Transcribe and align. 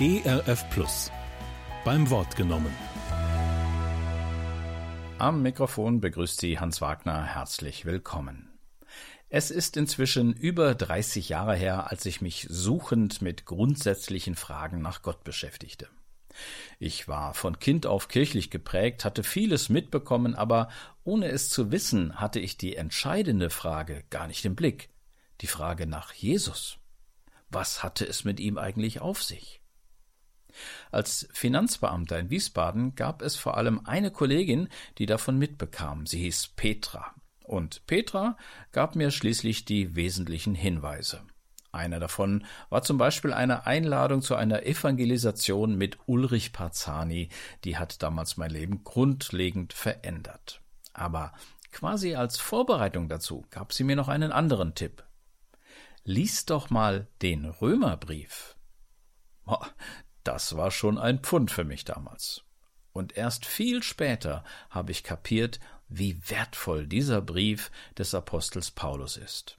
ERF 0.00 0.70
Plus. 0.70 1.10
Beim 1.84 2.08
Wort 2.08 2.36
genommen. 2.36 2.72
Am 5.18 5.42
Mikrofon 5.42 6.00
begrüßt 6.00 6.40
Sie 6.40 6.60
Hans 6.60 6.80
Wagner 6.80 7.24
herzlich 7.24 7.84
willkommen. 7.84 8.56
Es 9.28 9.50
ist 9.50 9.76
inzwischen 9.76 10.34
über 10.34 10.76
30 10.76 11.30
Jahre 11.30 11.56
her, 11.56 11.90
als 11.90 12.06
ich 12.06 12.20
mich 12.20 12.46
suchend 12.48 13.22
mit 13.22 13.44
grundsätzlichen 13.44 14.36
Fragen 14.36 14.80
nach 14.82 15.02
Gott 15.02 15.24
beschäftigte. 15.24 15.88
Ich 16.78 17.08
war 17.08 17.34
von 17.34 17.58
Kind 17.58 17.84
auf 17.84 18.06
kirchlich 18.06 18.50
geprägt, 18.50 19.04
hatte 19.04 19.24
vieles 19.24 19.68
mitbekommen, 19.68 20.36
aber 20.36 20.68
ohne 21.02 21.26
es 21.26 21.50
zu 21.50 21.72
wissen, 21.72 22.20
hatte 22.20 22.38
ich 22.38 22.56
die 22.56 22.76
entscheidende 22.76 23.50
Frage 23.50 24.04
gar 24.10 24.28
nicht 24.28 24.44
im 24.44 24.54
Blick, 24.54 24.90
die 25.40 25.48
Frage 25.48 25.88
nach 25.88 26.12
Jesus. 26.12 26.78
Was 27.50 27.82
hatte 27.82 28.06
es 28.06 28.22
mit 28.22 28.38
ihm 28.38 28.58
eigentlich 28.58 29.00
auf 29.00 29.24
sich? 29.24 29.60
Als 30.90 31.28
Finanzbeamter 31.32 32.18
in 32.18 32.30
Wiesbaden 32.30 32.94
gab 32.94 33.22
es 33.22 33.36
vor 33.36 33.56
allem 33.56 33.86
eine 33.86 34.10
Kollegin, 34.10 34.68
die 34.98 35.06
davon 35.06 35.38
mitbekam. 35.38 36.06
Sie 36.06 36.20
hieß 36.20 36.48
Petra. 36.56 37.14
Und 37.44 37.86
Petra 37.86 38.36
gab 38.72 38.94
mir 38.94 39.10
schließlich 39.10 39.64
die 39.64 39.96
wesentlichen 39.96 40.54
Hinweise. 40.54 41.22
Einer 41.72 42.00
davon 42.00 42.44
war 42.70 42.82
zum 42.82 42.98
Beispiel 42.98 43.32
eine 43.32 43.66
Einladung 43.66 44.22
zu 44.22 44.34
einer 44.34 44.64
Evangelisation 44.64 45.76
mit 45.76 45.98
Ulrich 46.06 46.52
Parzani, 46.52 47.28
die 47.64 47.76
hat 47.76 48.02
damals 48.02 48.36
mein 48.36 48.50
Leben 48.50 48.84
grundlegend 48.84 49.74
verändert. 49.74 50.62
Aber 50.94 51.32
quasi 51.70 52.14
als 52.14 52.38
Vorbereitung 52.38 53.08
dazu 53.08 53.46
gab 53.50 53.72
sie 53.72 53.84
mir 53.84 53.96
noch 53.96 54.08
einen 54.08 54.32
anderen 54.32 54.74
Tipp. 54.74 55.04
Lies 56.04 56.46
doch 56.46 56.70
mal 56.70 57.06
den 57.20 57.44
Römerbrief. 57.44 58.56
Das 60.24 60.56
war 60.56 60.70
schon 60.70 60.98
ein 60.98 61.20
Pfund 61.20 61.50
für 61.50 61.64
mich 61.64 61.84
damals. 61.84 62.42
Und 62.92 63.16
erst 63.16 63.46
viel 63.46 63.82
später 63.82 64.44
habe 64.70 64.92
ich 64.92 65.04
kapiert, 65.04 65.60
wie 65.88 66.20
wertvoll 66.28 66.86
dieser 66.86 67.22
Brief 67.22 67.70
des 67.96 68.14
Apostels 68.14 68.70
Paulus 68.70 69.16
ist. 69.16 69.58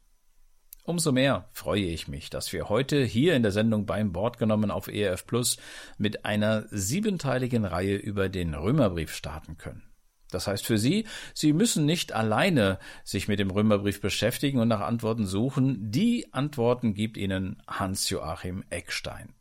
Umso 0.83 1.11
mehr 1.11 1.47
freue 1.53 1.85
ich 1.85 2.07
mich, 2.07 2.29
dass 2.29 2.51
wir 2.51 2.67
heute 2.67 3.03
hier 3.03 3.35
in 3.35 3.43
der 3.43 3.51
Sendung 3.51 3.85
beim 3.85 4.15
Wort 4.15 4.39
genommen 4.39 4.71
auf 4.71 4.87
ERF 4.87 5.25
Plus 5.27 5.57
mit 5.97 6.25
einer 6.25 6.65
siebenteiligen 6.71 7.63
Reihe 7.65 7.95
über 7.95 8.27
den 8.27 8.55
Römerbrief 8.55 9.13
starten 9.13 9.57
können. 9.57 9.83
Das 10.31 10.47
heißt 10.47 10.65
für 10.65 10.77
Sie, 10.77 11.05
Sie 11.33 11.53
müssen 11.53 11.85
nicht 11.85 12.13
alleine 12.13 12.79
sich 13.03 13.27
mit 13.27 13.39
dem 13.39 13.51
Römerbrief 13.51 14.01
beschäftigen 14.01 14.59
und 14.59 14.67
nach 14.67 14.81
Antworten 14.81 15.25
suchen. 15.25 15.91
Die 15.91 16.33
Antworten 16.33 16.93
gibt 16.93 17.17
Ihnen 17.17 17.61
Hans-Joachim 17.67 18.63
Eckstein. 18.69 19.33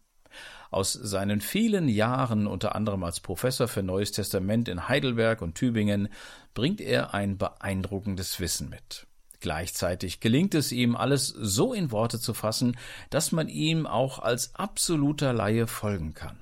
Aus 0.70 0.92
seinen 0.92 1.41
vielen 1.41 1.88
Jahren, 1.88 2.47
unter 2.47 2.74
anderem 2.74 3.05
als 3.05 3.20
Professor 3.20 3.69
für 3.69 3.83
Neues 3.83 4.12
Testament 4.12 4.69
in 4.69 4.88
Heidelberg 4.88 5.42
und 5.42 5.55
Tübingen, 5.55 6.08
bringt 6.55 6.80
er 6.80 7.14
ein 7.14 7.38
beeindruckendes 7.38 8.38
Wissen 8.41 8.69
mit. 8.69 9.06
Gleichzeitig 9.41 10.20
gelingt 10.20 10.55
es 10.55 10.72
ihm, 10.72 10.96
alles 10.96 11.28
so 11.28 11.72
in 11.72 11.92
Worte 11.92 12.19
zu 12.19 12.34
fassen, 12.34 12.77
dass 13.11 13.30
man 13.30 13.48
ihm 13.48 13.86
auch 13.86 14.19
als 14.19 14.55
absoluter 14.56 15.33
Laie 15.33 15.66
folgen 15.66 16.12
kann. 16.14 16.41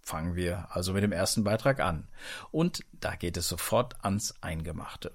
Fangen 0.00 0.36
wir 0.36 0.68
also 0.70 0.92
mit 0.92 1.02
dem 1.02 1.12
ersten 1.12 1.44
Beitrag 1.44 1.80
an. 1.80 2.08
Und 2.50 2.84
da 2.92 3.16
geht 3.16 3.36
es 3.36 3.48
sofort 3.48 4.04
ans 4.04 4.34
Eingemachte. 4.42 5.12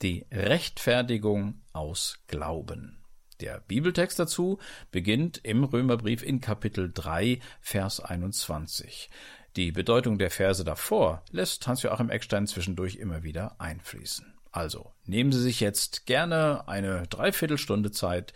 Die 0.00 0.26
Rechtfertigung 0.32 1.60
aus 1.72 2.18
Glauben. 2.26 3.01
Der 3.42 3.58
Bibeltext 3.66 4.20
dazu 4.20 4.60
beginnt 4.92 5.40
im 5.42 5.64
Römerbrief 5.64 6.22
in 6.22 6.40
Kapitel 6.40 6.92
3, 6.94 7.40
Vers 7.60 7.98
21. 7.98 9.10
Die 9.56 9.72
Bedeutung 9.72 10.16
der 10.16 10.30
Verse 10.30 10.62
davor 10.62 11.24
lässt 11.32 11.66
Hans-Joachim 11.66 12.08
Eckstein 12.08 12.46
zwischendurch 12.46 12.96
immer 12.96 13.24
wieder 13.24 13.60
einfließen. 13.60 14.32
Also 14.52 14.92
nehmen 15.06 15.32
Sie 15.32 15.42
sich 15.42 15.58
jetzt 15.58 16.06
gerne 16.06 16.68
eine 16.68 17.08
Dreiviertelstunde 17.08 17.90
Zeit. 17.90 18.32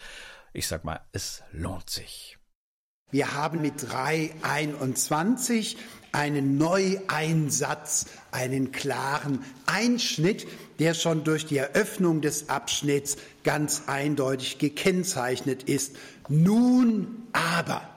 Ich 0.52 0.66
sag 0.66 0.82
mal, 0.82 1.00
es 1.12 1.44
lohnt 1.52 1.88
sich. 1.88 2.35
Wir 3.12 3.34
haben 3.34 3.62
mit 3.62 3.84
3.21 3.84 5.76
einen 6.10 6.58
Neueinsatz, 6.58 8.06
einen 8.32 8.72
klaren 8.72 9.44
Einschnitt, 9.64 10.48
der 10.80 10.92
schon 10.92 11.22
durch 11.22 11.46
die 11.46 11.58
Eröffnung 11.58 12.20
des 12.20 12.48
Abschnitts 12.48 13.16
ganz 13.44 13.82
eindeutig 13.86 14.58
gekennzeichnet 14.58 15.62
ist. 15.62 15.94
Nun 16.28 17.28
aber, 17.32 17.88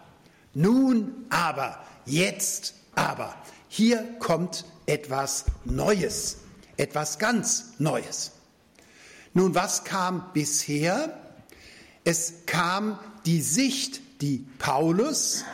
nun 0.53 1.25
aber, 1.31 1.83
jetzt 2.05 2.75
aber. 2.93 3.35
Hier 3.67 4.03
kommt 4.19 4.63
etwas 4.85 5.45
Neues, 5.65 6.37
etwas 6.77 7.17
ganz 7.17 7.73
Neues. 7.79 8.33
Nun, 9.33 9.55
was 9.55 9.85
kam 9.85 10.29
bisher? 10.33 11.17
Es 12.03 12.45
kam 12.45 12.99
die 13.25 13.41
Sicht 13.41 14.01
die 14.22 14.46
Paulus 14.57 15.46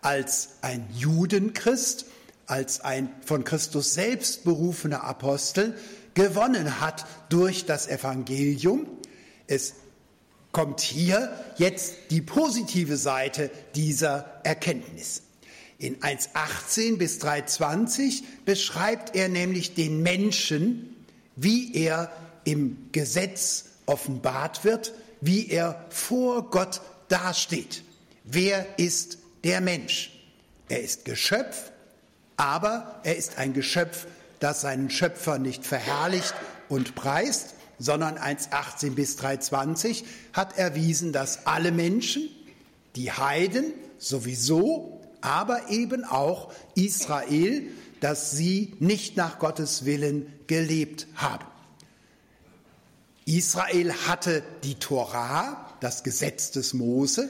als 0.00 0.50
ein 0.62 0.86
Judenchrist, 0.94 2.06
als 2.46 2.80
ein 2.80 3.08
von 3.24 3.44
Christus 3.44 3.94
selbst 3.94 4.44
berufener 4.44 5.04
Apostel 5.04 5.76
gewonnen 6.14 6.80
hat 6.80 7.06
durch 7.28 7.66
das 7.66 7.88
Evangelium. 7.88 8.86
Es 9.46 9.74
kommt 10.52 10.80
hier 10.80 11.32
jetzt 11.56 11.94
die 12.10 12.22
positive 12.22 12.96
Seite 12.96 13.50
dieser 13.74 14.40
Erkenntnis. 14.44 15.22
In 15.78 15.98
1.18 16.00 16.98
bis 16.98 17.20
3.20 17.20 18.22
beschreibt 18.44 19.16
er 19.16 19.28
nämlich 19.28 19.74
den 19.74 20.02
Menschen, 20.02 20.96
wie 21.34 21.74
er 21.74 22.10
im 22.44 22.88
Gesetz 22.92 23.64
offenbart 23.86 24.64
wird, 24.64 24.94
wie 25.20 25.48
er 25.48 25.84
vor 25.90 26.50
Gott 26.50 26.80
dasteht. 27.08 27.82
Wer 28.24 28.78
ist 28.78 29.18
der 29.44 29.60
Mensch? 29.60 30.10
Er 30.70 30.82
ist 30.82 31.04
Geschöpf, 31.04 31.70
aber 32.38 33.00
er 33.04 33.16
ist 33.16 33.36
ein 33.36 33.52
Geschöpf, 33.52 34.06
das 34.40 34.62
seinen 34.62 34.88
Schöpfer 34.88 35.38
nicht 35.38 35.66
verherrlicht 35.66 36.34
und 36.70 36.94
preist, 36.94 37.54
sondern 37.78 38.16
1.18 38.16 38.94
bis 38.94 39.18
3.20 39.18 40.04
hat 40.32 40.56
erwiesen, 40.56 41.12
dass 41.12 41.46
alle 41.46 41.70
Menschen, 41.70 42.28
die 42.96 43.12
Heiden 43.12 43.72
sowieso, 43.98 45.02
aber 45.20 45.70
eben 45.70 46.04
auch 46.04 46.52
Israel, 46.74 47.68
dass 48.00 48.30
sie 48.30 48.74
nicht 48.78 49.16
nach 49.18 49.38
Gottes 49.38 49.84
Willen 49.84 50.32
gelebt 50.46 51.06
haben. 51.14 51.44
Israel 53.26 53.92
hatte 54.06 54.42
die 54.62 54.74
Torah, 54.76 55.74
das 55.80 56.04
Gesetz 56.04 56.50
des 56.50 56.74
Mose, 56.74 57.28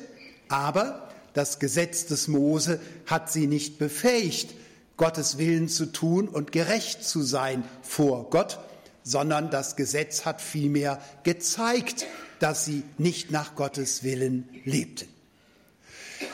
aber 0.54 1.08
das 1.32 1.58
Gesetz 1.58 2.06
des 2.06 2.28
Mose 2.28 2.78
hat 3.06 3.30
sie 3.30 3.48
nicht 3.48 3.78
befähigt, 3.78 4.54
Gottes 4.96 5.36
Willen 5.36 5.68
zu 5.68 5.86
tun 5.86 6.28
und 6.28 6.52
gerecht 6.52 7.02
zu 7.02 7.22
sein 7.22 7.64
vor 7.82 8.30
Gott, 8.30 8.60
sondern 9.02 9.50
das 9.50 9.74
Gesetz 9.74 10.24
hat 10.24 10.40
vielmehr 10.40 11.02
gezeigt, 11.24 12.06
dass 12.38 12.64
sie 12.64 12.84
nicht 12.98 13.32
nach 13.32 13.56
Gottes 13.56 14.04
Willen 14.04 14.48
lebten. 14.64 15.08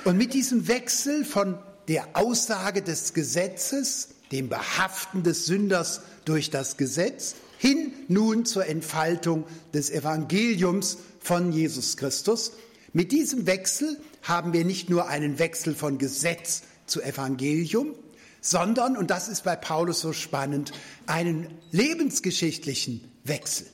Und 0.04 0.18
mit 0.18 0.34
diesem 0.34 0.68
Wechsel 0.68 1.24
von 1.24 1.58
der 1.88 2.06
Aussage 2.12 2.82
des 2.82 3.14
Gesetzes, 3.14 4.10
dem 4.32 4.50
Behaften 4.50 5.22
des 5.22 5.46
Sünders 5.46 6.02
durch 6.26 6.50
das 6.50 6.76
Gesetz, 6.76 7.36
hin 7.56 7.92
nun 8.08 8.44
zur 8.44 8.66
Entfaltung 8.66 9.44
des 9.72 9.88
Evangeliums 9.88 10.98
von 11.20 11.52
Jesus 11.52 11.96
Christus, 11.96 12.52
mit 12.92 13.12
diesem 13.12 13.46
Wechsel 13.46 13.96
haben 14.22 14.52
wir 14.52 14.64
nicht 14.64 14.90
nur 14.90 15.08
einen 15.08 15.38
Wechsel 15.38 15.74
von 15.74 15.98
Gesetz 15.98 16.62
zu 16.86 17.02
Evangelium, 17.02 17.94
sondern, 18.40 18.96
und 18.96 19.10
das 19.10 19.28
ist 19.28 19.44
bei 19.44 19.56
Paulus 19.56 20.00
so 20.00 20.12
spannend, 20.12 20.72
einen 21.06 21.46
lebensgeschichtlichen 21.70 23.10
Wechsel. 23.24 23.66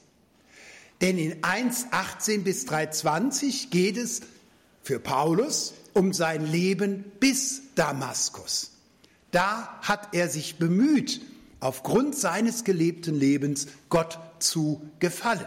Denn 1.00 1.18
in 1.18 1.42
1.18 1.42 2.42
bis 2.42 2.66
3.20 2.66 3.70
geht 3.70 3.96
es 3.96 4.22
für 4.82 4.98
Paulus 4.98 5.74
um 5.92 6.12
sein 6.12 6.46
Leben 6.46 7.04
bis 7.20 7.62
Damaskus. 7.74 8.72
Da 9.30 9.78
hat 9.82 10.14
er 10.14 10.28
sich 10.28 10.56
bemüht, 10.56 11.20
aufgrund 11.60 12.14
seines 12.14 12.64
gelebten 12.64 13.14
Lebens 13.14 13.66
Gott 13.88 14.18
zu 14.38 14.80
gefallen. 15.00 15.46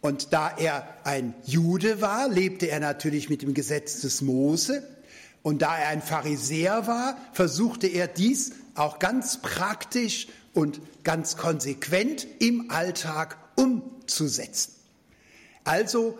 Und 0.00 0.32
da 0.32 0.50
er 0.56 0.86
ein 1.04 1.34
Jude 1.44 2.00
war, 2.00 2.28
lebte 2.28 2.66
er 2.66 2.80
natürlich 2.80 3.28
mit 3.28 3.42
dem 3.42 3.54
Gesetz 3.54 4.00
des 4.00 4.22
Mose. 4.22 4.82
Und 5.42 5.62
da 5.62 5.76
er 5.76 5.88
ein 5.88 6.02
Pharisäer 6.02 6.86
war, 6.86 7.16
versuchte 7.32 7.86
er 7.86 8.08
dies 8.08 8.52
auch 8.74 8.98
ganz 8.98 9.40
praktisch 9.42 10.28
und 10.54 10.80
ganz 11.04 11.36
konsequent 11.36 12.26
im 12.38 12.70
Alltag 12.70 13.36
umzusetzen. 13.56 14.72
Also 15.64 16.18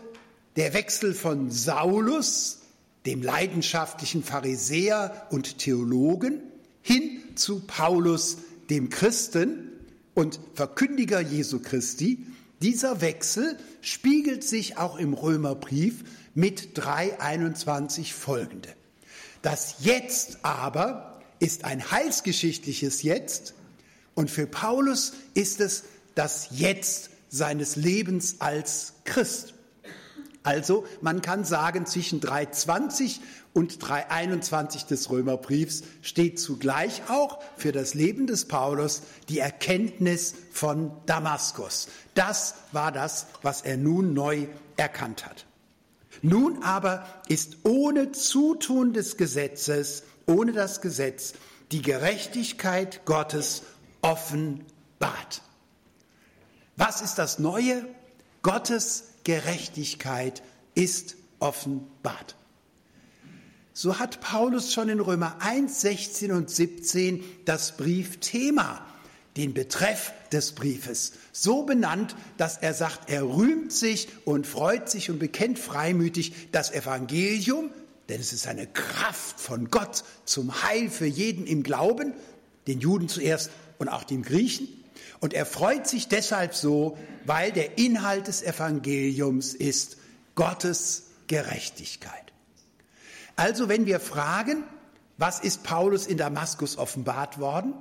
der 0.56 0.74
Wechsel 0.74 1.14
von 1.14 1.50
Saulus, 1.50 2.58
dem 3.06 3.22
leidenschaftlichen 3.22 4.22
Pharisäer 4.22 5.26
und 5.30 5.58
Theologen, 5.58 6.40
hin 6.82 7.20
zu 7.34 7.60
Paulus, 7.60 8.38
dem 8.68 8.90
Christen 8.90 9.72
und 10.14 10.38
Verkündiger 10.54 11.20
Jesu 11.20 11.60
Christi. 11.60 12.26
Dieser 12.62 13.00
Wechsel 13.00 13.56
spiegelt 13.80 14.44
sich 14.44 14.76
auch 14.76 14.96
im 14.96 15.14
Römerbrief 15.14 16.04
mit 16.34 16.78
3.21 16.78 18.12
folgende. 18.12 18.68
Das 19.42 19.76
Jetzt 19.78 20.38
aber 20.42 21.20
ist 21.38 21.64
ein 21.64 21.90
heilsgeschichtliches 21.90 23.02
Jetzt 23.02 23.54
und 24.14 24.30
für 24.30 24.46
Paulus 24.46 25.14
ist 25.32 25.60
es 25.60 25.84
das 26.14 26.48
Jetzt 26.50 27.10
seines 27.30 27.76
Lebens 27.76 28.36
als 28.40 28.92
Christ. 29.04 29.54
Also 30.42 30.84
man 31.00 31.22
kann 31.22 31.44
sagen, 31.44 31.86
zwischen 31.86 32.20
320 32.20 33.20
und 33.52 33.82
321 33.86 34.84
des 34.84 35.10
Römerbriefs 35.10 35.82
steht 36.02 36.38
zugleich 36.38 37.02
auch 37.08 37.40
für 37.56 37.72
das 37.72 37.94
Leben 37.94 38.26
des 38.26 38.46
Paulus 38.46 39.02
die 39.28 39.40
Erkenntnis 39.40 40.34
von 40.52 40.92
Damaskus. 41.06 41.88
Das 42.14 42.54
war 42.72 42.92
das, 42.92 43.26
was 43.42 43.62
er 43.62 43.76
nun 43.76 44.14
neu 44.14 44.46
erkannt 44.76 45.26
hat. 45.26 45.46
Nun 46.22 46.62
aber 46.62 47.06
ist 47.28 47.58
ohne 47.64 48.12
Zutun 48.12 48.92
des 48.92 49.16
Gesetzes, 49.16 50.04
ohne 50.26 50.52
das 50.52 50.80
Gesetz, 50.80 51.34
die 51.72 51.82
Gerechtigkeit 51.82 53.04
Gottes 53.04 53.62
offenbart. 54.02 55.42
Was 56.76 57.00
ist 57.00 57.16
das 57.16 57.38
Neue? 57.38 57.86
Gottes 58.42 59.04
Gerechtigkeit 59.24 60.42
ist 60.74 61.16
offenbart. 61.40 62.36
So 63.72 63.98
hat 63.98 64.20
Paulus 64.20 64.72
schon 64.72 64.88
in 64.88 65.00
Römer 65.00 65.36
1, 65.40 65.80
16 65.80 66.32
und 66.32 66.50
17 66.50 67.22
das 67.44 67.76
Briefthema, 67.76 68.84
den 69.36 69.54
Betreff 69.54 70.12
des 70.32 70.52
Briefes, 70.52 71.12
so 71.32 71.62
benannt, 71.62 72.16
dass 72.36 72.58
er 72.58 72.74
sagt, 72.74 73.10
er 73.10 73.22
rühmt 73.22 73.72
sich 73.72 74.08
und 74.24 74.46
freut 74.46 74.90
sich 74.90 75.10
und 75.10 75.18
bekennt 75.18 75.58
freimütig 75.58 76.50
das 76.52 76.72
Evangelium, 76.72 77.70
denn 78.08 78.20
es 78.20 78.32
ist 78.32 78.48
eine 78.48 78.66
Kraft 78.66 79.40
von 79.40 79.70
Gott 79.70 80.02
zum 80.24 80.62
Heil 80.64 80.90
für 80.90 81.06
jeden 81.06 81.46
im 81.46 81.62
Glauben, 81.62 82.12
den 82.66 82.80
Juden 82.80 83.08
zuerst 83.08 83.50
und 83.78 83.88
auch 83.88 84.04
den 84.04 84.22
Griechen. 84.22 84.68
Und 85.20 85.32
er 85.32 85.46
freut 85.46 85.86
sich 85.86 86.08
deshalb 86.08 86.54
so, 86.54 86.98
weil 87.24 87.52
der 87.52 87.78
Inhalt 87.78 88.26
des 88.26 88.42
Evangeliums 88.42 89.54
ist 89.54 89.96
Gottes 90.34 91.04
Gerechtigkeit. 91.28 92.32
Also 93.40 93.70
wenn 93.70 93.86
wir 93.86 94.00
fragen, 94.00 94.64
was 95.16 95.40
ist 95.40 95.62
Paulus 95.62 96.06
in 96.06 96.18
Damaskus 96.18 96.76
offenbart 96.76 97.38
worden, 97.40 97.72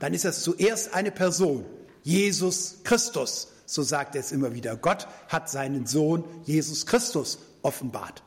dann 0.00 0.12
ist 0.12 0.24
es 0.24 0.42
zuerst 0.42 0.92
eine 0.92 1.12
Person, 1.12 1.64
Jesus 2.02 2.78
Christus. 2.82 3.46
So 3.64 3.84
sagt 3.84 4.16
er 4.16 4.22
es 4.22 4.32
immer 4.32 4.54
wieder. 4.54 4.74
Gott 4.74 5.06
hat 5.28 5.48
seinen 5.48 5.86
Sohn 5.86 6.24
Jesus 6.46 6.84
Christus 6.84 7.38
offenbart. 7.62 8.24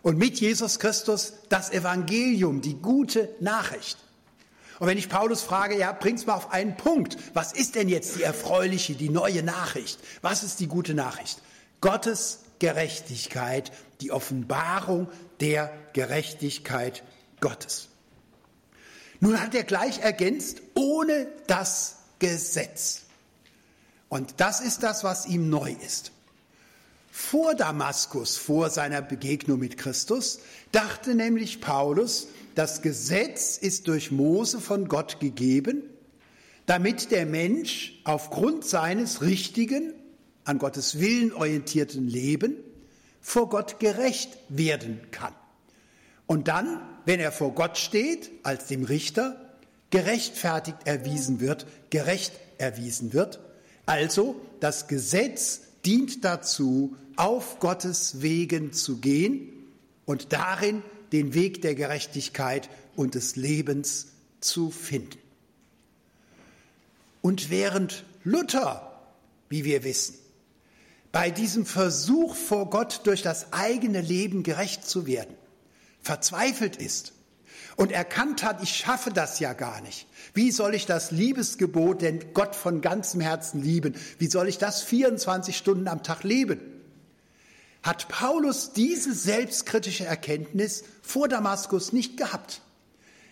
Und 0.00 0.16
mit 0.16 0.40
Jesus 0.40 0.78
Christus 0.78 1.34
das 1.50 1.72
Evangelium, 1.72 2.62
die 2.62 2.76
gute 2.76 3.28
Nachricht. 3.40 3.98
Und 4.78 4.86
wenn 4.86 4.96
ich 4.96 5.10
Paulus 5.10 5.42
frage, 5.42 5.76
ja, 5.76 5.92
bring's 5.92 6.24
mal 6.24 6.36
auf 6.36 6.52
einen 6.52 6.78
Punkt. 6.78 7.18
Was 7.34 7.52
ist 7.52 7.74
denn 7.74 7.90
jetzt 7.90 8.16
die 8.16 8.22
erfreuliche, 8.22 8.94
die 8.94 9.10
neue 9.10 9.42
Nachricht? 9.42 10.00
Was 10.22 10.42
ist 10.42 10.58
die 10.58 10.68
gute 10.68 10.94
Nachricht? 10.94 11.42
Gottes 11.82 12.44
Gerechtigkeit, 12.60 13.72
die 14.00 14.10
Offenbarung 14.10 15.08
der 15.40 15.72
Gerechtigkeit 15.92 17.02
Gottes. 17.40 17.88
Nun 19.20 19.40
hat 19.40 19.54
er 19.54 19.64
gleich 19.64 20.00
ergänzt, 20.00 20.62
ohne 20.74 21.26
das 21.46 21.96
Gesetz. 22.18 23.02
Und 24.08 24.34
das 24.38 24.60
ist 24.60 24.82
das, 24.82 25.04
was 25.04 25.26
ihm 25.26 25.50
neu 25.50 25.74
ist. 25.84 26.12
Vor 27.10 27.54
Damaskus, 27.54 28.36
vor 28.36 28.70
seiner 28.70 29.02
Begegnung 29.02 29.58
mit 29.58 29.76
Christus, 29.76 30.38
dachte 30.70 31.14
nämlich 31.14 31.60
Paulus, 31.60 32.28
das 32.54 32.80
Gesetz 32.80 33.58
ist 33.58 33.88
durch 33.88 34.10
Mose 34.10 34.60
von 34.60 34.88
Gott 34.88 35.18
gegeben, 35.20 35.82
damit 36.66 37.10
der 37.10 37.26
Mensch 37.26 38.00
aufgrund 38.04 38.64
seines 38.64 39.22
richtigen, 39.22 39.94
an 40.44 40.58
Gottes 40.58 41.00
Willen 41.00 41.32
orientierten 41.32 42.06
Leben 42.06 42.56
vor 43.20 43.48
Gott 43.48 43.80
gerecht 43.80 44.38
werden 44.48 45.00
kann. 45.10 45.34
Und 46.26 46.48
dann, 46.48 46.80
wenn 47.04 47.20
er 47.20 47.32
vor 47.32 47.54
Gott 47.54 47.78
steht, 47.78 48.30
als 48.42 48.66
dem 48.66 48.84
Richter, 48.84 49.36
gerechtfertigt 49.90 50.78
erwiesen 50.84 51.40
wird, 51.40 51.66
gerecht 51.90 52.32
erwiesen 52.58 53.12
wird. 53.12 53.40
Also 53.86 54.36
das 54.60 54.88
Gesetz 54.88 55.62
dient 55.86 56.24
dazu, 56.24 56.96
auf 57.16 57.58
Gottes 57.58 58.20
Wegen 58.20 58.72
zu 58.72 58.98
gehen 58.98 59.48
und 60.04 60.32
darin 60.32 60.82
den 61.12 61.34
Weg 61.34 61.62
der 61.62 61.74
Gerechtigkeit 61.74 62.68
und 62.94 63.14
des 63.14 63.36
Lebens 63.36 64.08
zu 64.40 64.70
finden. 64.70 65.18
Und 67.22 67.50
während 67.50 68.04
Luther, 68.24 69.02
wie 69.48 69.64
wir 69.64 69.82
wissen, 69.84 70.14
bei 71.12 71.30
diesem 71.30 71.66
Versuch 71.66 72.34
vor 72.34 72.70
Gott 72.70 73.02
durch 73.04 73.22
das 73.22 73.52
eigene 73.52 74.00
Leben 74.00 74.42
gerecht 74.42 74.88
zu 74.88 75.06
werden, 75.06 75.34
verzweifelt 76.00 76.76
ist 76.76 77.12
und 77.76 77.92
erkannt 77.92 78.42
hat, 78.42 78.62
ich 78.62 78.74
schaffe 78.74 79.10
das 79.10 79.40
ja 79.40 79.52
gar 79.52 79.80
nicht. 79.80 80.06
Wie 80.34 80.50
soll 80.50 80.74
ich 80.74 80.86
das 80.86 81.10
Liebesgebot, 81.10 82.02
denn 82.02 82.34
Gott 82.34 82.54
von 82.54 82.80
ganzem 82.80 83.20
Herzen 83.20 83.62
lieben, 83.62 83.94
wie 84.18 84.28
soll 84.28 84.48
ich 84.48 84.58
das 84.58 84.82
24 84.82 85.56
Stunden 85.56 85.88
am 85.88 86.02
Tag 86.02 86.24
leben? 86.24 86.60
hat 87.82 88.08
Paulus 88.08 88.72
diese 88.72 89.14
selbstkritische 89.14 90.04
Erkenntnis 90.04 90.84
vor 91.02 91.28
Damaskus 91.28 91.92
nicht 91.92 92.16
gehabt. 92.16 92.60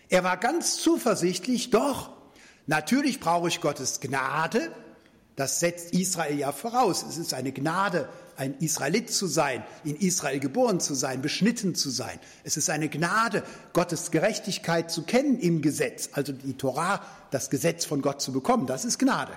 Er 0.08 0.24
war 0.24 0.36
ganz 0.36 0.76
zuversichtlich, 0.76 1.70
doch, 1.70 2.10
natürlich 2.66 3.20
brauche 3.20 3.48
ich 3.48 3.60
Gottes 3.60 4.00
Gnade, 4.00 4.72
das 5.36 5.60
setzt 5.60 5.92
Israel 5.92 6.38
ja 6.38 6.50
voraus. 6.50 7.04
Es 7.06 7.18
ist 7.18 7.34
eine 7.34 7.52
Gnade, 7.52 8.08
ein 8.36 8.54
Israelit 8.58 9.10
zu 9.10 9.26
sein, 9.26 9.62
in 9.84 9.96
Israel 9.96 10.40
geboren 10.40 10.80
zu 10.80 10.94
sein, 10.94 11.20
beschnitten 11.20 11.74
zu 11.74 11.90
sein. 11.90 12.18
Es 12.42 12.56
ist 12.56 12.70
eine 12.70 12.88
Gnade, 12.88 13.42
Gottes 13.74 14.10
Gerechtigkeit 14.10 14.90
zu 14.90 15.02
kennen 15.02 15.38
im 15.38 15.60
Gesetz, 15.60 16.08
also 16.12 16.32
die 16.32 16.54
Torah, 16.54 17.02
das 17.30 17.50
Gesetz 17.50 17.84
von 17.84 18.00
Gott 18.00 18.22
zu 18.22 18.32
bekommen. 18.32 18.66
Das 18.66 18.86
ist 18.86 18.98
Gnade. 18.98 19.32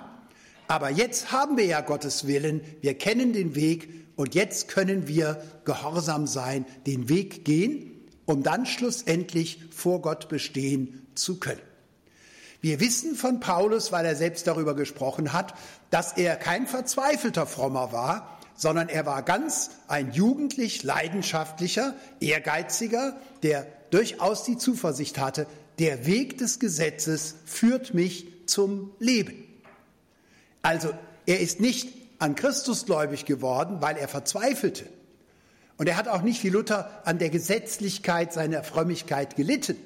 Aber 0.68 0.88
jetzt 0.88 1.32
haben 1.32 1.56
wir 1.56 1.66
ja 1.66 1.82
Gottes 1.82 2.26
Willen, 2.26 2.62
wir 2.80 2.94
kennen 2.94 3.32
den 3.32 3.54
Weg 3.54 3.88
und 4.16 4.34
jetzt 4.34 4.68
können 4.68 5.06
wir 5.06 5.42
gehorsam 5.64 6.26
sein, 6.26 6.64
den 6.86 7.08
Weg 7.08 7.44
gehen, 7.44 8.08
um 8.24 8.42
dann 8.42 8.64
schlussendlich 8.64 9.64
vor 9.70 10.00
Gott 10.00 10.28
bestehen 10.28 11.06
zu 11.14 11.38
können. 11.38 11.60
Wir 12.60 12.78
wissen 12.78 13.14
von 13.14 13.40
Paulus, 13.40 13.90
weil 13.90 14.04
er 14.04 14.14
selbst 14.14 14.46
darüber 14.46 14.74
gesprochen 14.74 15.32
hat, 15.32 15.54
dass 15.90 16.12
er 16.12 16.36
kein 16.36 16.66
verzweifelter 16.66 17.46
Frommer 17.46 17.92
war, 17.92 18.38
sondern 18.56 18.88
er 18.88 19.06
war 19.06 19.22
ganz 19.22 19.70
ein 19.88 20.12
jugendlich 20.12 20.82
leidenschaftlicher, 20.82 21.94
ehrgeiziger, 22.20 23.16
der 23.42 23.66
durchaus 23.90 24.44
die 24.44 24.58
Zuversicht 24.58 25.18
hatte, 25.18 25.46
der 25.78 26.06
Weg 26.06 26.38
des 26.38 26.60
Gesetzes 26.60 27.36
führt 27.46 27.94
mich 27.94 28.26
zum 28.46 28.92
Leben. 28.98 29.44
Also 30.62 30.92
er 31.26 31.40
ist 31.40 31.60
nicht 31.60 31.88
an 32.18 32.34
Christus 32.34 32.84
gläubig 32.84 33.24
geworden, 33.24 33.78
weil 33.80 33.96
er 33.96 34.08
verzweifelte. 34.08 34.86
Und 35.78 35.88
er 35.88 35.96
hat 35.96 36.08
auch 36.08 36.20
nicht 36.20 36.44
wie 36.44 36.50
Luther 36.50 37.00
an 37.06 37.18
der 37.18 37.30
Gesetzlichkeit 37.30 38.34
seiner 38.34 38.62
Frömmigkeit 38.62 39.36
gelitten, 39.36 39.76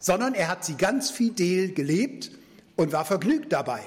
sondern 0.00 0.34
er 0.34 0.48
hat 0.48 0.64
sie 0.64 0.74
ganz 0.74 1.10
fidel 1.10 1.72
gelebt 1.72 2.32
und 2.74 2.92
war 2.92 3.04
vergnügt 3.04 3.52
dabei. 3.52 3.80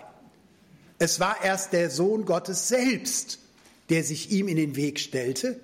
Es 1.02 1.20
war 1.20 1.44
erst 1.44 1.74
der 1.74 1.90
Sohn 1.90 2.26
Gottes 2.26 2.68
selbst, 2.68 3.40
der 3.90 4.04
sich 4.04 4.30
ihm 4.30 4.48
in 4.48 4.56
den 4.56 4.76
Weg 4.76 5.00
stellte. 5.00 5.60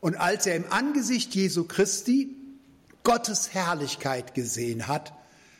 Und 0.00 0.16
als 0.16 0.44
er 0.44 0.56
im 0.56 0.64
Angesicht 0.70 1.36
Jesu 1.36 1.68
Christi 1.68 2.34
Gottes 3.04 3.54
Herrlichkeit 3.54 4.34
gesehen 4.34 4.88
hat, 4.88 5.12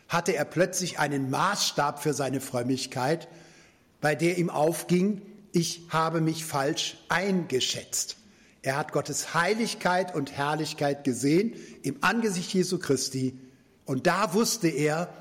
hatte 0.09 0.35
er 0.35 0.45
plötzlich 0.45 0.99
einen 0.99 1.31
Maßstab 1.31 2.03
für 2.03 2.15
seine 2.15 2.41
Frömmigkeit, 2.41 3.29
bei 4.01 4.17
der 4.17 4.39
ihm 4.39 4.51
aufging, 4.51 5.23
ich 5.53 5.83
habe 5.91 6.21
mich 6.21 6.45
falsch 6.45 6.97
eingeschätzt. 7.09 8.17
Er 8.63 8.77
hat 8.77 8.91
Gottes 8.91 9.35
Heiligkeit 9.35 10.17
und 10.17 10.33
Herrlichkeit 10.33 11.05
gesehen 11.05 11.55
im 11.85 11.99
Angesicht 12.01 12.53
Jesu 12.53 12.81
Christi. 12.81 13.39
Und 13.85 14.09
da 14.09 14.35
wusste 14.35 14.67
er, 14.67 15.15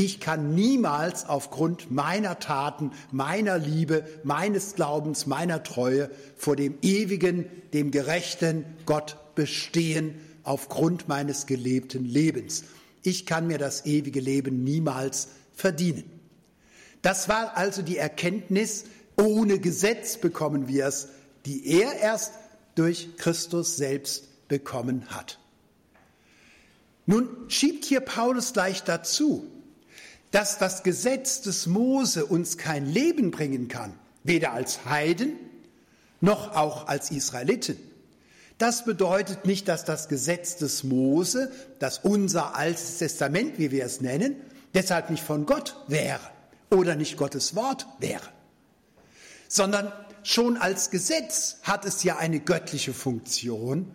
ich 0.00 0.18
kann 0.18 0.54
niemals 0.54 1.28
aufgrund 1.28 1.90
meiner 1.90 2.38
Taten, 2.38 2.90
meiner 3.12 3.58
Liebe, 3.58 4.02
meines 4.22 4.74
Glaubens, 4.74 5.26
meiner 5.26 5.62
Treue 5.62 6.10
vor 6.36 6.56
dem 6.56 6.78
ewigen, 6.80 7.44
dem 7.74 7.90
gerechten 7.90 8.64
Gott 8.86 9.18
bestehen 9.34 10.18
aufgrund 10.42 11.06
meines 11.06 11.44
gelebten 11.44 12.06
Lebens. 12.06 12.64
Ich 13.02 13.26
kann 13.26 13.46
mir 13.46 13.58
das 13.58 13.84
ewige 13.84 14.20
Leben 14.20 14.64
niemals 14.64 15.28
verdienen. 15.52 16.04
Das 17.02 17.28
war 17.28 17.58
also 17.58 17.82
die 17.82 17.98
Erkenntnis, 17.98 18.84
ohne 19.18 19.58
Gesetz 19.58 20.16
bekommen 20.16 20.66
wir 20.66 20.86
es, 20.86 21.08
die 21.44 21.66
er 21.66 22.00
erst 22.00 22.32
durch 22.74 23.16
Christus 23.18 23.76
selbst 23.76 24.48
bekommen 24.48 25.10
hat. 25.10 25.38
Nun 27.04 27.28
schiebt 27.48 27.84
hier 27.84 28.00
Paulus 28.00 28.54
gleich 28.54 28.82
dazu, 28.82 29.46
dass 30.30 30.58
das 30.58 30.82
Gesetz 30.82 31.40
des 31.40 31.66
Mose 31.66 32.26
uns 32.26 32.56
kein 32.56 32.86
Leben 32.86 33.30
bringen 33.30 33.68
kann, 33.68 33.94
weder 34.22 34.52
als 34.52 34.84
Heiden 34.84 35.32
noch 36.20 36.54
auch 36.54 36.86
als 36.86 37.10
Israeliten. 37.10 37.76
Das 38.58 38.84
bedeutet 38.84 39.46
nicht, 39.46 39.68
dass 39.68 39.84
das 39.84 40.08
Gesetz 40.08 40.56
des 40.56 40.84
Mose, 40.84 41.50
das 41.78 42.00
unser 42.00 42.56
altes 42.56 42.98
Testament, 42.98 43.58
wie 43.58 43.70
wir 43.70 43.84
es 43.86 44.02
nennen, 44.02 44.36
deshalb 44.74 45.08
nicht 45.08 45.22
von 45.22 45.46
Gott 45.46 45.76
wäre 45.88 46.20
oder 46.70 46.94
nicht 46.94 47.16
Gottes 47.16 47.56
Wort 47.56 47.86
wäre, 47.98 48.28
sondern 49.48 49.90
schon 50.22 50.58
als 50.58 50.90
Gesetz 50.90 51.56
hat 51.62 51.86
es 51.86 52.02
ja 52.02 52.18
eine 52.18 52.38
göttliche 52.38 52.92
Funktion. 52.92 53.90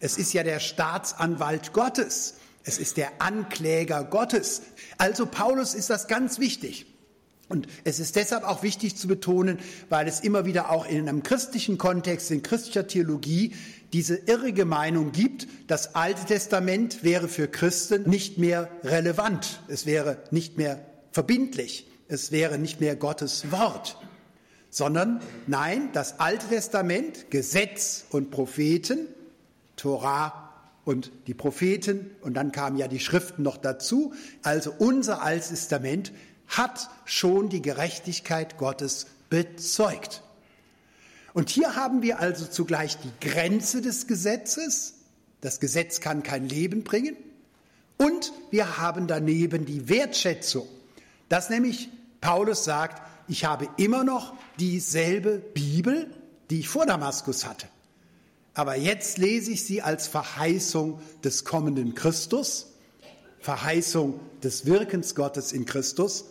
Es 0.00 0.16
ist 0.16 0.32
ja 0.32 0.44
der 0.44 0.60
Staatsanwalt 0.60 1.72
Gottes. 1.72 2.34
Es 2.68 2.76
ist 2.76 2.98
der 2.98 3.22
Ankläger 3.22 4.04
Gottes. 4.04 4.60
Also 4.98 5.24
Paulus 5.24 5.72
ist 5.72 5.88
das 5.88 6.06
ganz 6.06 6.38
wichtig. 6.38 6.84
Und 7.48 7.66
es 7.84 7.98
ist 7.98 8.14
deshalb 8.14 8.44
auch 8.44 8.62
wichtig 8.62 8.94
zu 8.94 9.08
betonen, 9.08 9.58
weil 9.88 10.06
es 10.06 10.20
immer 10.20 10.44
wieder 10.44 10.70
auch 10.70 10.86
in 10.86 11.08
einem 11.08 11.22
christlichen 11.22 11.78
Kontext, 11.78 12.30
in 12.30 12.42
christlicher 12.42 12.86
Theologie, 12.86 13.54
diese 13.94 14.16
irrige 14.16 14.66
Meinung 14.66 15.12
gibt, 15.12 15.48
das 15.66 15.94
Alte 15.94 16.26
Testament 16.26 17.02
wäre 17.02 17.28
für 17.28 17.48
Christen 17.48 18.06
nicht 18.06 18.36
mehr 18.36 18.68
relevant, 18.84 19.60
es 19.68 19.86
wäre 19.86 20.18
nicht 20.30 20.58
mehr 20.58 20.84
verbindlich, 21.10 21.86
es 22.06 22.32
wäre 22.32 22.58
nicht 22.58 22.82
mehr 22.82 22.96
Gottes 22.96 23.50
Wort, 23.50 23.96
sondern 24.68 25.22
nein, 25.46 25.88
das 25.94 26.20
Alte 26.20 26.48
Testament, 26.48 27.30
Gesetz 27.30 28.04
und 28.10 28.30
Propheten, 28.30 29.08
Torah 29.76 30.47
und 30.88 31.12
die 31.26 31.34
Propheten 31.34 32.12
und 32.22 32.32
dann 32.32 32.50
kamen 32.50 32.78
ja 32.78 32.88
die 32.88 32.98
Schriften 32.98 33.42
noch 33.42 33.58
dazu, 33.58 34.14
also 34.42 34.72
unser 34.78 35.20
Altes 35.20 35.50
Testament 35.50 36.12
hat 36.46 36.88
schon 37.04 37.50
die 37.50 37.60
Gerechtigkeit 37.60 38.56
Gottes 38.56 39.06
bezeugt. 39.28 40.22
Und 41.34 41.50
hier 41.50 41.76
haben 41.76 42.00
wir 42.00 42.20
also 42.20 42.46
zugleich 42.46 42.96
die 42.96 43.12
Grenze 43.20 43.82
des 43.82 44.06
Gesetzes. 44.06 44.94
Das 45.42 45.60
Gesetz 45.60 46.00
kann 46.00 46.22
kein 46.22 46.48
Leben 46.48 46.84
bringen. 46.84 47.18
Und 47.98 48.32
wir 48.50 48.78
haben 48.78 49.08
daneben 49.08 49.66
die 49.66 49.90
Wertschätzung, 49.90 50.66
dass 51.28 51.50
nämlich 51.50 51.90
Paulus 52.22 52.64
sagt, 52.64 53.02
ich 53.28 53.44
habe 53.44 53.68
immer 53.76 54.04
noch 54.04 54.32
dieselbe 54.58 55.36
Bibel, 55.36 56.10
die 56.48 56.60
ich 56.60 56.68
vor 56.70 56.86
Damaskus 56.86 57.44
hatte. 57.44 57.66
Aber 58.58 58.74
jetzt 58.74 59.18
lese 59.18 59.52
ich 59.52 59.64
sie 59.64 59.82
als 59.82 60.08
Verheißung 60.08 61.00
des 61.22 61.44
kommenden 61.44 61.94
Christus, 61.94 62.66
Verheißung 63.38 64.18
des 64.42 64.66
Wirkens 64.66 65.14
Gottes 65.14 65.52
in 65.52 65.64
Christus. 65.64 66.24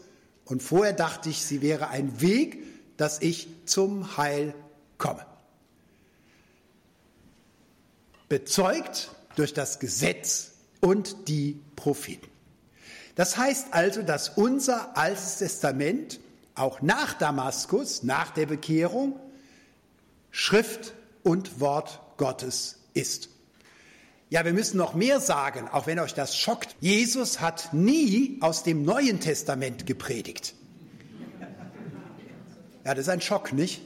Und 0.44 0.62
vorher 0.62 0.92
dachte 0.92 1.30
ich, 1.30 1.42
sie 1.42 1.62
wäre 1.62 1.88
ein 1.88 2.20
Weg, 2.20 2.98
dass 2.98 3.22
ich 3.22 3.48
zum 3.66 4.18
Heil 4.18 4.54
komme. 4.98 5.26
Bezeugt 8.28 9.10
durch 9.38 9.54
das 9.54 9.80
Gesetz 9.80 10.52
und 10.82 11.30
die 11.30 11.62
Propheten. 11.78 12.28
Das 13.16 13.38
heißt 13.38 13.68
also, 13.72 14.02
dass 14.02 14.32
unser 14.36 14.98
Altes 14.98 15.38
Testament 15.38 16.20
auch 16.56 16.82
nach 16.82 17.14
Damaskus, 17.14 18.04
nach 18.04 18.32
der 18.32 18.48
Bekehrung, 18.48 19.18
Schrift 20.30 20.94
und 21.24 21.62
Wort 21.62 22.02
Gottes 22.18 22.80
ist. 22.94 23.30
Ja, 24.30 24.44
wir 24.44 24.52
müssen 24.52 24.78
noch 24.78 24.94
mehr 24.94 25.22
sagen, 25.22 25.70
auch 25.72 25.88
wenn 25.88 26.00
euch 26.00 26.14
das 26.14 26.36
schockt. 26.36 26.76
Jesus 26.82 27.40
hat 27.40 27.74
nie 27.74 28.38
aus 28.42 28.64
dem 28.64 28.84
Neuen 28.84 29.22
Testament 29.22 29.86
gepredigt. 29.86 30.54
Ja, 32.84 32.94
das 32.94 33.00
ist 33.04 33.10
ein 33.10 33.22
Schock, 33.22 33.54
nicht? 33.54 33.82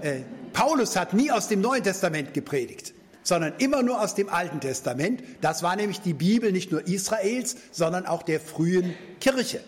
Äh, 0.00 0.20
Paulus 0.52 0.96
hat 0.96 1.12
nie 1.12 1.30
aus 1.30 1.48
dem 1.48 1.60
Neuen 1.60 1.82
Testament 1.82 2.32
gepredigt, 2.32 2.94
sondern 3.22 3.54
immer 3.58 3.82
nur 3.82 4.00
aus 4.00 4.14
dem 4.14 4.28
Alten 4.28 4.60
Testament. 4.60 5.22
Das 5.40 5.62
war 5.62 5.76
nämlich 5.76 6.00
die 6.00 6.14
Bibel 6.14 6.52
nicht 6.52 6.70
nur 6.70 6.86
Israels, 6.86 7.56
sondern 7.72 8.06
auch 8.06 8.22
der 8.22 8.40
frühen 8.40 8.94
Kirche. 9.20 9.60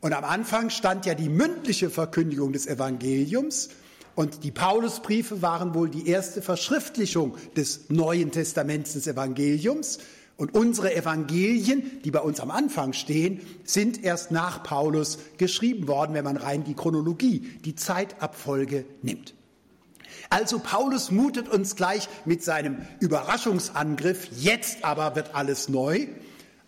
Und 0.00 0.12
am 0.12 0.24
Anfang 0.24 0.70
stand 0.70 1.04
ja 1.06 1.14
die 1.14 1.28
mündliche 1.28 1.90
Verkündigung 1.90 2.52
des 2.52 2.66
Evangeliums 2.66 3.70
und 4.16 4.44
die 4.44 4.50
Paulusbriefe 4.50 5.42
waren 5.42 5.74
wohl 5.74 5.90
die 5.90 6.08
erste 6.08 6.40
Verschriftlichung 6.40 7.36
des 7.54 7.90
Neuen 7.90 8.32
Testaments 8.32 8.94
des 8.94 9.06
Evangeliums. 9.06 9.98
Und 10.38 10.54
unsere 10.54 10.94
Evangelien, 10.94 12.00
die 12.02 12.10
bei 12.10 12.20
uns 12.20 12.40
am 12.40 12.50
Anfang 12.50 12.94
stehen, 12.94 13.42
sind 13.64 14.02
erst 14.02 14.30
nach 14.30 14.62
Paulus 14.62 15.18
geschrieben 15.36 15.86
worden, 15.86 16.14
wenn 16.14 16.24
man 16.24 16.38
rein 16.38 16.64
die 16.64 16.74
Chronologie, 16.74 17.40
die 17.64 17.74
Zeitabfolge 17.74 18.86
nimmt. 19.02 19.34
Also 20.30 20.60
Paulus 20.60 21.10
mutet 21.10 21.48
uns 21.50 21.76
gleich 21.76 22.08
mit 22.24 22.42
seinem 22.42 22.78
Überraschungsangriff, 23.00 24.28
jetzt 24.38 24.82
aber 24.82 25.14
wird 25.14 25.34
alles 25.34 25.68
neu, 25.68 26.06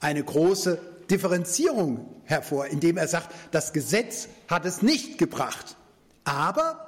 eine 0.01 0.23
große 0.23 0.79
Differenzierung 1.11 2.07
hervor, 2.25 2.67
indem 2.67 2.99
er 2.99 3.09
sagt, 3.09 3.35
das 3.53 3.73
Gesetz 3.73 4.29
hat 4.49 4.67
es 4.67 4.83
nicht 4.83 5.17
gebracht, 5.17 5.77
aber 6.25 6.88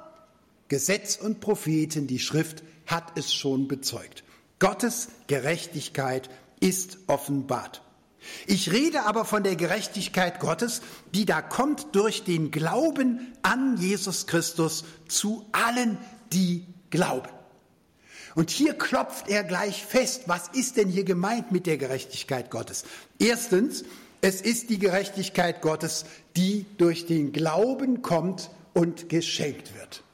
Gesetz 0.71 1.17
und 1.17 1.41
Propheten, 1.41 2.07
die 2.07 2.17
Schrift 2.17 2.63
hat 2.85 3.17
es 3.17 3.33
schon 3.33 3.67
bezeugt. 3.67 4.23
Gottes 4.57 5.09
Gerechtigkeit 5.27 6.29
ist 6.61 6.97
offenbart. 7.07 7.81
Ich 8.47 8.71
rede 8.71 9.03
aber 9.03 9.25
von 9.25 9.43
der 9.43 9.57
Gerechtigkeit 9.57 10.39
Gottes, 10.39 10.81
die 11.13 11.25
da 11.25 11.41
kommt 11.41 11.87
durch 11.91 12.23
den 12.23 12.51
Glauben 12.51 13.33
an 13.41 13.75
Jesus 13.79 14.27
Christus 14.27 14.85
zu 15.09 15.45
allen, 15.51 15.97
die 16.31 16.65
glauben. 16.89 17.31
Und 18.35 18.49
hier 18.49 18.73
klopft 18.73 19.27
er 19.27 19.43
gleich 19.43 19.85
fest, 19.85 20.21
was 20.27 20.47
ist 20.53 20.77
denn 20.77 20.87
hier 20.87 21.03
gemeint 21.03 21.51
mit 21.51 21.65
der 21.67 21.75
Gerechtigkeit 21.75 22.49
Gottes? 22.49 22.85
Erstens, 23.19 23.83
es 24.21 24.39
ist 24.39 24.69
die 24.69 24.79
Gerechtigkeit 24.79 25.61
Gottes, 25.61 26.05
die 26.37 26.65
durch 26.77 27.07
den 27.07 27.33
Glauben 27.33 28.01
kommt 28.01 28.49
und 28.73 29.09
geschenkt 29.09 29.75
wird. 29.75 30.05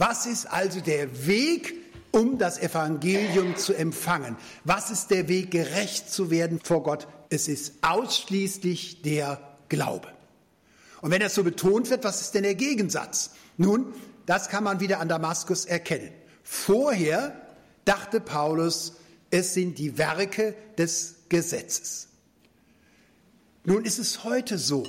Was 0.00 0.24
ist 0.24 0.46
also 0.46 0.80
der 0.80 1.26
Weg, 1.26 1.74
um 2.10 2.38
das 2.38 2.58
Evangelium 2.58 3.58
zu 3.58 3.74
empfangen? 3.74 4.34
Was 4.64 4.90
ist 4.90 5.10
der 5.10 5.28
Weg, 5.28 5.50
gerecht 5.50 6.10
zu 6.10 6.30
werden 6.30 6.58
vor 6.58 6.82
Gott? 6.82 7.06
Es 7.28 7.48
ist 7.48 7.74
ausschließlich 7.82 9.02
der 9.02 9.38
Glaube. 9.68 10.08
Und 11.02 11.10
wenn 11.10 11.20
das 11.20 11.34
so 11.34 11.44
betont 11.44 11.90
wird, 11.90 12.02
was 12.02 12.22
ist 12.22 12.34
denn 12.34 12.44
der 12.44 12.54
Gegensatz? 12.54 13.32
Nun, 13.58 13.92
das 14.24 14.48
kann 14.48 14.64
man 14.64 14.80
wieder 14.80 15.00
an 15.00 15.10
Damaskus 15.10 15.66
erkennen. 15.66 16.10
Vorher 16.42 17.38
dachte 17.84 18.22
Paulus, 18.22 18.94
es 19.30 19.52
sind 19.52 19.76
die 19.76 19.98
Werke 19.98 20.54
des 20.78 21.16
Gesetzes. 21.28 22.08
Nun 23.64 23.84
ist 23.84 23.98
es 23.98 24.24
heute 24.24 24.56
so, 24.56 24.86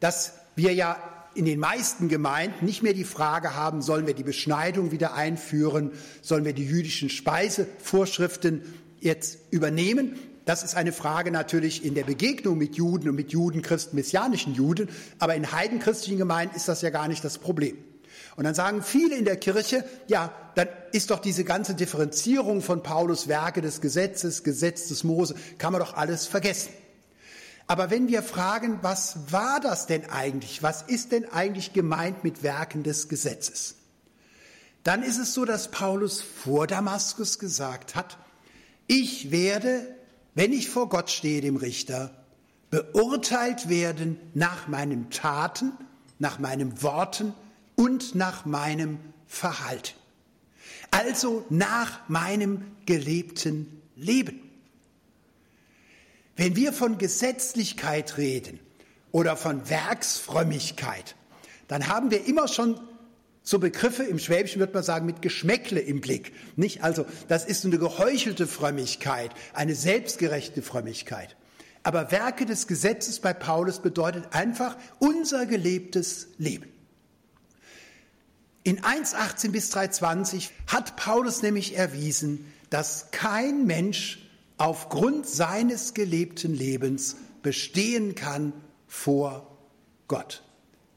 dass 0.00 0.34
wir 0.54 0.74
ja 0.74 1.13
in 1.34 1.44
den 1.44 1.58
meisten 1.58 2.08
Gemeinden 2.08 2.64
nicht 2.64 2.82
mehr 2.82 2.94
die 2.94 3.04
Frage 3.04 3.54
haben, 3.54 3.82
sollen 3.82 4.06
wir 4.06 4.14
die 4.14 4.22
Beschneidung 4.22 4.90
wieder 4.90 5.14
einführen, 5.14 5.92
sollen 6.22 6.44
wir 6.44 6.52
die 6.52 6.64
jüdischen 6.64 7.10
Speisevorschriften 7.10 8.62
jetzt 9.00 9.38
übernehmen. 9.50 10.18
Das 10.44 10.62
ist 10.62 10.76
eine 10.76 10.92
Frage 10.92 11.30
natürlich 11.30 11.84
in 11.84 11.94
der 11.94 12.04
Begegnung 12.04 12.58
mit 12.58 12.76
Juden 12.76 13.08
und 13.08 13.14
mit 13.14 13.32
Judenchristen, 13.32 13.96
messianischen 13.96 14.54
Juden, 14.54 14.88
aber 15.18 15.34
in 15.34 15.52
heidenchristlichen 15.52 16.18
Gemeinden 16.18 16.54
ist 16.54 16.68
das 16.68 16.82
ja 16.82 16.90
gar 16.90 17.08
nicht 17.08 17.24
das 17.24 17.38
Problem. 17.38 17.76
Und 18.36 18.44
dann 18.44 18.54
sagen 18.54 18.82
viele 18.82 19.16
in 19.16 19.24
der 19.24 19.36
Kirche, 19.36 19.84
ja, 20.06 20.32
dann 20.54 20.68
ist 20.92 21.10
doch 21.10 21.20
diese 21.20 21.44
ganze 21.44 21.74
Differenzierung 21.74 22.62
von 22.62 22.82
Paulus 22.82 23.28
Werke 23.28 23.62
des 23.62 23.80
Gesetzes, 23.80 24.42
Gesetz 24.42 24.88
des 24.88 25.04
Mose, 25.04 25.34
kann 25.58 25.72
man 25.72 25.80
doch 25.80 25.94
alles 25.94 26.26
vergessen. 26.26 26.70
Aber 27.66 27.90
wenn 27.90 28.08
wir 28.08 28.22
fragen, 28.22 28.78
was 28.82 29.32
war 29.32 29.58
das 29.60 29.86
denn 29.86 30.10
eigentlich? 30.10 30.62
Was 30.62 30.82
ist 30.82 31.12
denn 31.12 31.30
eigentlich 31.32 31.72
gemeint 31.72 32.22
mit 32.22 32.42
Werken 32.42 32.82
des 32.82 33.08
Gesetzes? 33.08 33.76
Dann 34.82 35.02
ist 35.02 35.18
es 35.18 35.32
so, 35.32 35.46
dass 35.46 35.70
Paulus 35.70 36.20
vor 36.20 36.66
Damaskus 36.66 37.38
gesagt 37.38 37.94
hat, 37.94 38.18
ich 38.86 39.30
werde, 39.30 39.96
wenn 40.34 40.52
ich 40.52 40.68
vor 40.68 40.90
Gott 40.90 41.10
stehe, 41.10 41.40
dem 41.40 41.56
Richter, 41.56 42.10
beurteilt 42.70 43.70
werden 43.70 44.20
nach 44.34 44.68
meinen 44.68 45.08
Taten, 45.10 45.72
nach 46.18 46.38
meinen 46.38 46.82
Worten 46.82 47.32
und 47.76 48.14
nach 48.14 48.44
meinem 48.44 48.98
Verhalten. 49.26 49.94
Also 50.90 51.46
nach 51.48 52.08
meinem 52.08 52.62
gelebten 52.84 53.80
Leben. 53.96 54.43
Wenn 56.36 56.56
wir 56.56 56.72
von 56.72 56.98
Gesetzlichkeit 56.98 58.18
reden 58.18 58.58
oder 59.12 59.36
von 59.36 59.68
Werksfrömmigkeit, 59.68 61.14
dann 61.68 61.88
haben 61.88 62.10
wir 62.10 62.26
immer 62.26 62.48
schon 62.48 62.80
so 63.46 63.58
Begriffe, 63.58 64.02
im 64.04 64.18
Schwäbischen 64.18 64.58
wird 64.58 64.72
man 64.72 64.82
sagen, 64.82 65.04
mit 65.04 65.20
Geschmäckle 65.20 65.78
im 65.78 66.00
Blick. 66.00 66.32
Nicht? 66.56 66.82
Also, 66.82 67.04
das 67.28 67.44
ist 67.44 67.64
eine 67.64 67.78
geheuchelte 67.78 68.46
Frömmigkeit, 68.46 69.32
eine 69.52 69.74
selbstgerechte 69.74 70.62
Frömmigkeit. 70.62 71.36
Aber 71.82 72.10
Werke 72.10 72.46
des 72.46 72.66
Gesetzes 72.66 73.20
bei 73.20 73.34
Paulus 73.34 73.80
bedeutet 73.80 74.32
einfach 74.32 74.78
unser 74.98 75.44
gelebtes 75.44 76.28
Leben. 76.38 76.72
In 78.62 78.80
1.18 78.80 79.50
bis 79.50 79.70
3.20 79.74 80.48
hat 80.68 80.96
Paulus 80.96 81.42
nämlich 81.42 81.76
erwiesen, 81.76 82.50
dass 82.70 83.10
kein 83.10 83.66
Mensch 83.66 84.23
aufgrund 84.56 85.26
seines 85.26 85.94
gelebten 85.94 86.54
Lebens 86.54 87.16
bestehen 87.42 88.14
kann 88.14 88.52
vor 88.86 89.58
Gott. 90.08 90.42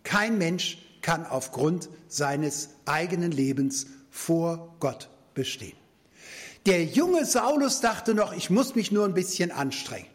Kein 0.04 0.38
Mensch 0.38 0.80
kann 1.02 1.26
aufgrund 1.26 1.90
seines 2.08 2.70
eigenen 2.86 3.32
Lebens 3.32 3.88
vor 4.10 4.76
Gott 4.80 5.10
bestehen. 5.34 5.76
Der 6.66 6.84
junge 6.84 7.26
Saulus 7.26 7.80
dachte 7.80 8.14
noch, 8.14 8.34
ich 8.34 8.50
muss 8.50 8.76
mich 8.76 8.92
nur 8.92 9.06
ein 9.06 9.14
bisschen 9.14 9.52
anstrengen. 9.52 10.08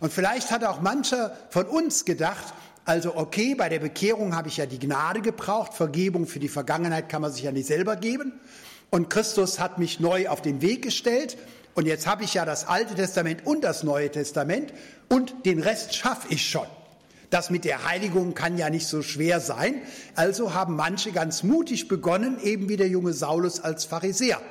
Und 0.00 0.12
vielleicht 0.12 0.50
hat 0.50 0.64
auch 0.64 0.80
mancher 0.80 1.36
von 1.50 1.66
uns 1.66 2.04
gedacht, 2.04 2.52
also 2.84 3.16
okay, 3.16 3.54
bei 3.54 3.68
der 3.68 3.80
Bekehrung 3.80 4.34
habe 4.34 4.48
ich 4.48 4.56
ja 4.56 4.66
die 4.66 4.78
Gnade 4.78 5.20
gebraucht, 5.20 5.74
Vergebung 5.74 6.26
für 6.26 6.38
die 6.38 6.48
Vergangenheit 6.48 7.08
kann 7.08 7.22
man 7.22 7.32
sich 7.32 7.42
ja 7.42 7.52
nicht 7.52 7.66
selber 7.66 7.96
geben. 7.96 8.32
Und 8.90 9.10
Christus 9.10 9.58
hat 9.58 9.78
mich 9.78 10.00
neu 10.00 10.28
auf 10.28 10.40
den 10.40 10.62
Weg 10.62 10.82
gestellt. 10.82 11.36
Und 11.78 11.86
jetzt 11.86 12.08
habe 12.08 12.24
ich 12.24 12.34
ja 12.34 12.44
das 12.44 12.66
Alte 12.66 12.96
Testament 12.96 13.46
und 13.46 13.62
das 13.62 13.84
Neue 13.84 14.10
Testament 14.10 14.74
und 15.08 15.46
den 15.46 15.60
Rest 15.60 15.94
schaffe 15.94 16.26
ich 16.28 16.50
schon. 16.50 16.66
Das 17.30 17.50
mit 17.50 17.64
der 17.64 17.86
Heiligung 17.86 18.34
kann 18.34 18.58
ja 18.58 18.68
nicht 18.68 18.88
so 18.88 19.00
schwer 19.00 19.38
sein. 19.38 19.80
Also 20.16 20.54
haben 20.54 20.74
manche 20.74 21.12
ganz 21.12 21.44
mutig 21.44 21.86
begonnen, 21.86 22.40
eben 22.42 22.68
wie 22.68 22.76
der 22.76 22.88
junge 22.88 23.12
Saulus 23.12 23.60
als 23.60 23.84
Pharisäer. 23.84 24.42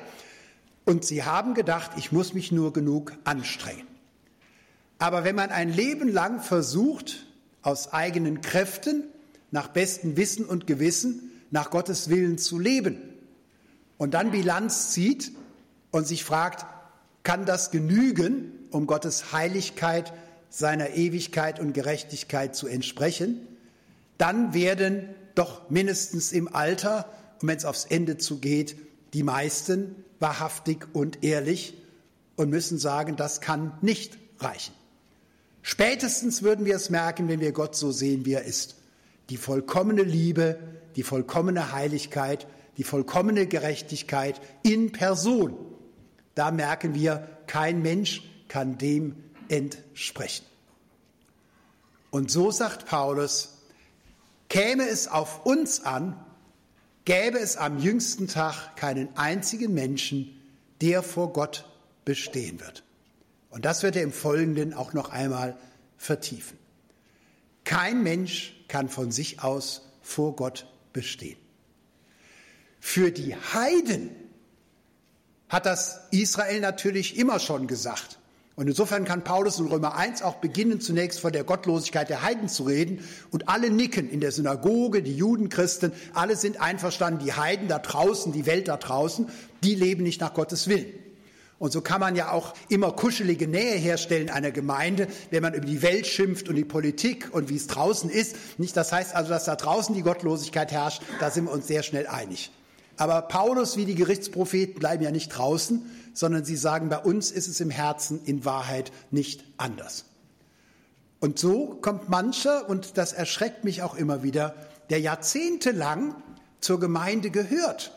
Und 0.86 1.04
sie 1.04 1.22
haben 1.22 1.52
gedacht, 1.52 1.90
ich 1.98 2.12
muss 2.12 2.32
mich 2.32 2.50
nur 2.50 2.72
genug 2.72 3.12
anstrengen. 3.24 3.86
Aber 4.98 5.22
wenn 5.22 5.36
man 5.36 5.50
ein 5.50 5.70
Leben 5.70 6.08
lang 6.08 6.40
versucht, 6.40 7.26
aus 7.60 7.92
eigenen 7.92 8.40
Kräften, 8.40 9.04
nach 9.50 9.68
bestem 9.68 10.16
Wissen 10.16 10.46
und 10.46 10.66
Gewissen, 10.66 11.30
nach 11.50 11.68
Gottes 11.68 12.08
Willen 12.08 12.38
zu 12.38 12.58
leben 12.58 12.96
und 13.98 14.14
dann 14.14 14.30
Bilanz 14.30 14.92
zieht 14.92 15.32
und 15.90 16.06
sich 16.06 16.24
fragt, 16.24 16.64
kann 17.22 17.46
das 17.46 17.70
genügen, 17.70 18.52
um 18.70 18.86
Gottes 18.86 19.32
Heiligkeit, 19.32 20.12
seiner 20.50 20.90
Ewigkeit 20.90 21.60
und 21.60 21.72
Gerechtigkeit 21.72 22.56
zu 22.56 22.66
entsprechen, 22.66 23.46
dann 24.16 24.54
werden 24.54 25.08
doch 25.34 25.70
mindestens 25.70 26.32
im 26.32 26.52
Alter, 26.54 27.08
und 27.40 27.48
wenn 27.48 27.58
es 27.58 27.64
aufs 27.64 27.84
Ende 27.84 28.16
zugeht, 28.16 28.76
die 29.14 29.22
meisten 29.22 29.94
wahrhaftig 30.18 30.86
und 30.92 31.22
ehrlich 31.22 31.74
und 32.36 32.50
müssen 32.50 32.78
sagen, 32.78 33.16
das 33.16 33.40
kann 33.40 33.72
nicht 33.80 34.18
reichen. 34.40 34.74
Spätestens 35.62 36.42
würden 36.42 36.64
wir 36.64 36.76
es 36.76 36.90
merken, 36.90 37.28
wenn 37.28 37.40
wir 37.40 37.52
Gott 37.52 37.76
so 37.76 37.92
sehen, 37.92 38.24
wie 38.24 38.32
er 38.32 38.44
ist. 38.44 38.76
Die 39.28 39.36
vollkommene 39.36 40.02
Liebe, 40.02 40.58
die 40.96 41.02
vollkommene 41.02 41.72
Heiligkeit, 41.72 42.46
die 42.78 42.84
vollkommene 42.84 43.46
Gerechtigkeit 43.46 44.40
in 44.62 44.92
Person. 44.92 45.56
Da 46.38 46.52
merken 46.52 46.94
wir, 46.94 47.28
kein 47.48 47.82
Mensch 47.82 48.22
kann 48.46 48.78
dem 48.78 49.16
entsprechen. 49.48 50.46
Und 52.10 52.30
so 52.30 52.52
sagt 52.52 52.86
Paulus, 52.86 53.58
käme 54.48 54.88
es 54.88 55.08
auf 55.08 55.44
uns 55.44 55.80
an, 55.80 56.16
gäbe 57.04 57.40
es 57.40 57.56
am 57.56 57.80
jüngsten 57.80 58.28
Tag 58.28 58.76
keinen 58.76 59.08
einzigen 59.16 59.74
Menschen, 59.74 60.40
der 60.80 61.02
vor 61.02 61.32
Gott 61.32 61.68
bestehen 62.04 62.60
wird. 62.60 62.84
Und 63.50 63.64
das 63.64 63.82
wird 63.82 63.96
er 63.96 64.04
im 64.04 64.12
Folgenden 64.12 64.74
auch 64.74 64.92
noch 64.92 65.10
einmal 65.10 65.58
vertiefen. 65.96 66.56
Kein 67.64 68.04
Mensch 68.04 68.54
kann 68.68 68.88
von 68.88 69.10
sich 69.10 69.42
aus 69.42 69.90
vor 70.02 70.36
Gott 70.36 70.68
bestehen. 70.92 71.38
Für 72.78 73.10
die 73.10 73.34
Heiden 73.34 74.27
hat 75.48 75.66
das 75.66 76.00
Israel 76.10 76.60
natürlich 76.60 77.18
immer 77.18 77.38
schon 77.38 77.66
gesagt. 77.66 78.18
Und 78.58 78.66
insofern 78.66 79.04
kann 79.04 79.22
Paulus 79.22 79.60
in 79.60 79.68
Römer 79.68 79.94
1 79.94 80.22
auch 80.22 80.36
beginnen, 80.36 80.80
zunächst 80.80 81.20
von 81.20 81.32
der 81.32 81.44
Gottlosigkeit 81.44 82.08
der 82.08 82.22
Heiden 82.22 82.48
zu 82.48 82.64
reden. 82.64 83.04
Und 83.30 83.48
alle 83.48 83.70
nicken 83.70 84.10
in 84.10 84.20
der 84.20 84.32
Synagoge, 84.32 85.00
die 85.00 85.16
Juden, 85.16 85.48
Christen, 85.48 85.92
alle 86.12 86.34
sind 86.34 86.60
einverstanden, 86.60 87.24
die 87.24 87.32
Heiden 87.32 87.68
da 87.68 87.78
draußen, 87.78 88.32
die 88.32 88.46
Welt 88.46 88.66
da 88.66 88.76
draußen, 88.76 89.28
die 89.62 89.76
leben 89.76 90.02
nicht 90.02 90.20
nach 90.20 90.34
Gottes 90.34 90.66
Willen. 90.66 90.92
Und 91.60 91.72
so 91.72 91.82
kann 91.82 92.00
man 92.00 92.16
ja 92.16 92.32
auch 92.32 92.52
immer 92.68 92.90
kuschelige 92.90 93.46
Nähe 93.46 93.76
herstellen 93.76 94.28
einer 94.28 94.50
Gemeinde, 94.50 95.06
wenn 95.30 95.42
man 95.42 95.54
über 95.54 95.66
die 95.66 95.82
Welt 95.82 96.08
schimpft 96.08 96.48
und 96.48 96.56
die 96.56 96.64
Politik 96.64 97.28
und 97.32 97.48
wie 97.48 97.56
es 97.56 97.68
draußen 97.68 98.10
ist. 98.10 98.34
Nicht, 98.58 98.76
das 98.76 98.90
heißt 98.90 99.14
also, 99.14 99.30
dass 99.30 99.44
da 99.44 99.54
draußen 99.54 99.94
die 99.94 100.02
Gottlosigkeit 100.02 100.72
herrscht, 100.72 101.02
da 101.20 101.30
sind 101.30 101.44
wir 101.44 101.52
uns 101.52 101.68
sehr 101.68 101.84
schnell 101.84 102.08
einig. 102.08 102.50
Aber 102.98 103.22
Paulus 103.22 103.78
wie 103.78 103.86
die 103.86 103.94
Gerichtspropheten 103.94 104.78
bleiben 104.78 105.02
ja 105.02 105.10
nicht 105.10 105.30
draußen, 105.30 105.82
sondern 106.12 106.44
sie 106.44 106.56
sagen, 106.56 106.90
bei 106.90 106.98
uns 106.98 107.30
ist 107.30 107.48
es 107.48 107.60
im 107.60 107.70
Herzen 107.70 108.20
in 108.24 108.44
Wahrheit 108.44 108.92
nicht 109.10 109.44
anders. 109.56 110.04
Und 111.20 111.38
so 111.38 111.78
kommt 111.80 112.10
mancher, 112.10 112.68
und 112.68 112.98
das 112.98 113.12
erschreckt 113.12 113.64
mich 113.64 113.82
auch 113.82 113.94
immer 113.94 114.22
wieder, 114.22 114.54
der 114.90 115.00
jahrzehntelang 115.00 116.14
zur 116.60 116.78
Gemeinde 116.78 117.30
gehört, 117.30 117.92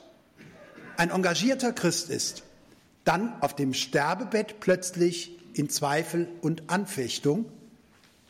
ein 0.98 1.10
engagierter 1.10 1.74
Christ 1.74 2.10
ist 2.10 2.44
dann 3.04 3.34
auf 3.42 3.56
dem 3.56 3.74
Sterbebett 3.74 4.60
plötzlich 4.60 5.38
in 5.54 5.70
Zweifel 5.70 6.28
und 6.42 6.70
Anfechtung, 6.70 7.46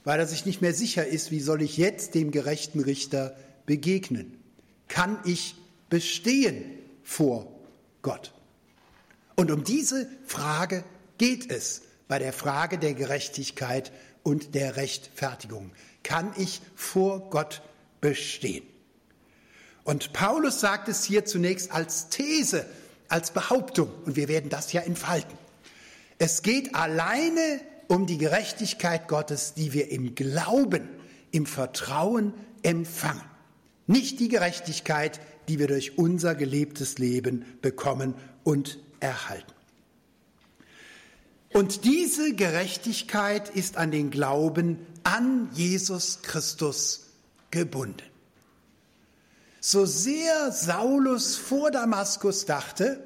weil 0.03 0.19
er 0.19 0.27
sich 0.27 0.45
nicht 0.45 0.61
mehr 0.61 0.73
sicher 0.73 1.05
ist, 1.05 1.31
wie 1.31 1.39
soll 1.39 1.61
ich 1.61 1.77
jetzt 1.77 2.15
dem 2.15 2.31
gerechten 2.31 2.79
Richter 2.79 3.35
begegnen? 3.65 4.37
Kann 4.87 5.19
ich 5.25 5.55
bestehen 5.91 6.79
vor 7.03 7.53
Gott? 8.01 8.33
Und 9.35 9.51
um 9.51 9.63
diese 9.63 10.09
Frage 10.25 10.83
geht 11.19 11.51
es 11.51 11.83
bei 12.07 12.17
der 12.17 12.33
Frage 12.33 12.79
der 12.79 12.95
Gerechtigkeit 12.95 13.91
und 14.23 14.55
der 14.55 14.77
Rechtfertigung. 14.77 15.71
Kann 16.01 16.33
ich 16.37 16.61
vor 16.73 17.29
Gott 17.29 17.61
bestehen? 18.01 18.63
Und 19.83 20.13
Paulus 20.13 20.59
sagt 20.59 20.89
es 20.89 21.03
hier 21.03 21.25
zunächst 21.25 21.71
als 21.71 22.09
These 22.09 22.65
als 23.07 23.31
Behauptung 23.31 23.91
und 24.05 24.15
wir 24.15 24.27
werden 24.29 24.49
das 24.49 24.71
ja 24.71 24.81
entfalten. 24.81 25.37
Es 26.17 26.43
geht 26.43 26.75
alleine 26.75 27.59
um 27.87 28.05
die 28.05 28.17
Gerechtigkeit 28.17 29.09
Gottes, 29.09 29.53
die 29.53 29.73
wir 29.73 29.91
im 29.91 30.15
Glauben, 30.15 30.87
im 31.31 31.45
Vertrauen 31.45 32.33
empfangen. 32.63 33.23
Nicht 33.85 34.21
die 34.21 34.29
Gerechtigkeit, 34.29 35.19
die 35.51 35.59
wir 35.59 35.67
durch 35.67 35.97
unser 35.97 36.33
gelebtes 36.33 36.97
Leben 36.97 37.43
bekommen 37.61 38.13
und 38.45 38.79
erhalten. 39.01 39.51
Und 41.51 41.83
diese 41.83 42.33
Gerechtigkeit 42.33 43.49
ist 43.49 43.75
an 43.75 43.91
den 43.91 44.11
Glauben 44.11 44.79
an 45.03 45.49
Jesus 45.51 46.21
Christus 46.21 47.07
gebunden. 47.49 48.05
So 49.59 49.85
sehr 49.85 50.53
Saulus 50.53 51.35
vor 51.35 51.69
Damaskus 51.69 52.45
dachte, 52.45 53.03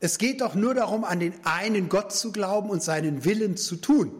es 0.00 0.18
geht 0.18 0.40
doch 0.40 0.56
nur 0.56 0.74
darum, 0.74 1.04
an 1.04 1.20
den 1.20 1.34
einen 1.44 1.88
Gott 1.88 2.12
zu 2.12 2.32
glauben 2.32 2.68
und 2.68 2.82
seinen 2.82 3.24
Willen 3.24 3.56
zu 3.56 3.76
tun. 3.76 4.10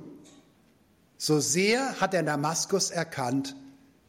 So 1.18 1.40
sehr 1.40 2.00
hat 2.00 2.14
er 2.14 2.22
Damaskus 2.22 2.92
erkannt, 2.92 3.56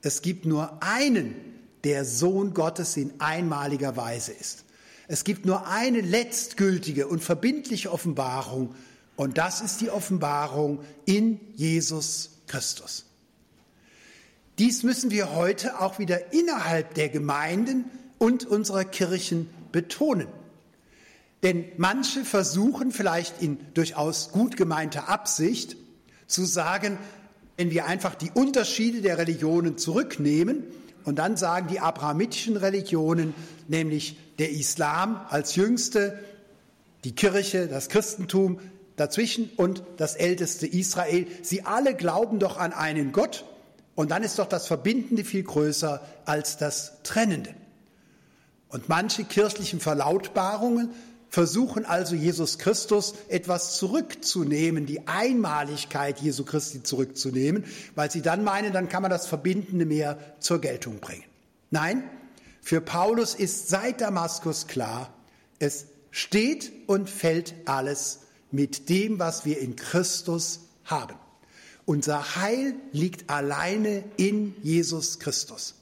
es 0.04 0.22
gibt 0.22 0.46
nur 0.46 0.84
einen, 0.84 1.51
der 1.84 2.06
Sohn 2.06 2.54
Gottes 2.54 2.98
in 2.98 3.14
einmaliger 3.20 3.96
Weise 3.96 4.32
ist. 4.32 4.66
Es 5.08 5.24
gibt 5.24 5.46
nur 5.46 5.68
eine 5.68 6.02
letztgültige 6.02 7.08
und 7.08 7.24
verbindliche 7.24 7.92
Offenbarung 7.92 8.76
und 9.16 9.38
das 9.38 9.62
ist 9.62 9.82
die 9.82 9.90
Offenbarung 9.90 10.80
in 11.06 11.40
Jesus 11.56 12.32
Christus. 12.48 13.06
Dies 14.58 14.84
müssen 14.84 15.12
wir 15.12 15.34
heute 15.34 15.80
auch 15.80 16.00
wieder 16.00 16.34
innerhalb 16.34 16.94
der 16.94 17.10
Gemeinden 17.10 17.86
und 18.20 18.46
unserer 18.46 18.86
Kirchen 18.86 19.50
betonen. 19.72 20.28
Denn 21.44 21.66
manche 21.78 22.24
versuchen 22.24 22.92
vielleicht 22.92 23.42
in 23.42 23.58
durchaus 23.74 24.32
gut 24.32 24.58
gemeinter 24.58 25.10
Absicht 25.10 25.76
zu 26.28 26.46
sagen, 26.46 26.98
wenn 27.58 27.72
wir 27.72 27.86
einfach 27.86 28.16
die 28.16 28.32
Unterschiede 28.32 29.02
der 29.02 29.18
Religionen 29.18 29.78
zurücknehmen 29.78 30.64
und 31.06 31.20
dann 31.20 31.38
sagen 31.38 31.68
die 31.68 31.80
abrahamitischen 31.80 32.58
Religionen, 32.58 33.34
nämlich 33.68 34.18
der 34.40 34.52
Islam 34.52 35.22
als 35.30 35.56
jüngste, 35.56 36.20
die 37.04 37.16
Kirche, 37.16 37.68
das 37.68 37.90
Christentum, 37.90 38.60
dazwischen 38.96 39.50
und 39.58 39.84
das 39.98 40.16
älteste 40.16 40.68
Israel. 40.68 41.28
Sie 41.42 41.64
alle 41.66 41.96
glauben 41.96 42.40
doch 42.40 42.58
an 42.58 42.74
einen 42.74 43.12
Gott 43.12 43.46
und 43.96 44.12
dann 44.12 44.24
ist 44.24 44.40
doch 44.40 44.48
das 44.48 44.68
Verbindende 44.68 45.24
viel 45.24 45.44
größer 45.44 46.02
als 46.26 46.58
das 46.58 47.02
Trennende. 47.04 47.54
Und 48.70 48.90
manche 48.90 49.24
kirchlichen 49.24 49.80
Verlautbarungen 49.80 50.92
versuchen 51.32 51.86
also 51.86 52.14
Jesus 52.14 52.58
Christus 52.58 53.14
etwas 53.30 53.78
zurückzunehmen, 53.78 54.86
die 54.86 55.08
Einmaligkeit 55.08 56.20
Jesu 56.20 56.44
Christi 56.44 56.84
zurückzunehmen, 56.84 57.64
weil 57.96 58.12
sie 58.12 58.22
dann 58.22 58.44
meinen, 58.44 58.74
dann 58.74 58.90
kann 58.90 59.02
man 59.02 59.10
das 59.10 59.28
Verbindende 59.28 59.86
mehr 59.86 60.20
zur 60.40 60.60
Geltung 60.60 61.00
bringen. 61.00 61.24
Nein, 61.70 62.04
für 62.62 62.82
Paulus 62.82 63.34
ist 63.34 63.70
seit 63.70 64.02
Damaskus 64.02 64.68
klar, 64.68 65.14
es 65.58 65.86
steht 66.12 66.72
und 66.88 67.10
fällt 67.10 67.56
alles 67.64 68.20
mit 68.52 68.90
dem, 68.90 69.18
was 69.18 69.46
wir 69.46 69.60
in 69.60 69.78
Christus 69.78 70.68
haben. 70.84 71.16
Unser 71.86 72.36
Heil 72.36 72.76
liegt 72.92 73.30
alleine 73.30 74.04
in 74.18 74.54
Jesus 74.62 75.20
Christus. 75.20 75.76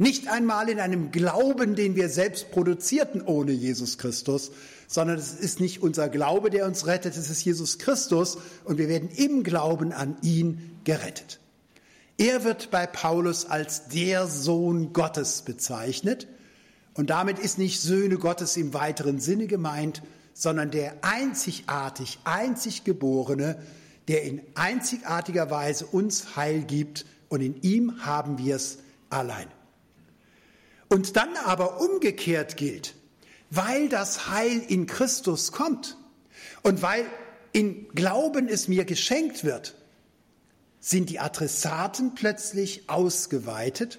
Nicht 0.00 0.28
einmal 0.28 0.68
in 0.68 0.78
einem 0.78 1.10
Glauben, 1.10 1.74
den 1.74 1.96
wir 1.96 2.08
selbst 2.08 2.52
produzierten 2.52 3.20
ohne 3.20 3.50
Jesus 3.50 3.98
Christus, 3.98 4.52
sondern 4.86 5.18
es 5.18 5.34
ist 5.34 5.60
nicht 5.60 5.82
unser 5.82 6.08
Glaube, 6.08 6.50
der 6.50 6.66
uns 6.66 6.86
rettet, 6.86 7.16
es 7.16 7.28
ist 7.28 7.44
Jesus 7.44 7.78
Christus 7.78 8.38
und 8.64 8.78
wir 8.78 8.88
werden 8.88 9.10
im 9.10 9.42
Glauben 9.42 9.92
an 9.92 10.16
ihn 10.22 10.78
gerettet. 10.84 11.40
Er 12.16 12.44
wird 12.44 12.70
bei 12.70 12.86
Paulus 12.86 13.44
als 13.44 13.88
der 13.88 14.28
Sohn 14.28 14.92
Gottes 14.92 15.42
bezeichnet 15.42 16.28
und 16.94 17.10
damit 17.10 17.40
ist 17.40 17.58
nicht 17.58 17.80
Söhne 17.80 18.18
Gottes 18.18 18.56
im 18.56 18.74
weiteren 18.74 19.18
Sinne 19.18 19.48
gemeint, 19.48 20.02
sondern 20.32 20.70
der 20.70 20.94
einzigartig, 21.02 22.20
einzig 22.22 22.84
geborene, 22.84 23.60
der 24.06 24.22
in 24.22 24.42
einzigartiger 24.54 25.50
Weise 25.50 25.86
uns 25.86 26.36
Heil 26.36 26.62
gibt 26.62 27.04
und 27.28 27.40
in 27.40 27.60
ihm 27.62 28.04
haben 28.06 28.38
wir 28.38 28.54
es 28.54 28.78
allein. 29.10 29.48
Und 30.88 31.16
dann 31.16 31.36
aber 31.44 31.80
umgekehrt 31.80 32.56
gilt, 32.56 32.94
weil 33.50 33.88
das 33.88 34.28
Heil 34.28 34.62
in 34.68 34.86
Christus 34.86 35.52
kommt 35.52 35.96
und 36.62 36.82
weil 36.82 37.04
in 37.52 37.88
Glauben 37.94 38.48
es 38.48 38.68
mir 38.68 38.84
geschenkt 38.84 39.44
wird, 39.44 39.74
sind 40.80 41.10
die 41.10 41.18
Adressaten 41.18 42.14
plötzlich 42.14 42.88
ausgeweitet 42.88 43.98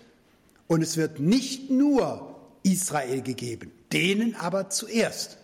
und 0.67 0.81
es 0.81 0.97
wird 0.97 1.19
nicht 1.19 1.69
nur 1.69 2.39
Israel 2.63 3.21
gegeben, 3.21 3.71
denen 3.91 4.35
aber 4.35 4.69
zuerst 4.69 5.37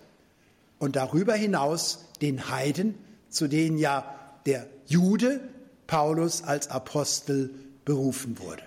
und 0.79 0.95
darüber 0.95 1.33
hinaus 1.33 2.05
den 2.21 2.49
Heiden, 2.49 2.95
zu 3.29 3.47
denen 3.47 3.77
ja 3.77 4.15
der 4.45 4.67
Jude 4.87 5.41
Paulus 5.87 6.43
als 6.43 6.69
Apostel 6.69 7.53
berufen 7.85 8.39
wurde. 8.39 8.63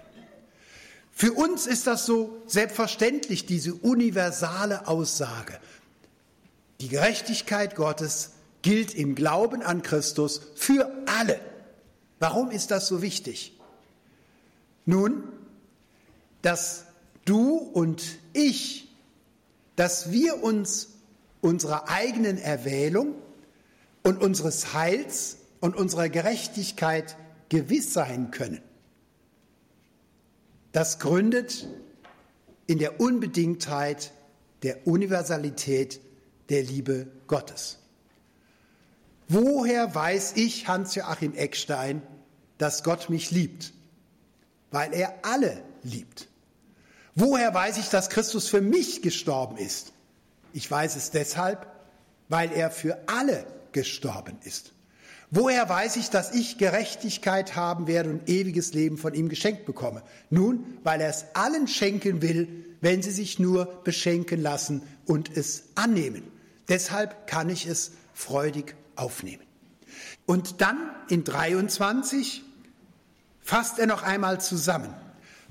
Für 1.19 1.33
uns 1.33 1.67
ist 1.67 1.89
das 1.89 2.07
so 2.07 2.41
selbstverständlich, 2.47 3.45
diese 3.45 3.75
universale 3.75 4.87
Aussage. 4.87 5.59
Die 6.81 6.87
Gerechtigkeit 6.87 7.75
Gottes 7.75 8.35
gilt 8.63 8.95
im 8.95 9.17
Glauben 9.17 9.63
an 9.63 9.83
Christus 9.83 10.41
für 10.55 10.89
alle. 11.07 11.41
Warum 12.21 12.53
ist 12.53 12.71
das 12.71 12.87
so 12.87 13.03
wichtig? 13.03 13.59
Nun, 14.87 15.25
dass 16.43 16.85
du 17.25 17.57
und 17.57 18.05
ich, 18.33 18.89
dass 19.75 20.13
wir 20.13 20.41
uns 20.45 20.91
unserer 21.41 21.89
eigenen 21.89 22.39
Erwählung 22.39 23.17
und 24.05 24.23
unseres 24.23 24.73
Heils 24.73 25.39
und 25.59 25.75
unserer 25.75 26.11
Gerechtigkeit 26.11 27.17
gewiss 27.49 27.93
sein 27.93 28.31
können. 28.31 28.63
Das 30.73 30.99
gründet 30.99 31.67
in 32.67 32.79
der 32.79 33.01
Unbedingtheit 33.01 34.13
der 34.63 34.87
Universalität 34.87 36.01
der 36.49 36.63
Liebe 36.63 37.07
Gottes. 37.27 37.79
Woher 39.29 39.95
weiß 39.95 40.33
ich, 40.37 40.69
Hans-Joachim 40.69 41.35
Eckstein, 41.35 42.03
dass 42.57 42.83
Gott 42.83 43.11
mich 43.11 43.31
liebt? 43.31 43.73
Weil 44.71 44.93
er 44.93 45.15
alle 45.23 45.63
liebt. 45.83 46.29
Woher 47.15 47.53
weiß 47.53 47.79
ich, 47.79 47.89
dass 47.89 48.11
Christus 48.11 48.49
für 48.49 48.61
mich 48.61 49.03
gestorben 49.03 49.57
ist? 49.57 49.93
Ich 50.53 50.71
weiß 50.71 50.97
es 50.97 51.11
deshalb, 51.11 51.67
weil 52.29 52.53
er 52.53 52.71
für 52.71 52.99
alle 53.07 53.47
gestorben 53.73 54.39
ist. 54.45 54.73
Woher 55.31 55.69
weiß 55.69 55.97
ich, 55.97 56.09
dass 56.09 56.33
ich 56.33 56.57
Gerechtigkeit 56.57 57.55
haben 57.55 57.87
werde 57.87 58.11
und 58.11 58.29
ewiges 58.29 58.73
Leben 58.73 58.97
von 58.97 59.13
ihm 59.13 59.29
geschenkt 59.29 59.67
bekomme? 59.67 60.03
Nun, 60.31 60.65
weil 60.85 61.03
er 61.03 61.11
es 61.11 61.27
allen 61.35 61.69
schenken 61.69 62.23
will, 62.23 62.49
wenn 62.81 63.03
sie 63.03 63.11
sich 63.11 63.39
nur 63.39 63.67
beschenken 63.85 64.41
lassen 64.41 64.83
und 65.05 65.37
es 65.37 65.65
annehmen. 65.75 66.23
Deshalb 66.69 67.27
kann 67.27 67.51
ich 67.51 67.67
es 67.67 67.93
freudig 68.15 68.75
aufnehmen. 68.97 69.43
Und 70.25 70.61
dann 70.61 70.79
in 71.09 71.25
23 71.25 72.43
fasst 73.41 73.79
er 73.79 73.87
noch 73.87 74.03
einmal 74.03 74.41
zusammen. 74.41 74.95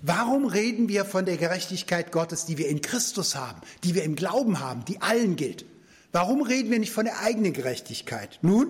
Warum 0.02 0.46
reden 0.46 0.90
wir 0.90 1.06
von 1.06 1.26
der 1.26 1.38
Gerechtigkeit 1.38 2.12
Gottes, 2.12 2.46
die 2.46 2.58
wir 2.58 2.68
in 2.68 2.82
Christus 2.82 3.36
haben, 3.36 3.62
die 3.84 3.96
wir 3.96 4.04
im 4.04 4.16
Glauben 4.16 4.60
haben, 4.60 4.86
die 4.86 5.02
allen 5.02 5.36
gilt? 5.36 5.66
Warum 6.12 6.42
reden 6.42 6.72
wir 6.72 6.80
nicht 6.80 6.94
von 6.94 7.06
der 7.06 7.20
eigenen 7.20 7.54
Gerechtigkeit? 7.54 8.40
Nun, 8.42 8.68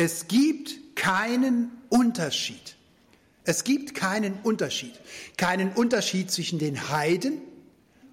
es 0.00 0.28
gibt 0.28 0.96
keinen 0.96 1.72
Unterschied. 1.90 2.74
Es 3.44 3.64
gibt 3.64 3.94
keinen 3.94 4.32
Unterschied. 4.42 4.98
Keinen 5.36 5.72
Unterschied 5.72 6.30
zwischen 6.30 6.58
den 6.58 6.88
Heiden 6.88 7.42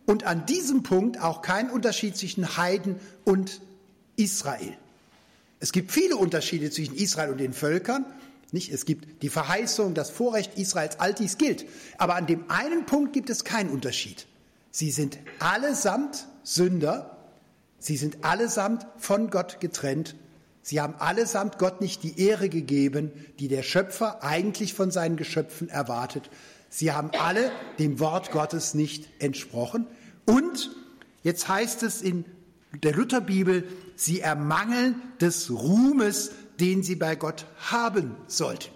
und 0.06 0.26
an 0.26 0.46
diesem 0.46 0.84
Punkt 0.84 1.22
auch 1.22 1.42
keinen 1.42 1.70
Unterschied 1.70 2.18
zwischen 2.18 2.58
Heiden 2.58 2.98
und 3.24 3.62
Israel. 4.18 4.76
Es 5.62 5.72
gibt 5.72 5.94
viele 5.94 6.18
Unterschiede 6.18 6.72
zwischen 6.72 6.94
Israel 6.94 7.32
und 7.32 7.38
den 7.38 7.54
Völkern. 7.54 8.06
Nicht? 8.52 8.70
Es 8.74 8.84
gibt 8.84 9.24
die 9.24 9.30
Verheißung, 9.30 9.94
das 9.94 10.10
Vorrecht 10.10 10.58
Israels, 10.58 11.00
all 11.00 11.14
dies 11.14 11.38
gilt. 11.38 11.66
Aber 11.98 12.16
an 12.16 12.28
dem 12.28 12.52
einen 12.52 12.86
Punkt 12.86 13.14
gibt 13.14 13.30
es 13.30 13.46
keinen 13.46 13.70
Unterschied. 13.70 14.28
Sie 14.72 14.92
sind 14.92 15.20
allesamt 15.40 16.28
Sünder. 16.44 17.18
Sie 17.80 17.96
sind 17.96 18.26
allesamt 18.26 18.86
von 18.98 19.30
Gott 19.30 19.62
getrennt 19.62 20.18
Sie 20.68 20.82
haben 20.82 20.96
allesamt 20.96 21.60
Gott 21.60 21.80
nicht 21.80 22.04
die 22.04 22.20
Ehre 22.20 22.50
gegeben, 22.50 23.14
die 23.40 23.48
der 23.48 23.64
Schöpfer 23.64 24.22
eigentlich 24.22 24.74
von 24.74 24.92
seinen 24.92 25.16
Geschöpfen 25.16 25.70
erwartet. 25.70 26.30
Sie 26.68 26.92
haben 26.92 27.12
alle 27.18 27.54
dem 27.80 28.02
Wort 28.02 28.32
Gottes 28.32 28.74
nicht 28.74 29.08
entsprochen. 29.24 29.88
Und 30.26 30.76
jetzt 31.24 31.48
heißt 31.48 31.84
es 31.84 32.02
in 32.02 32.26
der 32.84 32.92
Lutherbibel, 32.92 33.64
sie 33.96 34.20
ermangeln 34.20 35.02
des 35.22 35.50
Ruhmes, 35.52 36.32
den 36.60 36.84
sie 36.84 36.98
bei 36.98 37.16
Gott 37.16 37.46
haben 37.72 38.18
sollten. 38.28 38.74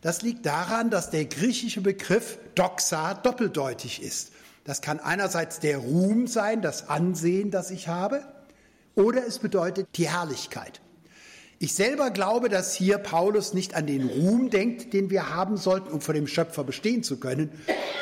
Das 0.00 0.22
liegt 0.22 0.46
daran, 0.46 0.88
dass 0.88 1.10
der 1.10 1.26
griechische 1.26 1.82
Begriff 1.82 2.38
Doxa 2.54 3.12
doppeldeutig 3.12 4.02
ist. 4.02 4.32
Das 4.64 4.80
kann 4.80 5.00
einerseits 5.00 5.60
der 5.60 5.76
Ruhm 5.76 6.28
sein, 6.28 6.62
das 6.62 6.88
Ansehen, 6.88 7.50
das 7.50 7.70
ich 7.70 7.88
habe, 7.88 8.24
oder 8.94 9.26
es 9.26 9.38
bedeutet 9.38 9.86
die 9.96 10.08
Herrlichkeit. 10.08 10.80
Ich 11.64 11.72
selber 11.72 12.10
glaube, 12.10 12.50
dass 12.50 12.74
hier 12.74 12.98
Paulus 12.98 13.54
nicht 13.54 13.74
an 13.74 13.86
den 13.86 14.06
Ruhm 14.06 14.50
denkt, 14.50 14.92
den 14.92 15.08
wir 15.08 15.30
haben 15.34 15.56
sollten, 15.56 15.90
um 15.90 16.02
vor 16.02 16.12
dem 16.12 16.26
Schöpfer 16.26 16.62
bestehen 16.62 17.02
zu 17.02 17.18
können, 17.18 17.48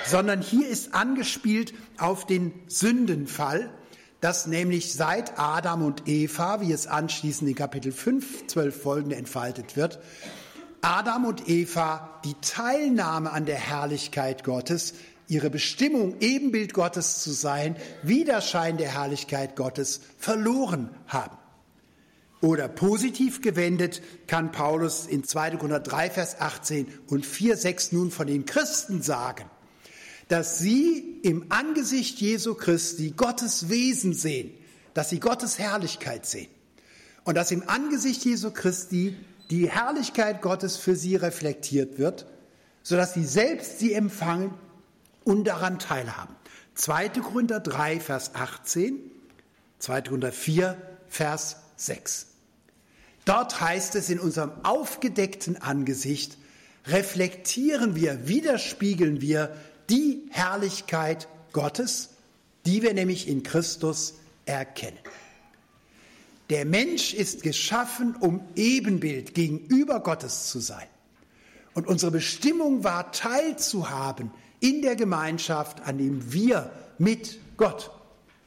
sondern 0.05 0.43
hier 0.43 0.69
ist 0.69 0.95
angespielt 0.97 1.73
auf 1.97 2.27
den 2.27 2.53
Sündenfall, 2.67 3.71
dass 4.21 4.49
nämlich 4.49 4.93
seit 4.93 5.39
Adam 5.39 5.85
und 5.85 6.09
Eva, 6.09 6.61
wie 6.61 6.73
es 6.73 6.89
anschließend 6.89 7.51
in 7.51 7.55
Kapitel 7.55 7.93
5, 7.93 8.49
12 8.49 8.83
folgende 8.83 9.15
entfaltet 9.15 9.77
wird, 9.77 10.01
Adam 10.81 11.25
und 11.25 11.49
Eva 11.49 12.21
die 12.25 12.35
Teilnahme 12.41 13.31
an 13.31 13.47
der 13.47 13.59
Herrlichkeit 13.59 14.43
Gottes, 14.43 14.95
ihre 15.29 15.51
Bestimmung, 15.51 16.17
Ebenbild 16.19 16.75
Gottes 16.75 17.23
zu 17.23 17.31
sein, 17.31 17.77
Widerschein 18.03 18.77
der 18.77 18.93
Herrlichkeit 18.93 19.55
Gottes 19.55 20.01
verloren 20.19 20.91
haben. 21.07 21.37
Oder 22.43 22.67
positiv 22.67 23.41
gewendet 23.41 24.03
kann 24.27 24.51
Paulus 24.51 25.07
in 25.07 25.23
2. 25.23 25.53
Korinther 25.53 25.79
3, 25.79 26.11
Vers 26.11 26.41
18 26.41 26.89
und 27.07 27.25
4, 27.25 27.57
6 27.57 27.93
nun 27.93 28.11
von 28.11 28.27
den 28.27 28.47
Christen 28.47 29.01
sagen, 29.01 29.45
dass 30.27 30.59
sie 30.59 31.21
im 31.23 31.47
Angesicht 31.51 32.21
Jesu 32.21 32.55
Christi 32.55 33.13
Gottes 33.17 33.69
Wesen 33.69 34.13
sehen, 34.13 34.51
dass 34.93 35.11
sie 35.11 35.21
Gottes 35.21 35.61
Herrlichkeit 35.61 36.27
sehen 36.27 36.49
und 37.23 37.37
dass 37.37 37.53
im 37.53 37.69
Angesicht 37.69 38.25
Jesu 38.25 38.51
Christi 38.51 39.17
die 39.51 39.71
Herrlichkeit 39.71 40.43
Gottes 40.43 40.77
für 40.77 40.97
sie 40.97 41.15
reflektiert 41.15 41.99
wird, 41.99 42.27
sodass 42.83 43.15
sie 43.15 43.25
selbst 43.25 43.79
sie 43.79 43.93
empfangen 43.93 44.53
und 45.23 45.45
daran 45.45 45.79
teilhaben. 45.79 46.35
2. 46.75 47.11
Korinther 47.11 47.61
3, 47.61 48.01
Vers 48.01 48.35
18, 48.35 48.99
2. 49.79 50.03
Korinther 50.03 50.33
4, 50.33 50.77
Vers 51.07 51.59
6. 51.77 52.32
Dort 53.25 53.61
heißt 53.61 53.95
es 53.95 54.11
in 54.11 54.19
unserem 54.19 54.53
aufgedeckten 54.65 55.61
Angesicht, 55.61 56.37
reflektieren 56.87 57.95
wir, 57.95 58.27
widerspiegeln 58.27 59.21
wir 59.21 59.55
die 59.89 60.23
Herrlichkeit 60.31 61.29
Gottes, 61.53 62.11
die 62.67 62.83
wir 62.83 62.95
nämlich 62.95 63.29
in 63.29 63.43
Christus 63.43 64.15
erkennen. 64.47 64.99
Der 66.51 66.65
Mensch 66.65 67.15
ist 67.15 67.43
geschaffen, 67.43 68.17
um 68.19 68.41
Ebenbild 68.57 69.35
gegenüber 69.35 70.01
Gottes 70.01 70.49
zu 70.49 70.61
sein. 70.61 70.87
Und 71.75 71.87
unsere 71.87 72.13
Bestimmung 72.13 72.85
war, 72.85 73.13
teilzuhaben 73.13 74.31
in 74.61 74.83
der 74.83 74.97
Gemeinschaft, 74.97 75.83
an 75.83 75.99
dem 75.99 76.33
wir 76.33 76.71
mit 76.99 77.39
Gott, 77.57 77.91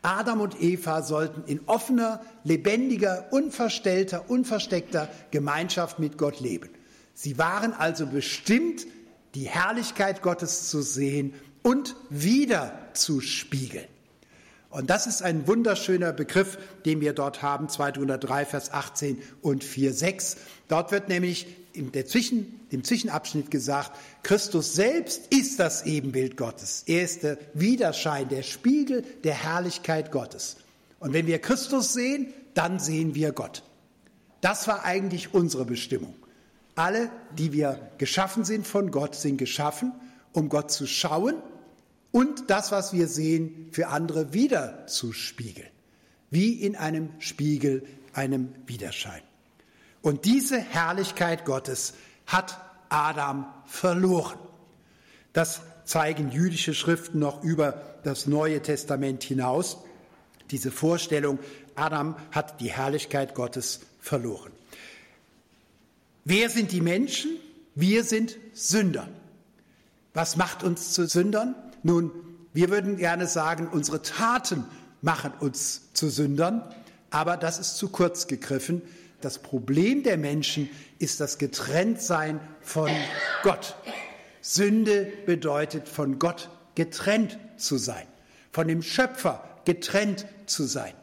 Adam 0.05 0.39
und 0.39 0.61
Eva, 0.61 1.01
sollten 1.01 1.43
in 1.47 1.61
offener, 1.65 2.21
lebendiger, 2.43 3.25
unverstellter, 3.31 4.29
unversteckter 4.29 5.09
Gemeinschaft 5.31 5.97
mit 5.97 6.17
Gott 6.17 6.39
leben. 6.39 6.69
Sie 7.15 7.37
waren 7.37 7.73
also 7.73 8.05
bestimmt, 8.05 8.85
die 9.33 9.49
Herrlichkeit 9.49 10.21
Gottes 10.21 10.69
zu 10.69 10.81
sehen 10.81 11.33
und 11.63 11.95
wieder 12.09 12.77
zu 12.93 13.19
spiegeln. 13.19 13.87
Und 14.69 14.89
das 14.89 15.07
ist 15.07 15.23
ein 15.23 15.47
wunderschöner 15.47 16.13
Begriff, 16.13 16.57
den 16.85 17.01
wir 17.01 17.13
dort 17.13 17.41
haben, 17.41 17.67
203, 17.69 18.45
Vers 18.45 18.71
18 18.71 19.21
und 19.41 19.63
4, 19.63 19.93
6. 19.93 20.37
Dort 20.67 20.91
wird 20.91 21.09
nämlich 21.09 21.47
in 21.75 21.91
Zwischen, 22.05 22.59
dem 22.71 22.83
Zwischenabschnitt 22.83 23.51
gesagt, 23.51 23.91
Christus 24.23 24.73
selbst 24.73 25.27
ist 25.29 25.59
das 25.59 25.85
Ebenbild 25.85 26.37
Gottes. 26.37 26.83
Er 26.87 27.03
ist 27.03 27.23
der 27.23 27.37
Widerschein, 27.53 28.29
der 28.29 28.43
Spiegel 28.43 29.03
der 29.23 29.33
Herrlichkeit 29.33 30.11
Gottes. 30.11 30.57
Und 30.99 31.13
wenn 31.13 31.27
wir 31.27 31.39
Christus 31.39 31.93
sehen, 31.93 32.33
dann 32.53 32.79
sehen 32.79 33.15
wir 33.15 33.31
Gott. 33.31 33.63
Das 34.41 34.67
war 34.67 34.83
eigentlich 34.83 35.33
unsere 35.33 35.65
Bestimmung. 35.65 36.15
Alle, 36.75 37.09
die 37.37 37.53
wir 37.53 37.91
geschaffen 37.97 38.43
sind 38.43 38.67
von 38.67 38.91
Gott, 38.91 39.15
sind 39.15 39.37
geschaffen, 39.37 39.93
um 40.33 40.49
Gott 40.49 40.71
zu 40.71 40.85
schauen 40.85 41.35
und 42.11 42.49
das, 42.49 42.71
was 42.71 42.93
wir 42.93 43.07
sehen, 43.07 43.69
für 43.71 43.87
andere 43.87 44.33
wieder 44.33 44.87
zu 44.87 45.13
spiegeln. 45.13 45.67
Wie 46.29 46.53
in 46.53 46.75
einem 46.75 47.09
Spiegel, 47.19 47.83
einem 48.13 48.49
Widerschein. 48.67 49.21
Und 50.05 50.25
diese 50.25 50.59
Herrlichkeit 50.59 51.45
Gottes 51.45 51.95
hat 52.27 52.59
Adam 52.89 53.47
verloren. 53.65 54.37
Das 55.33 55.61
zeigen 55.83 56.29
jüdische 56.29 56.75
Schriften 56.75 57.17
noch 57.17 57.43
über 57.43 57.81
das 58.03 58.27
Neue 58.27 58.61
Testament 58.61 59.23
hinaus. 59.23 59.79
Diese 60.51 60.69
Vorstellung, 60.69 61.39
Adam 61.73 62.15
hat 62.29 62.61
die 62.61 62.71
Herrlichkeit 62.71 63.33
Gottes 63.33 63.79
verloren. 63.99 64.51
Wer 66.23 66.51
sind 66.51 66.71
die 66.71 66.81
Menschen? 66.81 67.31
Wir 67.73 68.03
sind 68.03 68.37
Sünder. 68.53 69.07
Was 70.13 70.35
macht 70.35 70.61
uns 70.61 70.93
zu 70.93 71.07
Sündern? 71.07 71.55
Nun, 71.81 72.11
wir 72.53 72.69
würden 72.69 72.97
gerne 72.97 73.25
sagen, 73.25 73.69
unsere 73.71 74.03
Taten 74.03 74.65
machen 75.01 75.33
uns 75.39 75.91
zu 75.93 76.11
Sündern, 76.11 76.61
aber 77.09 77.37
das 77.37 77.57
ist 77.57 77.77
zu 77.77 77.89
kurz 77.89 78.27
gegriffen. 78.27 78.83
Das 79.25 79.39
Problem 79.39 80.03
der 80.03 80.17
Menschen 80.17 80.69
ist 80.99 81.19
das 81.19 81.39
Getrenntsein 81.39 82.39
von 82.61 82.91
Gott. 83.41 83.75
Sünde 84.39 85.11
bedeutet, 85.25 85.89
von 85.89 86.19
Gott 86.19 86.51
getrennt 86.75 87.39
zu 87.57 87.77
sein, 87.77 88.05
von 88.51 88.67
dem 88.67 88.83
Schöpfer 88.83 89.43
getrennt 89.65 90.27
zu 90.45 90.65
sein. 90.65 90.93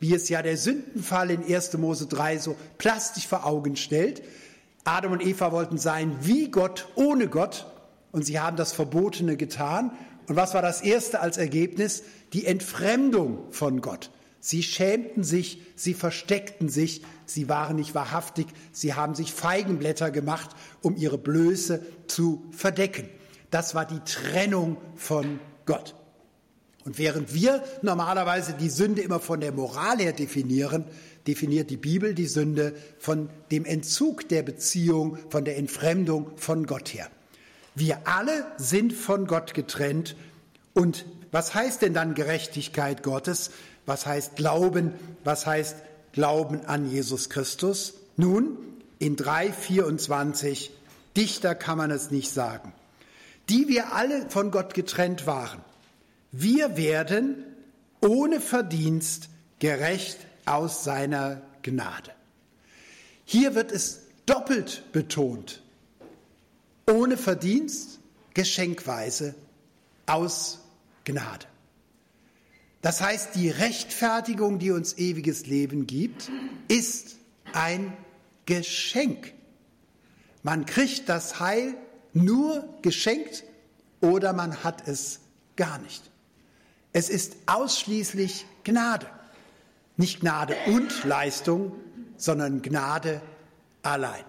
Wie 0.00 0.12
es 0.12 0.28
ja 0.28 0.42
der 0.42 0.56
Sündenfall 0.56 1.30
in 1.30 1.44
1. 1.44 1.74
Mose 1.74 2.08
3 2.08 2.38
so 2.38 2.56
plastisch 2.78 3.28
vor 3.28 3.46
Augen 3.46 3.76
stellt. 3.76 4.24
Adam 4.82 5.12
und 5.12 5.24
Eva 5.24 5.52
wollten 5.52 5.78
sein 5.78 6.16
wie 6.22 6.50
Gott, 6.50 6.88
ohne 6.96 7.28
Gott, 7.28 7.70
und 8.10 8.26
sie 8.26 8.40
haben 8.40 8.56
das 8.56 8.72
Verbotene 8.72 9.36
getan 9.36 9.92
und 10.26 10.34
was 10.34 10.52
war 10.52 10.62
das 10.62 10.80
erste 10.80 11.20
als 11.20 11.38
Ergebnis? 11.38 12.02
Die 12.32 12.44
Entfremdung 12.44 13.52
von 13.52 13.80
Gott. 13.80 14.10
Sie 14.40 14.62
schämten 14.62 15.24
sich, 15.24 15.60
sie 15.74 15.94
versteckten 15.94 16.68
sich, 16.68 17.02
sie 17.26 17.48
waren 17.48 17.76
nicht 17.76 17.94
wahrhaftig, 17.94 18.46
sie 18.72 18.94
haben 18.94 19.14
sich 19.14 19.32
Feigenblätter 19.32 20.10
gemacht, 20.10 20.50
um 20.80 20.96
ihre 20.96 21.18
Blöße 21.18 21.82
zu 22.06 22.44
verdecken. 22.52 23.08
Das 23.50 23.74
war 23.74 23.84
die 23.84 24.00
Trennung 24.00 24.76
von 24.94 25.40
Gott. 25.66 25.94
Und 26.84 26.98
während 26.98 27.34
wir 27.34 27.62
normalerweise 27.82 28.54
die 28.54 28.70
Sünde 28.70 29.02
immer 29.02 29.20
von 29.20 29.40
der 29.40 29.52
Moral 29.52 29.98
her 29.98 30.12
definieren, 30.12 30.84
definiert 31.26 31.68
die 31.68 31.76
Bibel 31.76 32.14
die 32.14 32.26
Sünde 32.26 32.74
von 32.98 33.28
dem 33.50 33.64
Entzug 33.66 34.28
der 34.28 34.42
Beziehung, 34.42 35.18
von 35.28 35.44
der 35.44 35.58
Entfremdung 35.58 36.30
von 36.36 36.66
Gott 36.66 36.94
her. 36.94 37.10
Wir 37.74 38.08
alle 38.08 38.46
sind 38.56 38.92
von 38.92 39.26
Gott 39.26 39.52
getrennt. 39.52 40.16
Und 40.72 41.04
was 41.30 41.54
heißt 41.54 41.82
denn 41.82 41.92
dann 41.92 42.14
Gerechtigkeit 42.14 43.02
Gottes? 43.02 43.50
Was 43.88 44.04
heißt 44.04 44.36
Glauben? 44.36 44.92
Was 45.24 45.46
heißt 45.46 45.76
Glauben 46.12 46.66
an 46.66 46.90
Jesus 46.90 47.30
Christus? 47.30 47.94
Nun, 48.16 48.58
in 48.98 49.16
3,24, 49.16 50.68
dichter 51.16 51.54
kann 51.54 51.78
man 51.78 51.90
es 51.90 52.10
nicht 52.10 52.30
sagen. 52.30 52.74
Die 53.48 53.66
wir 53.66 53.94
alle 53.94 54.28
von 54.28 54.50
Gott 54.50 54.74
getrennt 54.74 55.26
waren. 55.26 55.62
Wir 56.32 56.76
werden 56.76 57.44
ohne 58.02 58.42
Verdienst 58.42 59.30
gerecht 59.58 60.18
aus 60.44 60.84
seiner 60.84 61.40
Gnade. 61.62 62.10
Hier 63.24 63.54
wird 63.54 63.72
es 63.72 64.00
doppelt 64.26 64.82
betont 64.92 65.62
ohne 66.88 67.16
Verdienst, 67.16 67.98
geschenkweise, 68.34 69.34
aus 70.06 70.58
Gnade. 71.04 71.46
Das 72.82 73.00
heißt, 73.00 73.34
die 73.34 73.50
Rechtfertigung, 73.50 74.58
die 74.58 74.70
uns 74.70 74.96
ewiges 74.98 75.46
Leben 75.46 75.86
gibt, 75.86 76.30
ist 76.68 77.16
ein 77.52 77.92
Geschenk. 78.46 79.32
Man 80.42 80.64
kriegt 80.64 81.08
das 81.08 81.40
Heil 81.40 81.74
nur 82.12 82.68
geschenkt 82.82 83.44
oder 84.00 84.32
man 84.32 84.62
hat 84.62 84.86
es 84.86 85.20
gar 85.56 85.78
nicht. 85.78 86.02
Es 86.92 87.08
ist 87.08 87.36
ausschließlich 87.46 88.46
Gnade. 88.64 89.06
Nicht 89.96 90.20
Gnade 90.20 90.56
und 90.66 91.04
Leistung, 91.04 91.72
sondern 92.16 92.62
Gnade 92.62 93.20
allein. 93.82 94.24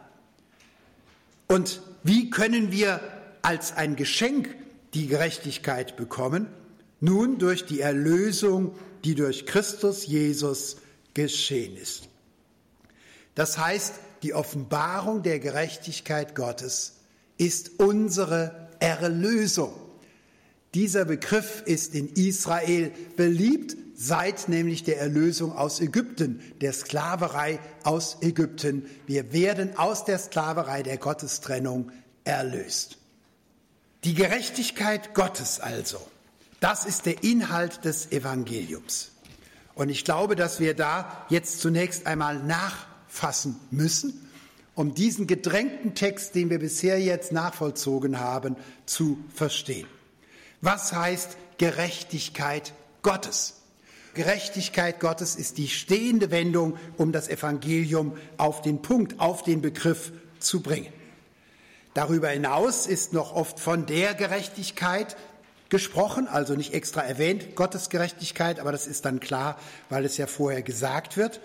Und 1.48 1.82
wie 2.04 2.30
können 2.30 2.72
wir 2.72 3.00
als 3.42 3.76
ein 3.78 3.96
Geschenk 3.96 4.56
die 4.94 5.08
Gerechtigkeit 5.08 5.96
bekommen? 5.96 6.48
Nun 7.00 7.38
durch 7.38 7.66
die 7.66 7.80
Erlösung, 7.82 8.76
die 9.04 9.16
durch 9.16 9.46
Christus 9.46 10.06
Jesus 10.06 10.78
geschehen 11.14 11.78
ist. 11.78 12.10
Das 13.36 13.58
heißt, 13.58 13.96
die 14.24 14.34
Offenbarung 14.34 15.24
der 15.24 15.40
Gerechtigkeit 15.40 16.36
Gottes 16.36 16.98
ist 17.38 17.80
unsere 17.80 18.70
Erlösung. 18.80 19.74
Dieser 20.74 21.06
Begriff 21.06 21.64
ist 21.66 21.96
in 21.96 22.10
Israel 22.10 22.92
beliebt, 23.16 23.76
seit 23.96 24.50
nämlich 24.50 24.84
der 24.84 25.00
Erlösung 25.00 25.52
aus 25.52 25.82
Ägypten, 25.82 26.42
der 26.62 26.74
Sklaverei 26.74 27.60
aus 27.84 28.18
Ägypten. 28.22 28.86
Wir 29.08 29.34
werden 29.34 29.78
aus 29.78 30.06
der 30.06 30.20
Sklaverei 30.20 30.84
der 30.84 30.98
Gottestrennung 30.98 31.92
erlöst. 32.24 32.98
Die 34.04 34.14
Gerechtigkeit 34.14 35.14
Gottes 35.14 35.60
also, 35.60 36.00
das 36.60 36.86
ist 36.86 37.06
der 37.06 37.24
Inhalt 37.24 37.86
des 37.86 38.12
Evangeliums. 38.12 39.12
Und 39.76 39.90
ich 39.90 40.04
glaube, 40.04 40.36
dass 40.36 40.60
wir 40.60 40.74
da 40.74 41.26
jetzt 41.30 41.62
zunächst 41.62 42.06
einmal 42.06 42.40
nachfassen 42.40 43.60
müssen, 43.72 44.30
um 44.76 44.94
diesen 44.94 45.28
gedrängten 45.28 45.96
Text, 45.96 46.36
den 46.36 46.50
wir 46.50 46.60
bisher 46.60 47.00
jetzt 47.00 47.32
nachvollzogen 47.32 48.20
haben, 48.20 48.56
zu 48.86 49.18
verstehen. 49.34 49.88
Was 50.62 50.94
heißt 50.94 51.38
Gerechtigkeit 51.58 52.74
Gottes? 53.02 53.56
Gerechtigkeit 54.14 55.00
Gottes 55.00 55.36
ist 55.36 55.58
die 55.58 55.70
stehende 55.70 56.32
Wendung, 56.32 56.78
um 56.98 57.12
das 57.12 57.30
Evangelium 57.30 58.18
auf 58.38 58.62
den 58.62 58.82
Punkt, 58.82 59.20
auf 59.20 59.44
den 59.44 59.62
Begriff 59.62 60.12
zu 60.40 60.62
bringen. 60.62 60.92
Darüber 61.94 62.30
hinaus 62.30 62.88
ist 62.88 63.14
noch 63.14 63.34
oft 63.34 63.60
von 63.60 63.86
der 63.86 64.14
Gerechtigkeit 64.14 65.16
gesprochen, 65.70 66.28
also 66.28 66.56
nicht 66.56 66.74
extra 66.74 67.02
erwähnt, 67.02 67.56
Gottes 67.56 67.90
Gerechtigkeit, 67.90 68.60
aber 68.60 68.72
das 68.72 68.88
ist 68.88 69.06
dann 69.06 69.20
klar, 69.20 69.58
weil 69.90 70.06
es 70.06 70.18
ja 70.18 70.28
vorher 70.28 70.62
gesagt 70.62 71.16
wird. 71.16 71.40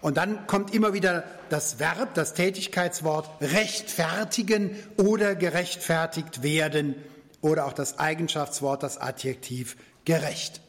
Und 0.00 0.16
dann 0.16 0.46
kommt 0.46 0.74
immer 0.74 0.94
wieder 0.94 1.24
das 1.50 1.78
Verb, 1.78 2.14
das 2.14 2.32
Tätigkeitswort 2.32 3.28
rechtfertigen 3.40 4.74
oder 4.96 5.34
gerechtfertigt 5.34 6.42
werden 6.42 6.94
oder 7.42 7.66
auch 7.66 7.74
das 7.74 7.98
Eigenschaftswort, 7.98 8.82
das 8.82 8.98
Adjektiv 8.98 9.76
gerecht. 10.06 10.62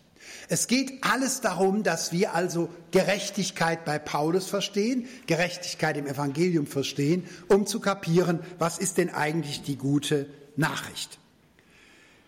Es 0.49 0.67
geht 0.67 1.01
alles 1.01 1.39
darum, 1.39 1.84
dass 1.84 2.12
wir 2.12 2.36
also 2.36 2.67
Gerechtigkeit 2.91 3.86
bei 3.86 3.99
Paulus 3.99 4.47
verstehen, 4.47 5.08
Gerechtigkeit 5.27 5.95
im 5.95 6.08
Evangelium 6.08 6.67
verstehen, 6.67 7.23
um 7.47 7.65
zu 7.65 7.80
kapieren, 7.80 8.41
was 8.60 8.77
ist 8.77 8.97
denn 8.97 9.13
eigentlich 9.13 9.63
die 9.63 9.77
gute 9.77 10.27
Nachricht. 10.58 11.21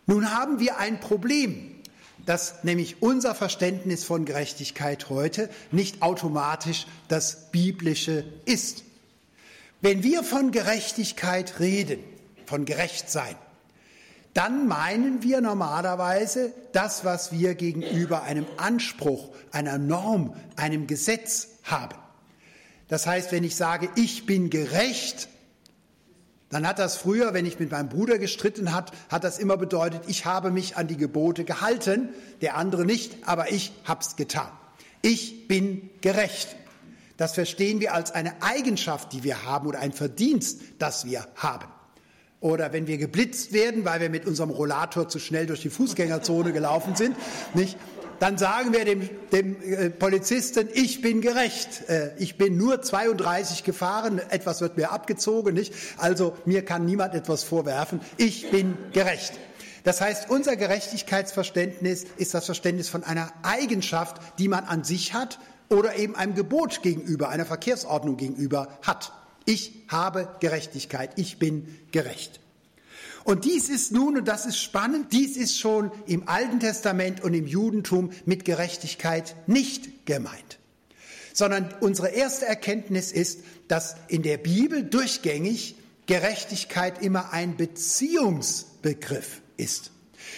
Nun 0.06 0.32
haben 0.32 0.60
wir 0.60 0.78
ein 0.78 1.00
Problem, 1.00 1.72
dass 2.26 2.64
nämlich 2.64 3.02
unser 3.02 3.36
Verständnis 3.36 4.04
von 4.04 4.26
Gerechtigkeit 4.26 5.10
heute 5.10 5.50
nicht 5.72 6.02
automatisch 6.02 6.88
das 7.08 7.52
biblische 7.52 8.26
ist. 8.46 8.84
Wenn 9.82 10.04
wir 10.04 10.24
von 10.24 10.52
Gerechtigkeit 10.52 11.60
reden, 11.60 12.00
von 12.46 12.66
Gerechtsein, 12.66 13.36
dann 14.34 14.68
meinen 14.68 15.22
wir 15.22 15.42
normalerweise 15.42 16.54
das, 16.72 17.06
was 17.06 17.32
wir 17.32 17.54
gegenüber 17.54 18.24
einem 18.24 18.48
Anspruch, 18.58 19.30
einer 19.52 19.78
Norm, 19.78 20.36
einem 20.56 20.88
Gesetz 20.88 21.50
haben. 21.64 21.96
Das 22.88 23.06
heißt, 23.06 23.32
wenn 23.32 23.44
ich 23.44 23.56
sage, 23.56 23.90
ich 23.96 24.26
bin 24.26 24.50
gerecht, 24.50 25.28
dann 26.54 26.68
hat 26.68 26.80
das 26.80 26.98
früher, 26.98 27.34
wenn 27.34 27.46
ich 27.46 27.60
mit 27.60 27.72
meinem 27.72 27.90
Bruder 27.90 28.18
gestritten 28.18 28.74
hat, 28.74 28.92
hat 29.10 29.24
das 29.24 29.40
immer 29.40 29.58
bedeutet, 29.58 30.04
ich 30.08 30.26
habe 30.26 30.52
mich 30.52 30.78
an 30.78 30.88
die 30.88 30.98
Gebote 30.98 31.44
gehalten, 31.44 32.10
der 32.42 32.58
andere 32.58 32.86
nicht, 32.86 33.28
aber 33.28 33.52
ich 33.52 33.72
hab's 33.86 34.16
getan. 34.16 34.50
Ich 35.02 35.48
bin 35.48 35.90
gerecht. 36.02 36.56
Das 37.18 37.34
verstehen 37.34 37.80
wir 37.80 37.94
als 37.94 38.12
eine 38.12 38.42
Eigenschaft, 38.42 39.14
die 39.14 39.24
wir 39.24 39.44
haben 39.44 39.68
oder 39.68 39.80
ein 39.80 39.94
Verdienst, 39.94 40.62
das 40.80 41.06
wir 41.06 41.28
haben. 41.36 41.68
Oder 42.40 42.74
wenn 42.74 42.88
wir 42.88 42.98
geblitzt 42.98 43.54
werden, 43.54 43.86
weil 43.86 44.02
wir 44.02 44.10
mit 44.10 44.26
unserem 44.26 44.50
Rollator 44.50 45.08
zu 45.08 45.20
schnell 45.20 45.46
durch 45.46 45.62
die 45.62 45.70
Fußgängerzone 45.70 46.52
gelaufen 46.52 46.96
sind, 46.96 47.16
nicht? 47.54 47.78
Dann 48.24 48.38
sagen 48.38 48.72
wir 48.72 48.86
dem, 48.86 49.10
dem 49.34 49.62
äh, 49.62 49.90
Polizisten, 49.90 50.70
ich 50.74 51.02
bin 51.02 51.20
gerecht. 51.20 51.90
Äh, 51.90 52.12
ich 52.18 52.38
bin 52.38 52.56
nur 52.56 52.82
32 52.82 53.66
gefahren, 53.66 54.22
etwas 54.30 54.62
wird 54.62 54.78
mir 54.78 54.94
abgezogen, 54.94 55.54
nicht? 55.54 55.74
Also 55.98 56.34
mir 56.46 56.64
kann 56.64 56.86
niemand 56.86 57.16
etwas 57.16 57.44
vorwerfen. 57.44 58.00
Ich 58.16 58.50
bin 58.50 58.78
gerecht. 58.94 59.34
Das 59.84 60.00
heißt, 60.00 60.30
unser 60.30 60.56
Gerechtigkeitsverständnis 60.56 62.06
ist 62.16 62.34
das 62.34 62.46
Verständnis 62.46 62.88
von 62.88 63.04
einer 63.04 63.30
Eigenschaft, 63.44 64.16
die 64.40 64.48
man 64.48 64.64
an 64.64 64.86
sich 64.86 65.14
hat 65.14 65.38
oder 65.68 65.98
eben 65.98 66.16
einem 66.16 66.34
Gebot 66.34 66.82
gegenüber, 66.82 67.28
einer 67.28 67.46
Verkehrsordnung 67.46 68.16
gegenüber 68.16 68.70
hat. 68.84 69.12
Ich 69.44 69.84
habe 69.90 70.30
Gerechtigkeit. 70.40 71.12
Ich 71.18 71.40
bin 71.40 71.78
gerecht. 71.92 72.40
Und 73.24 73.46
dies 73.46 73.70
ist 73.70 73.92
nun, 73.92 74.18
und 74.18 74.28
das 74.28 74.46
ist 74.46 74.58
spannend, 74.58 75.14
dies 75.14 75.38
ist 75.38 75.58
schon 75.58 75.92
im 76.08 76.28
Alten 76.28 76.60
Testament 76.60 77.24
und 77.24 77.34
im 77.34 77.48
Judentum 77.48 78.12
mit 78.26 78.46
Gerechtigkeit 78.46 79.36
nicht 79.48 80.06
gemeint. 80.06 80.60
Sondern 81.34 81.74
unsere 81.80 82.10
erste 82.10 82.46
Erkenntnis 82.46 83.12
ist, 83.12 83.40
dass 83.68 83.96
in 84.08 84.24
der 84.24 84.38
Bibel 84.38 84.84
durchgängig 84.84 85.76
Gerechtigkeit 86.06 87.02
immer 87.02 87.32
ein 87.32 87.56
Beziehungsbegriff 87.56 89.42
ist. 89.58 89.92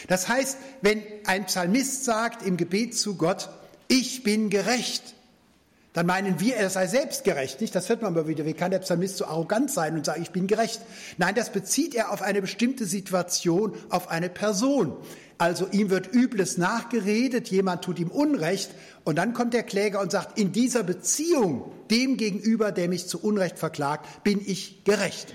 Das 0.08 0.28
heißt, 0.28 0.58
wenn 0.82 1.02
ein 1.26 1.46
Psalmist 1.46 2.06
sagt 2.06 2.46
im 2.46 2.58
Gebet 2.58 2.96
zu 2.96 3.16
Gott, 3.16 3.50
ich 3.88 4.24
bin 4.24 4.50
gerecht, 4.50 5.15
dann 5.96 6.08
meinen 6.08 6.42
wir, 6.42 6.58
er 6.58 6.70
sei 6.70 6.88
selbstgerecht. 6.88 7.62
Nicht? 7.62 7.74
Das 7.74 7.88
hört 7.88 8.02
man 8.02 8.14
immer 8.14 8.28
wieder. 8.28 8.46
Wie 8.46 8.54
kann 8.54 8.70
der 8.70 8.80
Psalmist 8.80 9.16
so 9.16 9.26
arrogant 9.26 9.72
sein 9.72 9.96
und 9.96 10.06
sagen, 10.06 10.22
ich 10.22 10.32
bin 10.32 10.46
gerecht? 10.46 10.82
Nein, 11.18 11.36
das 11.36 11.54
bezieht 11.54 11.96
er 11.96 12.12
auf 12.12 12.22
eine 12.22 12.42
bestimmte 12.42 12.86
Situation, 12.86 13.74
auf 13.90 14.10
eine 14.10 14.28
Person. 14.28 14.94
Also 15.38 15.68
ihm 15.72 15.90
wird 15.90 16.14
Übles 16.14 16.58
nachgeredet, 16.58 17.48
jemand 17.48 17.82
tut 17.82 18.00
ihm 18.00 18.10
Unrecht 18.10 18.72
und 19.06 19.18
dann 19.18 19.34
kommt 19.34 19.54
der 19.54 19.64
Kläger 19.64 20.02
und 20.02 20.12
sagt, 20.12 20.38
in 20.38 20.52
dieser 20.52 20.84
Beziehung 20.84 21.72
dem 21.90 22.18
gegenüber, 22.18 22.74
der 22.74 22.90
mich 22.90 23.08
zu 23.08 23.22
Unrecht 23.22 23.58
verklagt, 23.58 24.24
bin 24.26 24.42
ich 24.46 24.84
gerecht. 24.84 25.34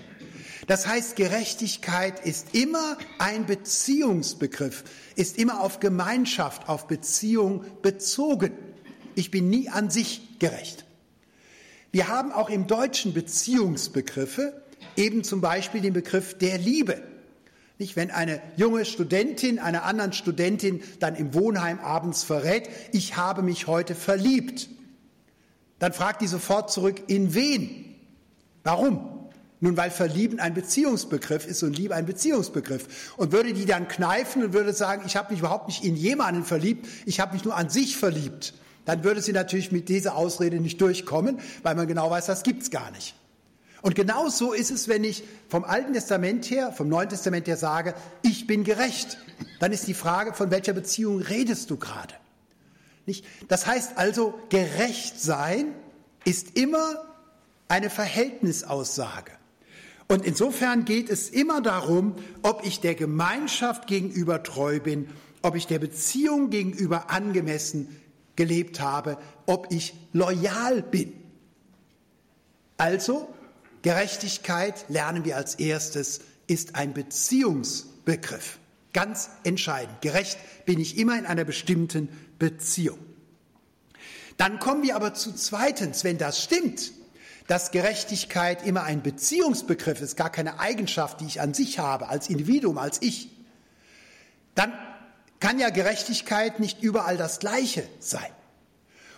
Das 0.66 0.86
heißt, 0.86 1.16
Gerechtigkeit 1.16 2.24
ist 2.24 2.54
immer 2.54 2.98
ein 3.18 3.46
Beziehungsbegriff, 3.46 4.84
ist 5.16 5.38
immer 5.38 5.62
auf 5.62 5.80
Gemeinschaft, 5.80 6.68
auf 6.68 6.86
Beziehung 6.86 7.64
bezogen. 7.80 8.52
Ich 9.14 9.30
bin 9.30 9.48
nie 9.48 9.70
an 9.70 9.88
sich 9.88 10.29
gerecht. 10.40 10.84
Wir 11.92 12.08
haben 12.08 12.32
auch 12.32 12.50
im 12.50 12.66
Deutschen 12.66 13.14
Beziehungsbegriffe, 13.14 14.62
eben 14.96 15.24
zum 15.24 15.40
Beispiel 15.40 15.80
den 15.80 15.92
Begriff 15.92 16.36
der 16.36 16.58
Liebe. 16.58 17.02
Nicht, 17.78 17.96
wenn 17.96 18.10
eine 18.10 18.42
junge 18.56 18.84
Studentin 18.84 19.58
einer 19.58 19.84
anderen 19.84 20.12
Studentin 20.12 20.82
dann 20.98 21.16
im 21.16 21.32
Wohnheim 21.32 21.80
abends 21.80 22.24
verrät, 22.24 22.68
ich 22.92 23.16
habe 23.16 23.42
mich 23.42 23.66
heute 23.66 23.94
verliebt, 23.94 24.68
dann 25.78 25.92
fragt 25.92 26.20
die 26.20 26.26
sofort 26.26 26.70
zurück, 26.70 27.02
in 27.06 27.34
wen? 27.34 27.96
Warum? 28.64 29.30
Nun, 29.60 29.76
weil 29.76 29.90
Verlieben 29.90 30.40
ein 30.40 30.54
Beziehungsbegriff 30.54 31.46
ist 31.46 31.62
und 31.62 31.76
Liebe 31.76 31.94
ein 31.94 32.06
Beziehungsbegriff. 32.06 33.14
Und 33.16 33.32
würde 33.32 33.52
die 33.52 33.66
dann 33.66 33.88
kneifen 33.88 34.44
und 34.44 34.52
würde 34.52 34.72
sagen, 34.72 35.02
ich 35.06 35.16
habe 35.16 35.32
mich 35.32 35.40
überhaupt 35.40 35.68
nicht 35.68 35.84
in 35.84 35.96
jemanden 35.96 36.44
verliebt, 36.44 36.86
ich 37.06 37.18
habe 37.18 37.34
mich 37.34 37.44
nur 37.44 37.56
an 37.56 37.68
sich 37.68 37.96
verliebt, 37.96 38.54
dann 38.84 39.04
würde 39.04 39.22
sie 39.22 39.32
natürlich 39.32 39.72
mit 39.72 39.88
dieser 39.88 40.16
Ausrede 40.16 40.60
nicht 40.60 40.80
durchkommen, 40.80 41.38
weil 41.62 41.74
man 41.74 41.86
genau 41.86 42.10
weiß, 42.10 42.26
das 42.26 42.42
gibt's 42.42 42.70
gar 42.70 42.90
nicht. 42.90 43.14
Und 43.82 43.94
genau 43.94 44.28
so 44.28 44.52
ist 44.52 44.70
es, 44.70 44.88
wenn 44.88 45.04
ich 45.04 45.24
vom 45.48 45.64
Alten 45.64 45.94
Testament 45.94 46.50
her, 46.50 46.72
vom 46.72 46.88
Neuen 46.88 47.08
Testament 47.08 47.46
her 47.46 47.56
sage, 47.56 47.94
ich 48.22 48.46
bin 48.46 48.64
gerecht. 48.64 49.18
Dann 49.58 49.72
ist 49.72 49.86
die 49.86 49.94
Frage, 49.94 50.34
von 50.34 50.50
welcher 50.50 50.74
Beziehung 50.74 51.20
redest 51.20 51.70
du 51.70 51.76
gerade? 51.76 52.14
Nicht? 53.06 53.24
Das 53.48 53.66
heißt 53.66 53.96
also, 53.96 54.34
gerecht 54.50 55.20
sein 55.20 55.74
ist 56.24 56.56
immer 56.56 57.04
eine 57.68 57.88
Verhältnisaussage. 57.88 59.32
Und 60.08 60.26
insofern 60.26 60.84
geht 60.84 61.08
es 61.08 61.30
immer 61.30 61.60
darum, 61.60 62.16
ob 62.42 62.66
ich 62.66 62.80
der 62.80 62.96
Gemeinschaft 62.96 63.86
gegenüber 63.86 64.42
treu 64.42 64.80
bin, 64.80 65.08
ob 65.40 65.54
ich 65.54 65.66
der 65.66 65.78
Beziehung 65.78 66.50
gegenüber 66.50 67.10
angemessen 67.10 67.96
gelebt 68.40 68.80
habe, 68.80 69.18
ob 69.44 69.70
ich 69.70 69.92
loyal 70.14 70.80
bin. 70.80 71.12
Also, 72.78 73.28
Gerechtigkeit, 73.82 74.86
lernen 74.88 75.26
wir 75.26 75.36
als 75.36 75.56
erstes, 75.56 76.20
ist 76.46 76.74
ein 76.74 76.94
Beziehungsbegriff. 76.94 78.58
Ganz 78.94 79.28
entscheidend. 79.44 80.00
Gerecht 80.00 80.38
bin 80.64 80.80
ich 80.80 80.96
immer 80.96 81.18
in 81.18 81.26
einer 81.26 81.44
bestimmten 81.44 82.08
Beziehung. 82.38 82.98
Dann 84.38 84.58
kommen 84.58 84.84
wir 84.84 84.96
aber 84.96 85.12
zu 85.12 85.34
zweitens, 85.34 86.02
wenn 86.02 86.16
das 86.16 86.42
stimmt, 86.42 86.92
dass 87.46 87.72
Gerechtigkeit 87.72 88.66
immer 88.66 88.84
ein 88.84 89.02
Beziehungsbegriff 89.02 90.00
ist, 90.00 90.16
gar 90.16 90.30
keine 90.30 90.60
Eigenschaft, 90.60 91.20
die 91.20 91.26
ich 91.26 91.42
an 91.42 91.52
sich 91.52 91.78
habe, 91.78 92.08
als 92.08 92.30
Individuum, 92.30 92.78
als 92.78 93.02
ich, 93.02 93.28
dann 94.54 94.72
kann 95.40 95.58
ja 95.58 95.70
Gerechtigkeit 95.70 96.60
nicht 96.60 96.82
überall 96.82 97.16
das 97.16 97.38
Gleiche 97.38 97.82
sein. 97.98 98.30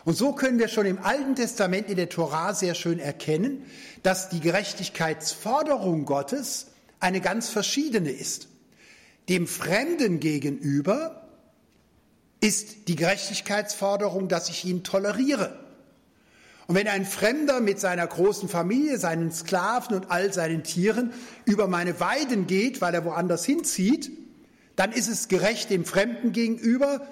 Und 0.05 0.17
so 0.17 0.33
können 0.33 0.59
wir 0.59 0.69
schon 0.69 0.87
im 0.87 0.99
Alten 0.99 1.37
Testament 1.37 1.89
in 1.89 1.97
der 1.97 2.09
Tora 2.09 2.55
sehr 2.55 2.75
schön 2.75 2.99
erkennen, 2.99 3.65
dass 4.03 4.29
die 4.31 4.41
Gerechtigkeitsforderung 4.41 6.05
Gottes 6.05 6.67
eine 6.99 7.21
ganz 7.21 7.49
verschiedene 7.49 8.11
ist. 8.11 8.49
Dem 9.29 9.47
Fremden 9.47 10.19
gegenüber 10.19 11.29
ist 12.41 12.89
die 12.89 12.97
Gerechtigkeitsforderung, 12.97 14.29
dass 14.29 14.49
ich 14.49 14.65
ihn 14.65 14.83
toleriere. 14.83 15.59
Und 16.67 16.75
wenn 16.75 16.89
ein 16.89 17.05
Fremder 17.05 17.61
mit 17.61 17.79
seiner 17.79 18.07
großen 18.07 18.49
Familie, 18.49 18.99
seinen 18.99 19.31
Sklaven 19.31 19.97
und 19.97 20.11
all 20.11 20.33
seinen 20.33 20.65
Tieren 20.65 21.13
über 21.45 21.69
meine 21.69 22.01
Weiden 22.01 22.47
geht, 22.47 22.81
weil 22.81 22.95
er 22.95 23.05
woanders 23.05 23.45
hinzieht, 23.45 24.11
dann 24.77 24.93
ist 24.93 25.09
es 25.09 25.29
gerecht 25.29 25.71
dem 25.71 25.85
Fremden 25.85 26.33
gegenüber, 26.33 27.07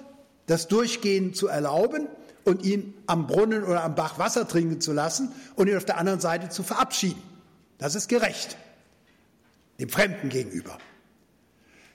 das 0.47 0.67
Durchgehen 0.67 1.33
zu 1.33 1.47
erlauben 1.47 2.07
und 2.43 2.63
ihn 2.63 2.93
am 3.07 3.27
Brunnen 3.27 3.63
oder 3.63 3.83
am 3.83 3.95
Bach 3.95 4.17
Wasser 4.17 4.47
trinken 4.47 4.81
zu 4.81 4.93
lassen 4.93 5.31
und 5.55 5.67
ihn 5.67 5.77
auf 5.77 5.85
der 5.85 5.97
anderen 5.97 6.19
Seite 6.19 6.49
zu 6.49 6.63
verabschieden. 6.63 7.21
Das 7.77 7.95
ist 7.95 8.07
gerecht, 8.09 8.57
dem 9.79 9.89
Fremden 9.89 10.29
gegenüber. 10.29 10.77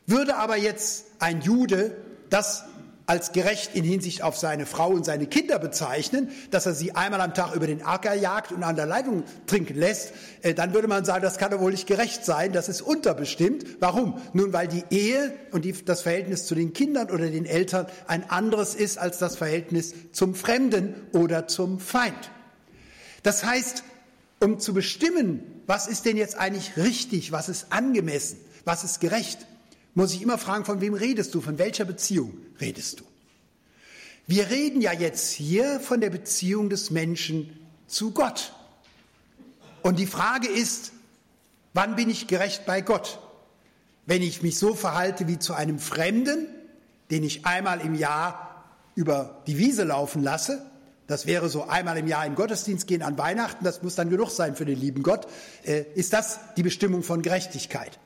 Würde 0.07 0.37
aber 0.37 0.57
jetzt 0.57 1.07
ein 1.19 1.41
Jude 1.41 1.97
das 2.31 2.65
als 3.07 3.33
gerecht 3.33 3.75
in 3.75 3.85
Hinsicht 3.85 4.23
auf 4.23 4.37
seine 4.37 4.67
Frau 4.67 4.91
und 4.91 5.05
seine 5.05 5.27
Kinder 5.27 5.59
bezeichnen, 5.59 6.31
dass 6.51 6.67
er 6.67 6.75
sie 6.75 6.95
einmal 6.95 7.21
am 7.21 7.35
Tag 7.35 7.55
über 7.55 7.67
den 7.67 7.83
Acker 7.83 8.15
jagt 8.15 8.51
und 8.53 8.65
an 8.65 8.77
der 8.77 8.87
Leitung 8.87 9.23
trinken 9.47 9.77
lässt, 9.77 10.13
äh, 10.43 10.55
dann 10.55 10.75
würde 10.75 10.89
man 10.89 11.05
sagen, 11.05 11.23
das 11.23 11.39
kann 11.39 11.53
doch 11.53 11.61
wohl 11.61 11.71
nicht 11.71 11.87
gerecht 11.87 12.25
sein, 12.25 12.53
das 12.53 12.69
ist 12.69 12.83
unterbestimmt. 12.83 13.65
Warum? 13.81 14.21
Nun, 14.33 14.53
weil 14.53 14.67
die 14.67 14.85
Ehe 14.91 15.33
und 15.53 15.65
die, 15.65 15.73
das 15.73 16.03
Verhältnis 16.03 16.47
zu 16.47 16.55
den 16.55 16.73
Kindern 16.73 17.11
oder 17.11 17.29
den 17.29 17.47
Eltern 17.47 17.87
ein 18.09 18.29
anderes 18.29 18.75
ist 18.75 18.99
als 18.99 19.19
das 19.19 19.37
Verhältnis 19.37 19.95
zum 20.13 20.35
Fremden 20.35 20.95
oder 21.13 21.47
zum 21.47 21.79
Feind. 21.79 22.31
Das 23.23 23.45
heißt, 23.45 23.85
um 24.41 24.59
zu 24.59 24.75
bestimmen, 24.75 25.43
was 25.67 25.87
ist 25.87 26.05
denn 26.05 26.17
jetzt 26.17 26.39
eigentlich 26.39 26.77
richtig, 26.77 27.33
was 27.33 27.49
ist 27.49 27.67
angemessen, 27.71 28.39
was 28.65 28.85
ist 28.85 29.01
gerecht, 29.01 29.47
muss 29.97 30.13
ich 30.13 30.21
immer 30.21 30.37
fragen, 30.37 30.67
von 30.67 30.83
wem 30.83 30.93
redest 30.93 31.35
du, 31.35 31.41
von 31.41 31.59
welcher 31.59 31.87
Beziehung 31.87 32.37
redest 32.61 33.01
du? 33.01 33.05
Wir 34.27 34.51
reden 34.51 34.83
ja 34.83 34.93
jetzt 34.93 35.33
hier 35.33 35.81
von 35.81 36.03
der 36.03 36.11
Beziehung 36.11 36.69
des 36.69 36.91
Menschen 36.91 37.67
zu 37.87 38.11
Gott. 38.11 38.53
Und 39.83 39.99
die 39.99 40.07
Frage 40.07 40.49
ist, 40.49 40.93
wann 41.73 41.97
bin 41.97 42.11
ich 42.11 42.27
gerecht 42.27 42.67
bei 42.67 42.83
Gott? 42.83 43.21
Wenn 44.05 44.21
ich 44.21 44.43
mich 44.43 44.59
so 44.59 44.75
verhalte 44.75 45.29
wie 45.29 45.39
zu 45.39 45.55
einem 45.55 45.79
Fremden, 45.79 46.47
den 47.11 47.25
ich 47.25 47.47
einmal 47.47 47.81
im 47.81 47.95
Jahr 47.95 48.65
über 48.97 49.43
die 49.47 49.57
Wiese 49.57 49.85
laufen 49.85 50.23
lasse, 50.23 50.67
das 51.07 51.25
wäre 51.25 51.49
so 51.49 51.69
einmal 51.69 51.97
im 51.97 52.07
Jahr 52.07 52.27
in 52.27 52.35
Gottesdienst 52.35 52.87
gehen 52.87 53.03
an 53.03 53.17
Weihnachten, 53.17 53.65
das 53.65 53.83
muss 53.83 53.95
dann 53.95 54.11
genug 54.11 54.31
sein 54.31 54.57
für 54.57 54.67
den 54.67 54.79
lieben 54.79 55.03
Gott, 55.03 55.27
äh, 55.65 55.85
ist 55.95 56.13
das 56.13 56.41
die 56.57 56.63
Bestimmung 56.63 57.03
von 57.03 57.23
Gerechtigkeit. 57.23 57.99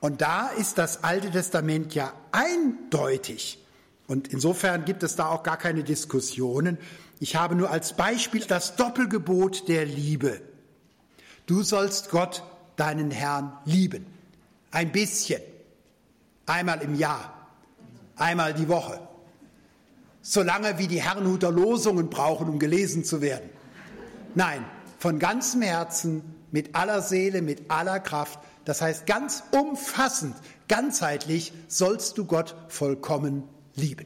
Und 0.00 0.20
da 0.20 0.48
ist 0.48 0.78
das 0.78 1.02
Alte 1.02 1.30
Testament 1.30 1.94
ja 1.94 2.12
eindeutig. 2.32 3.58
Und 4.06 4.28
insofern 4.28 4.84
gibt 4.84 5.02
es 5.02 5.16
da 5.16 5.28
auch 5.28 5.42
gar 5.42 5.56
keine 5.56 5.84
Diskussionen. 5.84 6.78
Ich 7.20 7.36
habe 7.36 7.54
nur 7.54 7.70
als 7.70 7.94
Beispiel 7.94 8.44
das 8.44 8.76
Doppelgebot 8.76 9.68
der 9.68 9.84
Liebe. 9.84 10.40
Du 11.46 11.62
sollst 11.62 12.10
Gott, 12.10 12.42
deinen 12.76 13.10
Herrn, 13.10 13.52
lieben. 13.64 14.06
Ein 14.70 14.92
bisschen. 14.92 15.42
Einmal 16.46 16.80
im 16.82 16.94
Jahr. 16.94 17.48
Einmal 18.16 18.54
die 18.54 18.68
Woche. 18.68 19.00
Solange 20.22 20.78
wie 20.78 20.86
die 20.86 21.02
Herrenhuter 21.02 21.50
Losungen 21.50 22.08
brauchen, 22.08 22.48
um 22.48 22.58
gelesen 22.58 23.04
zu 23.04 23.20
werden. 23.20 23.50
Nein, 24.34 24.64
von 24.98 25.18
ganzem 25.18 25.62
Herzen, 25.62 26.22
mit 26.50 26.74
aller 26.74 27.02
Seele, 27.02 27.42
mit 27.42 27.70
aller 27.70 28.00
Kraft. 28.00 28.38
Das 28.68 28.82
heißt, 28.82 29.06
ganz 29.06 29.44
umfassend, 29.50 30.36
ganzheitlich 30.68 31.54
sollst 31.68 32.18
du 32.18 32.26
Gott 32.26 32.54
vollkommen 32.68 33.44
lieben. 33.74 34.04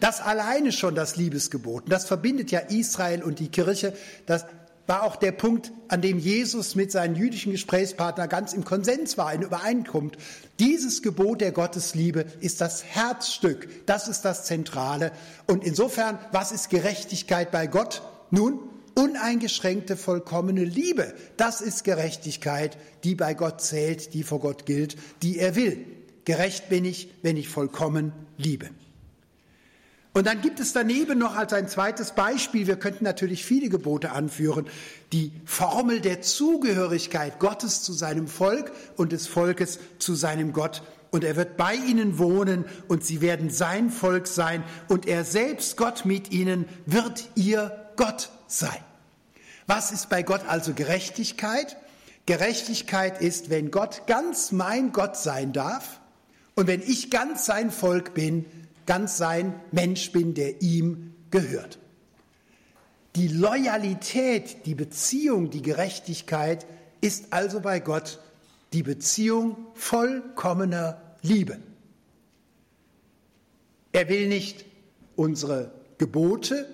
Das 0.00 0.22
alleine 0.22 0.72
schon 0.72 0.94
das 0.94 1.16
Liebesgebot. 1.16 1.84
Das 1.86 2.06
verbindet 2.06 2.50
ja 2.50 2.60
Israel 2.60 3.22
und 3.22 3.38
die 3.38 3.48
Kirche. 3.48 3.92
Das 4.24 4.46
war 4.86 5.02
auch 5.02 5.16
der 5.16 5.32
Punkt, 5.32 5.70
an 5.88 6.00
dem 6.00 6.18
Jesus 6.18 6.76
mit 6.76 6.90
seinen 6.90 7.14
jüdischen 7.14 7.52
Gesprächspartnern 7.52 8.30
ganz 8.30 8.54
im 8.54 8.64
Konsens 8.64 9.18
war, 9.18 9.34
in 9.34 9.42
Übereinkunft. 9.42 10.16
Dieses 10.58 11.02
Gebot 11.02 11.42
der 11.42 11.52
Gottesliebe 11.52 12.24
ist 12.40 12.62
das 12.62 12.84
Herzstück, 12.84 13.84
das 13.84 14.08
ist 14.08 14.22
das 14.22 14.44
Zentrale. 14.44 15.12
Und 15.46 15.62
insofern, 15.62 16.18
was 16.32 16.52
ist 16.52 16.70
Gerechtigkeit 16.70 17.50
bei 17.50 17.66
Gott? 17.66 18.00
Nun, 18.30 18.69
uneingeschränkte, 18.94 19.96
vollkommene 19.96 20.64
Liebe. 20.64 21.14
Das 21.36 21.60
ist 21.60 21.84
Gerechtigkeit, 21.84 22.76
die 23.04 23.14
bei 23.14 23.34
Gott 23.34 23.60
zählt, 23.60 24.14
die 24.14 24.22
vor 24.22 24.40
Gott 24.40 24.66
gilt, 24.66 24.96
die 25.22 25.38
er 25.38 25.56
will. 25.56 25.84
Gerecht 26.24 26.68
bin 26.68 26.84
ich, 26.84 27.10
wenn 27.22 27.36
ich 27.36 27.48
vollkommen 27.48 28.12
liebe. 28.36 28.70
Und 30.12 30.26
dann 30.26 30.40
gibt 30.40 30.58
es 30.58 30.72
daneben 30.72 31.18
noch 31.18 31.36
als 31.36 31.52
ein 31.52 31.68
zweites 31.68 32.12
Beispiel, 32.12 32.66
wir 32.66 32.76
könnten 32.76 33.04
natürlich 33.04 33.44
viele 33.44 33.68
Gebote 33.68 34.10
anführen, 34.10 34.66
die 35.12 35.30
Formel 35.44 36.00
der 36.00 36.20
Zugehörigkeit 36.20 37.38
Gottes 37.38 37.82
zu 37.82 37.92
seinem 37.92 38.26
Volk 38.26 38.72
und 38.96 39.12
des 39.12 39.28
Volkes 39.28 39.78
zu 39.98 40.14
seinem 40.14 40.52
Gott. 40.52 40.82
Und 41.12 41.22
er 41.22 41.36
wird 41.36 41.56
bei 41.56 41.74
ihnen 41.74 42.18
wohnen 42.18 42.64
und 42.88 43.04
sie 43.04 43.20
werden 43.20 43.50
sein 43.50 43.90
Volk 43.90 44.26
sein 44.26 44.64
und 44.88 45.06
er 45.06 45.24
selbst, 45.24 45.76
Gott 45.76 46.04
mit 46.04 46.32
ihnen, 46.32 46.66
wird 46.86 47.28
ihr 47.36 47.90
Gott 47.96 48.30
sein. 48.52 48.84
Was 49.66 49.92
ist 49.92 50.08
bei 50.08 50.22
Gott 50.22 50.42
also 50.48 50.74
Gerechtigkeit? 50.74 51.76
Gerechtigkeit 52.26 53.20
ist, 53.20 53.50
wenn 53.50 53.70
Gott 53.70 54.06
ganz 54.06 54.52
mein 54.52 54.92
Gott 54.92 55.16
sein 55.16 55.52
darf 55.52 56.00
und 56.54 56.66
wenn 56.66 56.82
ich 56.82 57.10
ganz 57.10 57.46
sein 57.46 57.70
Volk 57.70 58.14
bin, 58.14 58.44
ganz 58.86 59.16
sein 59.16 59.54
Mensch 59.72 60.12
bin, 60.12 60.34
der 60.34 60.62
ihm 60.62 61.14
gehört. 61.30 61.78
Die 63.16 63.28
Loyalität, 63.28 64.66
die 64.66 64.74
Beziehung, 64.74 65.50
die 65.50 65.62
Gerechtigkeit 65.62 66.66
ist 67.00 67.32
also 67.32 67.60
bei 67.60 67.80
Gott 67.80 68.20
die 68.72 68.82
Beziehung 68.82 69.56
vollkommener 69.74 71.00
Liebe. 71.22 71.58
Er 73.92 74.08
will 74.08 74.28
nicht 74.28 74.64
unsere 75.16 75.72
Gebote, 75.98 76.68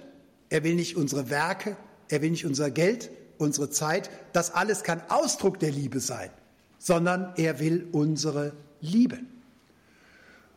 er 0.49 0.65
will 0.65 0.75
nicht 0.75 0.97
unsere 0.97 1.31
Werke, 1.31 1.77
er 2.09 2.23
will 2.23 2.31
nicht 2.31 2.47
unser 2.47 2.71
Geld, 2.71 3.11
unsere 3.39 3.71
Zeit. 3.71 4.11
Das 4.33 4.53
alles 4.55 4.83
kann 4.83 5.03
Ausdruck 5.09 5.59
der 5.59 5.71
Liebe 5.71 6.01
sein, 6.01 6.31
sondern 6.79 7.33
er 7.37 7.59
will 7.59 7.89
unsere 7.93 8.53
Liebe. 8.81 9.19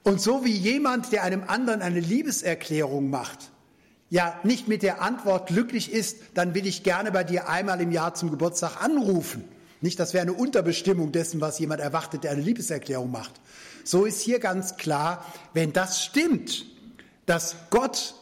Und 0.04 0.22
so 0.22 0.46
wie 0.46 0.52
jemand, 0.56 1.12
der 1.12 1.24
einem 1.24 1.44
anderen 1.46 1.82
eine 1.82 2.00
Liebeserklärung 2.00 3.10
macht, 3.10 3.52
ja 4.10 4.40
nicht 4.44 4.68
mit 4.68 4.82
der 4.82 5.02
Antwort 5.02 5.48
glücklich 5.48 5.92
ist, 5.92 6.18
dann 6.34 6.56
will 6.56 6.66
ich 6.66 6.84
gerne 6.84 7.12
bei 7.12 7.24
dir 7.24 7.50
einmal 7.50 7.82
im 7.82 7.92
Jahr 7.92 8.14
zum 8.16 8.32
Geburtstag 8.32 8.82
anrufen. 8.82 9.44
Nicht, 9.82 10.00
das 10.00 10.14
wäre 10.14 10.24
eine 10.24 10.34
Unterbestimmung 10.34 11.12
dessen, 11.12 11.42
was 11.42 11.60
jemand 11.60 11.80
erwartet, 11.80 12.24
der 12.24 12.32
eine 12.32 12.42
Liebeserklärung 12.42 13.12
macht. 13.12 13.40
So 13.84 14.06
ist 14.06 14.22
hier 14.22 14.40
ganz 14.40 14.78
klar, 14.78 15.26
wenn 15.54 15.74
das 15.74 16.04
stimmt, 16.04 16.66
dass 17.26 17.56
Gott 17.70 18.16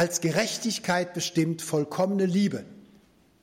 als 0.00 0.20
Gerechtigkeit 0.20 1.14
bestimmt 1.14 1.62
vollkommene 1.62 2.26
Liebe. 2.26 2.64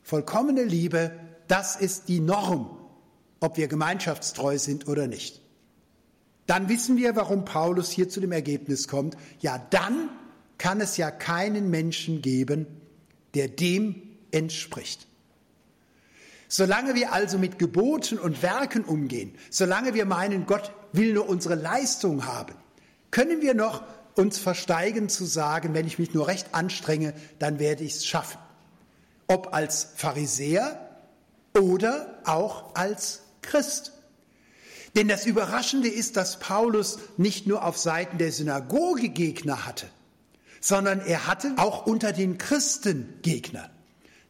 Vollkommene 0.03 0.63
Liebe, 0.63 1.11
das 1.47 1.75
ist 1.75 2.09
die 2.09 2.19
Norm, 2.19 2.77
ob 3.39 3.57
wir 3.57 3.67
gemeinschaftstreu 3.67 4.57
sind 4.57 4.87
oder 4.87 5.07
nicht 5.07 5.41
dann 6.47 6.69
wissen 6.69 6.97
wir, 6.97 7.15
warum 7.15 7.45
Paulus 7.45 7.91
hier 7.91 8.09
zu 8.09 8.21
dem 8.21 8.31
Ergebnis 8.31 8.87
kommt. 8.87 9.15
Ja, 9.41 9.63
dann 9.69 10.09
kann 10.57 10.81
es 10.81 10.97
ja 10.97 11.11
keinen 11.11 11.69
Menschen 11.69 12.21
geben, 12.21 12.65
der 13.35 13.49
dem 13.49 14.01
entspricht. 14.31 15.05
Solange 16.47 16.95
wir 16.95 17.11
also 17.11 17.37
mit 17.37 17.59
Geboten 17.59 18.17
und 18.17 18.41
Werken 18.41 18.85
umgehen, 18.85 19.35
solange 19.49 19.93
wir 19.93 20.05
meinen, 20.05 20.45
Gott 20.45 20.71
will 20.93 21.13
nur 21.13 21.27
unsere 21.27 21.55
Leistung 21.55 22.25
haben, 22.25 22.55
können 23.11 23.41
wir 23.41 23.53
noch 23.53 23.83
uns 24.17 24.39
versteigen 24.39 25.09
zu 25.09 25.25
sagen, 25.25 25.73
wenn 25.73 25.87
ich 25.87 25.99
mich 25.99 26.13
nur 26.13 26.27
recht 26.27 26.53
anstrenge, 26.53 27.13
dann 27.39 27.59
werde 27.59 27.83
ich 27.83 27.95
es 27.95 28.05
schaffen. 28.05 28.39
Ob 29.27 29.53
als 29.53 29.89
Pharisäer 29.95 30.79
oder 31.53 32.19
auch 32.25 32.75
als 32.75 33.21
Christ. 33.41 33.93
Denn 34.95 35.07
das 35.07 35.25
Überraschende 35.25 35.89
ist, 35.89 36.17
dass 36.17 36.39
Paulus 36.39 36.99
nicht 37.17 37.45
nur 37.45 37.63
auf 37.63 37.77
Seiten 37.77 38.17
der 38.17 38.31
Synagoge 38.31 39.09
Gegner 39.09 39.65
hatte, 39.65 39.87
sondern 40.59 41.01
er 41.01 41.27
hatte 41.27 41.53
auch 41.57 41.85
unter 41.85 42.13
den 42.13 42.37
Christen 42.37 43.19
Gegner. 43.21 43.69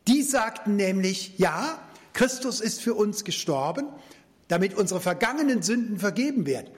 Die 0.08 0.24
sagten 0.24 0.76
nämlich, 0.76 1.38
ja, 1.38 1.80
Christus 2.14 2.62
ist 2.62 2.82
für 2.82 2.96
uns 2.96 3.24
gestorben, 3.24 3.88
damit 4.48 4.74
unsere 4.74 5.00
vergangenen 5.00 5.62
Sünden 5.62 6.00
vergeben 6.00 6.46
werden. 6.46 6.70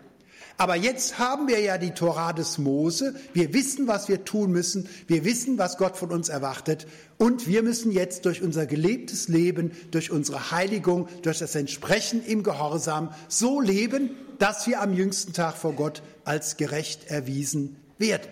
Aber 0.60 0.76
jetzt 0.76 1.18
haben 1.20 1.48
wir 1.48 1.62
ja 1.62 1.78
die 1.78 1.92
Torah 1.92 2.34
des 2.34 2.58
Mose. 2.58 3.16
Wir 3.32 3.54
wissen, 3.54 3.88
was 3.88 4.10
wir 4.10 4.26
tun 4.26 4.52
müssen. 4.52 4.90
Wir 5.08 5.24
wissen, 5.24 5.58
was 5.58 5.78
Gott 5.78 5.96
von 5.96 6.12
uns 6.12 6.28
erwartet. 6.28 6.86
Und 7.18 7.48
wir 7.48 7.64
müssen 7.64 7.94
jetzt 7.94 8.26
durch 8.26 8.42
unser 8.42 8.66
gelebtes 8.66 9.30
Leben, 9.30 9.72
durch 9.92 10.12
unsere 10.12 10.52
Heiligung, 10.52 11.08
durch 11.22 11.40
das 11.40 11.56
Entsprechen 11.56 12.26
im 12.26 12.44
Gehorsam 12.44 13.14
so 13.30 13.62
leben, 13.62 14.10
dass 14.38 14.68
wir 14.68 14.82
am 14.82 14.94
jüngsten 14.94 15.32
Tag 15.32 15.56
vor 15.56 15.76
Gott 15.76 16.04
als 16.26 16.58
gerecht 16.58 17.10
erwiesen 17.10 17.78
werden. 17.98 18.28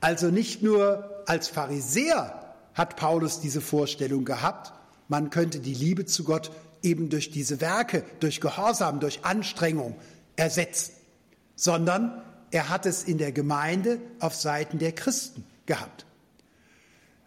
Also 0.00 0.26
nicht 0.32 0.64
nur 0.64 1.22
als 1.26 1.46
Pharisäer 1.46 2.52
hat 2.74 2.96
Paulus 2.96 3.38
diese 3.38 3.60
Vorstellung 3.60 4.24
gehabt, 4.24 4.72
man 5.06 5.30
könnte 5.30 5.60
die 5.60 5.74
Liebe 5.74 6.04
zu 6.04 6.24
Gott 6.24 6.50
eben 6.82 7.10
durch 7.10 7.30
diese 7.30 7.60
Werke, 7.60 8.02
durch 8.18 8.40
Gehorsam, 8.40 8.98
durch 9.00 9.24
Anstrengung, 9.24 9.94
ersetzen, 10.36 10.92
sondern 11.56 12.22
er 12.50 12.68
hat 12.68 12.86
es 12.86 13.04
in 13.04 13.18
der 13.18 13.32
Gemeinde 13.32 13.98
auf 14.20 14.34
Seiten 14.34 14.78
der 14.78 14.92
Christen 14.92 15.44
gehabt. 15.66 16.06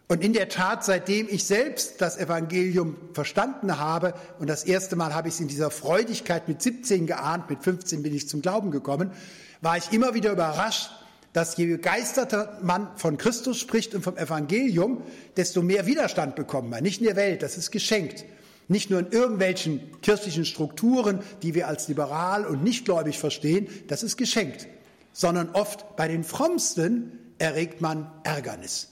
Und 0.10 0.24
in 0.24 0.32
der 0.32 0.48
Tat, 0.48 0.86
seitdem 0.86 1.28
ich 1.30 1.44
selbst 1.44 2.00
das 2.00 2.18
Evangelium 2.18 2.96
verstanden 3.14 3.78
habe, 3.78 4.14
und 4.40 4.48
das 4.50 4.64
erste 4.64 4.96
Mal 4.96 5.14
habe 5.14 5.28
ich 5.28 5.34
es 5.34 5.40
in 5.42 5.50
dieser 5.50 5.70
Freudigkeit 5.70 6.48
mit 6.48 6.62
17 6.62 7.08
geahnt, 7.08 7.50
mit 7.50 7.62
15 7.62 8.04
bin 8.04 8.16
ich 8.16 8.30
zum 8.30 8.42
Glauben 8.42 8.72
gekommen, 8.72 9.12
war 9.60 9.76
ich 9.76 9.92
immer 9.92 10.14
wieder 10.14 10.32
überrascht, 10.32 10.92
dass 11.34 11.58
je 11.58 11.66
begeisterter 11.66 12.58
man 12.62 12.88
von 12.96 13.18
Christus 13.18 13.60
spricht 13.60 13.94
und 13.94 14.02
vom 14.02 14.16
Evangelium, 14.16 15.04
desto 15.36 15.62
mehr 15.62 15.86
Widerstand 15.86 16.36
bekommt 16.36 16.70
man. 16.70 16.84
Nicht 16.84 17.02
in 17.02 17.08
der 17.08 17.18
Welt, 17.18 17.44
das 17.44 17.58
ist 17.58 17.72
geschenkt. 17.72 18.24
Nicht 18.68 18.90
nur 18.90 19.00
in 19.00 19.12
irgendwelchen 19.12 20.02
kirchlichen 20.02 20.46
Strukturen, 20.46 21.20
die 21.42 21.56
wir 21.56 21.68
als 21.68 21.88
liberal 21.88 22.46
und 22.46 22.64
nichtgläubig 22.64 23.18
verstehen, 23.18 23.68
das 23.88 24.04
ist 24.04 24.18
geschenkt, 24.18 24.68
sondern 25.14 25.50
oft 25.52 25.96
bei 25.96 26.08
den 26.08 26.24
Frommsten 26.24 27.18
erregt 27.38 27.82
man 27.82 28.12
Ärgernis. 28.24 28.90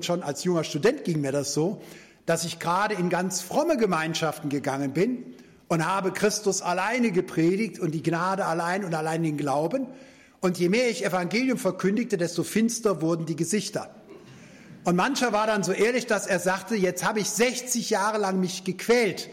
Schon 0.00 0.22
als 0.22 0.44
junger 0.44 0.64
Student 0.64 1.04
ging 1.04 1.20
mir 1.20 1.32
das 1.32 1.52
so, 1.52 1.82
dass 2.26 2.44
ich 2.44 2.58
gerade 2.58 2.94
in 2.94 3.08
ganz 3.08 3.40
fromme 3.40 3.76
Gemeinschaften 3.76 4.48
gegangen 4.50 4.92
bin 4.92 5.34
und 5.68 5.86
habe 5.86 6.12
Christus 6.12 6.62
alleine 6.62 7.10
gepredigt 7.10 7.78
und 7.78 7.92
die 7.92 8.02
Gnade 8.02 8.44
allein 8.44 8.84
und 8.84 8.94
allein 8.94 9.22
den 9.22 9.36
Glauben. 9.36 9.86
Und 10.40 10.58
je 10.58 10.68
mehr 10.68 10.90
ich 10.90 11.04
Evangelium 11.04 11.58
verkündigte, 11.58 12.16
desto 12.16 12.44
finster 12.44 13.00
wurden 13.00 13.26
die 13.26 13.36
Gesichter. 13.36 13.94
Und 14.86 14.94
mancher 14.94 15.32
war 15.32 15.48
dann 15.48 15.64
so 15.64 15.72
ehrlich, 15.72 16.06
dass 16.06 16.28
er 16.28 16.38
sagte, 16.38 16.76
jetzt 16.76 17.04
habe 17.04 17.18
ich 17.18 17.28
60 17.28 17.90
Jahre 17.90 18.18
lang 18.18 18.38
mich 18.38 18.62
gequält. 18.62 19.28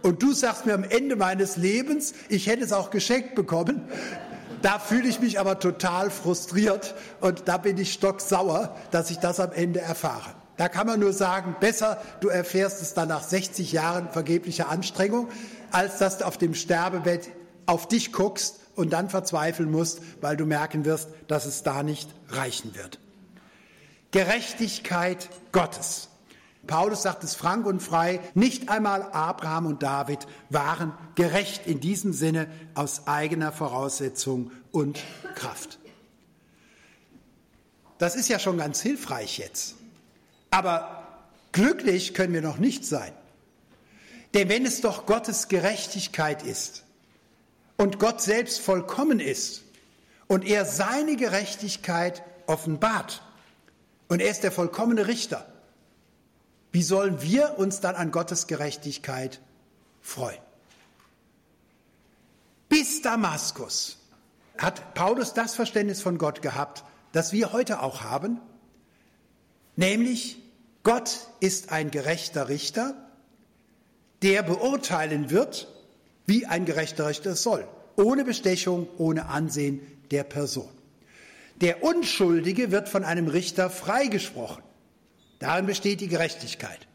Und 0.00 0.22
du 0.22 0.32
sagst 0.32 0.64
mir 0.64 0.72
am 0.72 0.82
Ende 0.82 1.14
meines 1.14 1.58
Lebens, 1.58 2.14
ich 2.30 2.46
hätte 2.46 2.64
es 2.64 2.72
auch 2.72 2.88
geschenkt 2.88 3.34
bekommen. 3.34 3.86
Da 4.62 4.78
fühle 4.78 5.06
ich 5.06 5.20
mich 5.20 5.38
aber 5.38 5.58
total 5.58 6.08
frustriert 6.08 6.94
und 7.20 7.48
da 7.48 7.58
bin 7.58 7.76
ich 7.76 7.92
stocksauer, 7.92 8.74
dass 8.92 9.10
ich 9.10 9.18
das 9.18 9.40
am 9.40 9.52
Ende 9.52 9.82
erfahre. 9.82 10.30
Da 10.56 10.70
kann 10.70 10.86
man 10.86 11.00
nur 11.00 11.12
sagen, 11.12 11.54
besser 11.60 12.00
du 12.20 12.28
erfährst 12.28 12.80
es 12.80 12.94
dann 12.94 13.08
nach 13.08 13.22
60 13.22 13.72
Jahren 13.72 14.08
vergeblicher 14.08 14.70
Anstrengung, 14.70 15.28
als 15.70 15.98
dass 15.98 16.16
du 16.16 16.26
auf 16.26 16.38
dem 16.38 16.54
Sterbebett 16.54 17.28
auf 17.66 17.88
dich 17.88 18.10
guckst 18.10 18.58
und 18.74 18.94
dann 18.94 19.10
verzweifeln 19.10 19.70
musst, 19.70 20.00
weil 20.22 20.38
du 20.38 20.46
merken 20.46 20.86
wirst, 20.86 21.10
dass 21.28 21.44
es 21.44 21.62
da 21.62 21.82
nicht 21.82 22.08
reichen 22.30 22.74
wird. 22.74 23.03
Gerechtigkeit 24.14 25.28
Gottes. 25.50 26.08
Paulus 26.68 27.02
sagt 27.02 27.24
es 27.24 27.34
frank 27.34 27.66
und 27.66 27.80
frei, 27.80 28.20
nicht 28.34 28.68
einmal 28.68 29.02
Abraham 29.02 29.66
und 29.66 29.82
David 29.82 30.28
waren 30.50 30.92
gerecht 31.16 31.66
in 31.66 31.80
diesem 31.80 32.12
Sinne 32.12 32.46
aus 32.76 33.08
eigener 33.08 33.50
Voraussetzung 33.50 34.52
und 34.70 35.00
Kraft. 35.34 35.80
Das 37.98 38.14
ist 38.14 38.28
ja 38.28 38.38
schon 38.38 38.56
ganz 38.56 38.80
hilfreich 38.80 39.38
jetzt. 39.38 39.74
Aber 40.52 41.08
glücklich 41.50 42.14
können 42.14 42.34
wir 42.34 42.42
noch 42.42 42.58
nicht 42.58 42.86
sein. 42.86 43.12
Denn 44.32 44.48
wenn 44.48 44.64
es 44.64 44.80
doch 44.80 45.06
Gottes 45.06 45.48
Gerechtigkeit 45.48 46.44
ist 46.44 46.84
und 47.76 47.98
Gott 47.98 48.20
selbst 48.20 48.60
vollkommen 48.60 49.18
ist 49.18 49.64
und 50.28 50.44
er 50.44 50.66
seine 50.66 51.16
Gerechtigkeit 51.16 52.22
offenbart 52.46 53.20
und 54.08 54.20
er 54.20 54.30
ist 54.30 54.42
der 54.42 54.52
vollkommene 54.52 55.06
Richter, 55.06 55.46
wie 56.72 56.82
sollen 56.82 57.22
wir 57.22 57.58
uns 57.58 57.80
dann 57.80 57.94
an 57.94 58.10
Gottes 58.10 58.46
Gerechtigkeit 58.46 59.40
freuen? 60.00 60.40
Bis 62.68 63.02
Damaskus 63.02 63.98
hat 64.58 64.94
Paulus 64.94 65.34
das 65.34 65.54
Verständnis 65.54 66.02
von 66.02 66.18
Gott 66.18 66.42
gehabt, 66.42 66.84
das 67.12 67.32
wir 67.32 67.52
heute 67.52 67.80
auch 67.80 68.02
haben, 68.02 68.40
nämlich 69.76 70.42
Gott 70.82 71.28
ist 71.40 71.70
ein 71.70 71.90
gerechter 71.90 72.48
Richter, 72.48 72.94
der 74.22 74.42
beurteilen 74.42 75.30
wird, 75.30 75.68
wie 76.26 76.46
ein 76.46 76.64
gerechter 76.64 77.06
Richter 77.06 77.36
soll, 77.36 77.68
ohne 77.96 78.24
Bestechung, 78.24 78.88
ohne 78.98 79.26
Ansehen 79.26 79.80
der 80.10 80.24
Person. 80.24 80.73
Der 81.60 81.82
Unschuldige 81.82 82.70
wird 82.70 82.88
von 82.88 83.04
einem 83.04 83.28
Richter 83.28 83.70
freigesprochen. 83.70 84.62
Darin 85.38 85.66
besteht 85.66 86.00
die 86.00 86.08
Gerechtigkeit. 86.08 86.86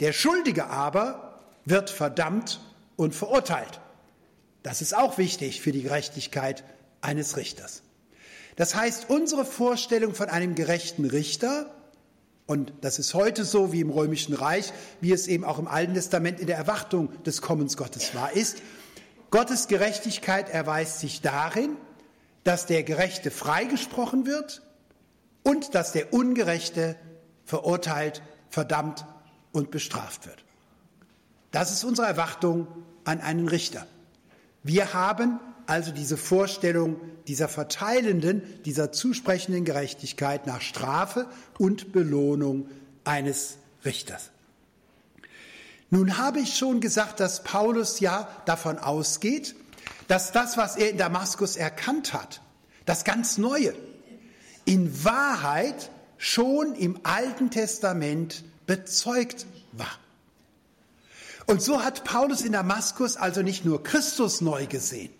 Der 0.00 0.12
Schuldige 0.12 0.66
aber 0.66 1.40
wird 1.64 1.90
verdammt 1.90 2.60
und 2.96 3.14
verurteilt. 3.14 3.80
Das 4.62 4.82
ist 4.82 4.96
auch 4.96 5.18
wichtig 5.18 5.60
für 5.60 5.72
die 5.72 5.82
Gerechtigkeit 5.82 6.64
eines 7.00 7.36
Richters. 7.36 7.82
Das 8.56 8.74
heißt, 8.74 9.08
unsere 9.08 9.44
Vorstellung 9.44 10.14
von 10.14 10.28
einem 10.28 10.54
gerechten 10.54 11.04
Richter, 11.04 11.72
und 12.46 12.72
das 12.80 12.98
ist 12.98 13.14
heute 13.14 13.44
so 13.44 13.72
wie 13.72 13.80
im 13.80 13.90
Römischen 13.90 14.34
Reich, 14.34 14.72
wie 15.00 15.12
es 15.12 15.28
eben 15.28 15.44
auch 15.44 15.58
im 15.58 15.68
Alten 15.68 15.94
Testament 15.94 16.40
in 16.40 16.46
der 16.46 16.56
Erwartung 16.56 17.22
des 17.24 17.42
Kommens 17.42 17.76
Gottes 17.76 18.14
war, 18.14 18.32
ist, 18.32 18.62
Gottes 19.30 19.68
Gerechtigkeit 19.68 20.48
erweist 20.48 21.00
sich 21.00 21.20
darin, 21.20 21.76
dass 22.46 22.64
der 22.66 22.84
Gerechte 22.84 23.32
freigesprochen 23.32 24.24
wird 24.24 24.62
und 25.42 25.74
dass 25.74 25.90
der 25.90 26.12
Ungerechte 26.12 26.94
verurteilt, 27.44 28.22
verdammt 28.50 29.04
und 29.50 29.72
bestraft 29.72 30.26
wird. 30.26 30.44
Das 31.50 31.72
ist 31.72 31.82
unsere 31.82 32.06
Erwartung 32.06 32.68
an 33.04 33.20
einen 33.20 33.48
Richter. 33.48 33.86
Wir 34.62 34.94
haben 34.94 35.40
also 35.66 35.90
diese 35.90 36.16
Vorstellung 36.16 37.00
dieser 37.26 37.48
verteilenden, 37.48 38.42
dieser 38.64 38.92
zusprechenden 38.92 39.64
Gerechtigkeit 39.64 40.46
nach 40.46 40.60
Strafe 40.60 41.26
und 41.58 41.90
Belohnung 41.90 42.68
eines 43.02 43.58
Richters. 43.84 44.30
Nun 45.90 46.16
habe 46.16 46.38
ich 46.38 46.56
schon 46.56 46.80
gesagt, 46.80 47.18
dass 47.18 47.42
Paulus 47.42 47.98
ja 47.98 48.28
davon 48.44 48.78
ausgeht, 48.78 49.56
dass 50.08 50.32
das, 50.32 50.56
was 50.56 50.76
er 50.76 50.90
in 50.90 50.98
Damaskus 50.98 51.56
erkannt 51.56 52.12
hat, 52.12 52.40
das 52.84 53.04
ganz 53.04 53.38
Neue, 53.38 53.74
in 54.64 55.04
Wahrheit 55.04 55.90
schon 56.18 56.74
im 56.74 57.00
Alten 57.02 57.50
Testament 57.50 58.44
bezeugt 58.66 59.46
war. 59.72 59.98
Und 61.46 61.62
so 61.62 61.84
hat 61.84 62.04
Paulus 62.04 62.42
in 62.42 62.52
Damaskus 62.52 63.16
also 63.16 63.42
nicht 63.42 63.64
nur 63.64 63.82
Christus 63.82 64.40
neu 64.40 64.66
gesehen, 64.66 65.12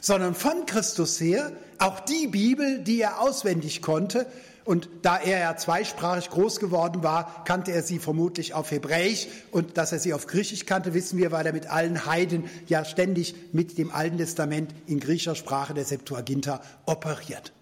sondern 0.00 0.34
von 0.34 0.66
Christus 0.66 1.20
her 1.20 1.52
auch 1.78 2.00
die 2.00 2.26
Bibel, 2.26 2.80
die 2.80 3.00
er 3.00 3.20
auswendig 3.20 3.80
konnte. 3.80 4.26
Und 4.70 4.88
da 5.02 5.16
er 5.16 5.40
ja 5.40 5.56
zweisprachig 5.56 6.30
groß 6.30 6.60
geworden 6.60 7.02
war, 7.02 7.42
kannte 7.44 7.72
er 7.72 7.82
sie 7.82 7.98
vermutlich 7.98 8.54
auf 8.54 8.70
Hebräisch. 8.70 9.26
Und 9.50 9.76
dass 9.76 9.90
er 9.90 9.98
sie 9.98 10.14
auf 10.14 10.28
Griechisch 10.28 10.64
kannte, 10.64 10.94
wissen 10.94 11.18
wir, 11.18 11.32
weil 11.32 11.44
er 11.44 11.52
mit 11.52 11.66
allen 11.66 12.06
Heiden 12.06 12.44
ja 12.68 12.84
ständig 12.84 13.34
mit 13.50 13.78
dem 13.78 13.90
Alten 13.90 14.18
Testament 14.18 14.72
in 14.86 15.00
griechischer 15.00 15.34
Sprache 15.34 15.74
der 15.74 15.84
Septuaginta 15.84 16.62
operiert. 16.86 17.52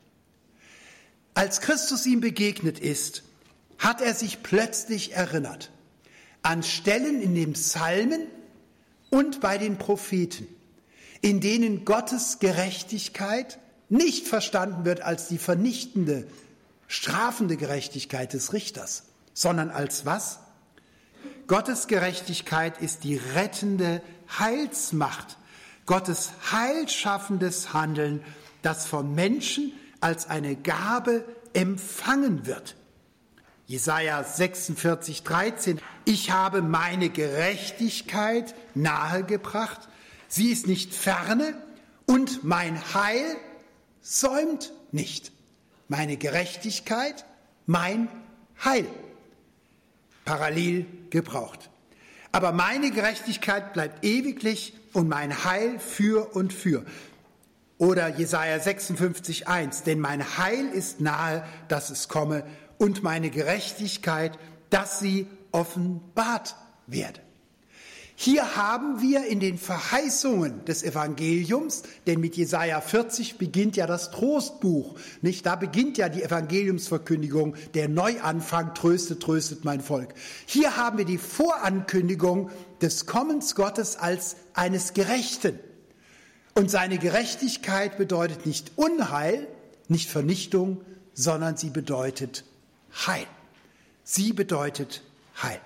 Als 1.33 1.63
Christus 1.63 2.05
ihm 2.05 2.21
begegnet 2.21 2.79
ist, 2.79 3.23
hat 3.79 4.03
er 4.03 4.13
sich 4.13 4.43
plötzlich 4.43 5.15
erinnert 5.15 5.71
an 6.43 6.63
Stellen 6.63 7.23
in 7.23 7.35
den 7.35 7.55
Psalmen 7.55 8.27
und 9.09 9.41
bei 9.41 9.57
den 9.57 9.79
Propheten, 9.79 10.47
in 11.23 11.41
denen 11.41 11.87
Gottes 11.87 12.39
Gerechtigkeit 12.39 13.59
nicht 13.89 14.29
verstanden 14.29 14.85
wird 14.85 15.01
als 15.01 15.29
die 15.29 15.39
vernichtende, 15.39 16.27
strafende 16.89 17.57
Gerechtigkeit 17.57 18.33
des 18.33 18.53
Richters, 18.53 19.05
sondern 19.35 19.71
als 19.71 20.05
was? 20.05 20.41
Gottes 21.47 21.87
Gerechtigkeit 21.87 22.79
ist 22.79 23.05
die 23.05 23.17
rettende 23.17 24.03
Heilsmacht, 24.39 25.39
Gottes 25.87 26.33
heilschaffendes 26.51 27.73
Handeln, 27.73 28.25
das 28.63 28.87
vom 28.87 29.15
Menschen 29.15 29.73
als 30.01 30.29
eine 30.29 30.57
Gabe 30.57 31.25
empfangen 31.53 32.47
wird. 32.47 32.77
Jesaja 33.67 34.25
46, 34.25 35.23
13. 35.23 35.81
Ich 36.05 36.31
habe 36.31 36.63
meine 36.63 37.11
Gerechtigkeit 37.11 38.55
nahegebracht. 38.75 39.89
Sie 40.27 40.51
ist 40.51 40.67
nicht 40.67 40.95
ferne 40.95 41.55
und 42.07 42.45
mein 42.45 42.83
Heil 42.95 43.37
säumt 44.01 44.73
nicht. 44.91 45.33
Meine 45.89 46.17
Gerechtigkeit, 46.17 47.25
mein 47.67 48.09
Heil. 48.65 48.87
Parallel 50.25 50.87
gebraucht. 51.11 51.71
Aber 52.33 52.53
meine 52.53 52.91
Gerechtigkeit 52.91 53.73
bleibt 53.73 54.05
ewiglich 54.05 54.75
und 54.93 55.09
mein 55.09 55.45
Heil 55.45 55.79
für 55.79 56.37
und 56.37 56.53
für. 56.53 56.85
Oder 57.79 58.09
Jesaja 58.09 58.61
56, 58.61 59.49
1. 59.49 59.85
Denn 59.85 60.01
mein 60.01 60.37
Heil 60.37 60.69
ist 60.69 61.01
nahe, 61.01 61.45
dass 61.69 61.91
es 61.91 62.09
komme 62.09 62.45
und 62.77 63.03
meine 63.03 63.31
Gerechtigkeit, 63.31 64.39
dass 64.71 65.01
sie 65.01 65.27
offenbart 65.53 66.57
werde. 66.87 67.21
Hier 68.21 68.57
haben 68.57 69.01
wir 69.01 69.27
in 69.27 69.39
den 69.39 69.59
Verheißungen 69.59 70.65
des 70.65 70.83
Evangeliums, 70.83 71.85
denn 72.09 72.19
mit 72.19 72.37
Jesaja 72.37 72.81
40 72.81 73.39
beginnt 73.39 73.77
ja 73.77 73.87
das 73.87 74.11
Trostbuch, 74.11 74.97
nicht? 75.23 75.47
Da 75.47 75.55
beginnt 75.55 75.99
ja 75.99 76.09
die 76.09 76.25
Evangeliumsverkündigung, 76.25 77.55
der 77.75 77.89
Neuanfang, 77.89 78.75
tröstet, 78.75 79.23
tröstet 79.23 79.65
mein 79.65 79.81
Volk. 79.81 80.15
Hier 80.47 80.77
haben 80.77 80.99
wir 80.99 81.05
die 81.05 81.17
Vorankündigung 81.17 82.51
des 82.81 83.07
Kommens 83.07 83.55
Gottes 83.55 83.95
als 83.97 84.35
eines 84.53 84.95
Gerechten. 84.95 85.61
Und 86.57 86.73
seine 86.73 86.99
Gerechtigkeit 86.99 87.99
bedeutet 87.99 88.47
nicht 88.47 88.73
Unheil, 88.75 89.47
nicht 89.87 90.11
Vernichtung, 90.11 90.83
sondern 91.15 91.57
sie 91.57 91.71
bedeutet 91.71 92.43
Heil. 93.07 93.29
Sie 94.03 94.33
bedeutet 94.33 95.05
Heil. 95.41 95.61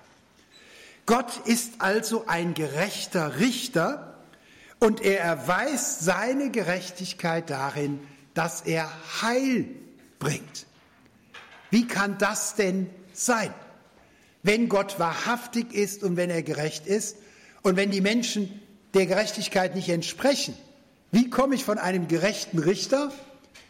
Gott 1.05 1.45
ist 1.45 1.73
also 1.79 2.25
ein 2.27 2.53
gerechter 2.53 3.39
Richter 3.39 4.17
und 4.79 5.01
er 5.01 5.19
erweist 5.19 6.01
seine 6.01 6.49
Gerechtigkeit 6.51 7.49
darin, 7.49 7.99
dass 8.33 8.61
er 8.61 8.89
Heil 9.21 9.67
bringt. 10.19 10.65
Wie 11.71 11.87
kann 11.87 12.17
das 12.17 12.55
denn 12.55 12.89
sein? 13.13 13.53
Wenn 14.43 14.69
Gott 14.69 14.99
wahrhaftig 14.99 15.73
ist 15.73 16.03
und 16.03 16.17
wenn 16.17 16.29
er 16.29 16.43
gerecht 16.43 16.87
ist 16.87 17.17
und 17.61 17.75
wenn 17.75 17.91
die 17.91 18.01
Menschen 18.01 18.61
der 18.93 19.05
Gerechtigkeit 19.05 19.75
nicht 19.75 19.89
entsprechen, 19.89 20.57
wie 21.11 21.29
komme 21.29 21.55
ich 21.55 21.63
von 21.63 21.77
einem 21.77 22.07
gerechten 22.07 22.59
Richter 22.59 23.11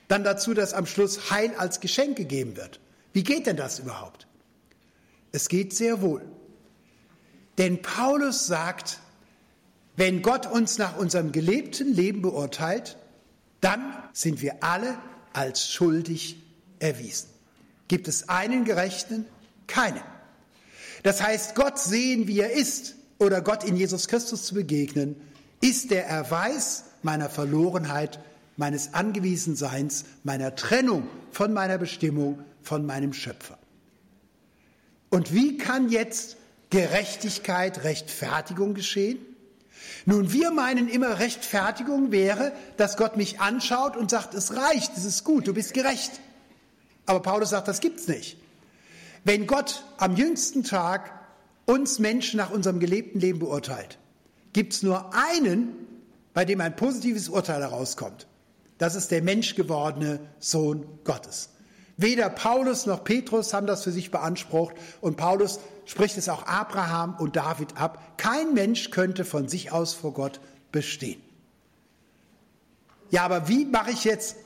Dann 0.08 0.24
dazu, 0.24 0.54
dass 0.54 0.74
am 0.74 0.86
Schluss 0.86 1.32
Heil 1.32 1.56
als 1.58 1.80
Geschenk 1.80 2.18
gegeben 2.18 2.56
wird. 2.56 2.80
Wie 3.14 3.24
geht 3.24 3.48
denn 3.48 3.58
das 3.58 3.80
überhaupt? 3.80 4.28
Es 5.32 5.50
geht 5.50 5.74
sehr 5.74 6.02
wohl. 6.02 6.22
Denn 7.58 7.82
Paulus 7.82 8.48
sagt, 8.48 9.00
wenn 9.96 10.22
Gott 10.22 10.46
uns 10.46 10.78
nach 10.78 10.98
unserem 10.98 11.32
gelebten 11.32 11.94
Leben 11.94 12.22
beurteilt, 12.22 12.98
dann 13.62 13.94
sind 14.12 14.42
wir 14.42 14.64
alle 14.64 14.98
als 15.34 15.72
schuldig 15.72 16.42
erwiesen. 16.80 17.30
Gibt 17.88 18.08
es 18.08 18.30
einen 18.30 18.66
Gerechten? 18.66 19.26
Keinen. 19.68 20.02
Das 21.04 21.22
heißt, 21.22 21.56
Gott 21.56 21.80
sehen, 21.80 22.28
wie 22.28 22.40
er 22.40 22.54
ist, 22.54 22.96
oder 23.20 23.42
Gott 23.42 23.64
in 23.64 23.76
Jesus 23.76 24.08
Christus 24.08 24.46
zu 24.46 24.56
begegnen, 24.56 25.16
ist 25.62 25.92
der 25.92 26.08
Erweis 26.08 26.86
meiner 27.04 27.30
Verlorenheit, 27.30 28.20
meines 28.58 28.94
Angewiesenseins, 28.94 30.06
meiner 30.24 30.56
Trennung 30.56 31.08
von 31.32 31.54
meiner 31.54 31.78
Bestimmung, 31.78 32.40
von 32.62 32.86
meinem 32.86 33.14
Schöpfer. 33.14 33.58
Und 35.10 35.34
wie 35.34 35.58
kann 35.58 35.90
jetzt 35.90 36.38
Gerechtigkeit, 36.74 37.84
Rechtfertigung 37.84 38.74
geschehen? 38.74 39.20
Nun, 40.08 40.34
wir 40.34 40.50
meinen 40.50 40.90
immer, 40.90 41.20
Rechtfertigung 41.20 42.12
wäre, 42.12 42.52
dass 42.78 42.98
Gott 42.98 43.16
mich 43.16 43.40
anschaut 43.40 43.96
und 43.96 44.10
sagt, 44.10 44.34
es 44.34 44.56
reicht, 44.56 44.98
es 44.98 45.06
ist 45.06 45.24
gut, 45.24 45.48
du 45.48 45.54
bist 45.54 45.76
gerecht. 45.76 46.20
Aber 47.06 47.22
Paulus 47.22 47.52
sagt, 47.52 47.68
das 47.68 47.80
gibt's 47.80 48.08
nicht. 48.08 48.38
Wenn 49.24 49.46
Gott 49.46 49.84
am 49.98 50.16
jüngsten 50.16 50.64
Tag 50.64 51.12
uns 51.66 52.00
Menschen 52.00 52.38
nach 52.38 52.50
unserem 52.50 52.80
gelebten 52.80 53.20
Leben 53.20 53.38
beurteilt, 53.38 54.00
gibt's 54.52 54.82
nur 54.82 55.12
einen, 55.14 55.76
bei 56.34 56.44
dem 56.44 56.60
ein 56.60 56.76
positives 56.76 57.30
Urteil 57.30 57.62
herauskommt. 57.62 58.26
Das 58.80 58.96
ist 58.96 59.12
der 59.12 59.22
menschgewordene 59.22 60.22
Sohn 60.40 60.88
Gottes. 61.04 61.50
Weder 61.98 62.32
Paulus 62.32 62.88
noch 62.88 63.04
Petrus 63.04 63.54
haben 63.54 63.68
das 63.68 63.84
für 63.84 63.92
sich 63.92 64.10
beansprucht 64.10 64.74
und 65.02 65.18
Paulus 65.18 65.60
spricht 65.86 66.18
es 66.18 66.30
auch 66.30 66.46
Abraham 66.46 67.16
und 67.16 67.36
David 67.36 67.78
ab. 67.78 68.18
Kein 68.18 68.54
Mensch 68.54 68.90
könnte 68.90 69.26
von 69.26 69.48
sich 69.48 69.72
aus 69.72 69.94
vor 69.94 70.14
Gott 70.14 70.40
bestehen. 70.72 71.22
Ja, 73.10 73.24
aber 73.24 73.48
wie 73.48 73.66
mache 73.66 73.92
ich 73.92 74.04
jetzt 74.06 74.38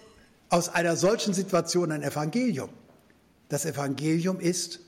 aus 0.49 0.69
einer 0.69 0.97
solchen 0.97 1.33
Situation 1.33 1.91
ein 1.91 2.03
Evangelium? 2.03 2.69
Das 3.49 3.65
Evangelium 3.65 4.39
ist, 4.39 4.79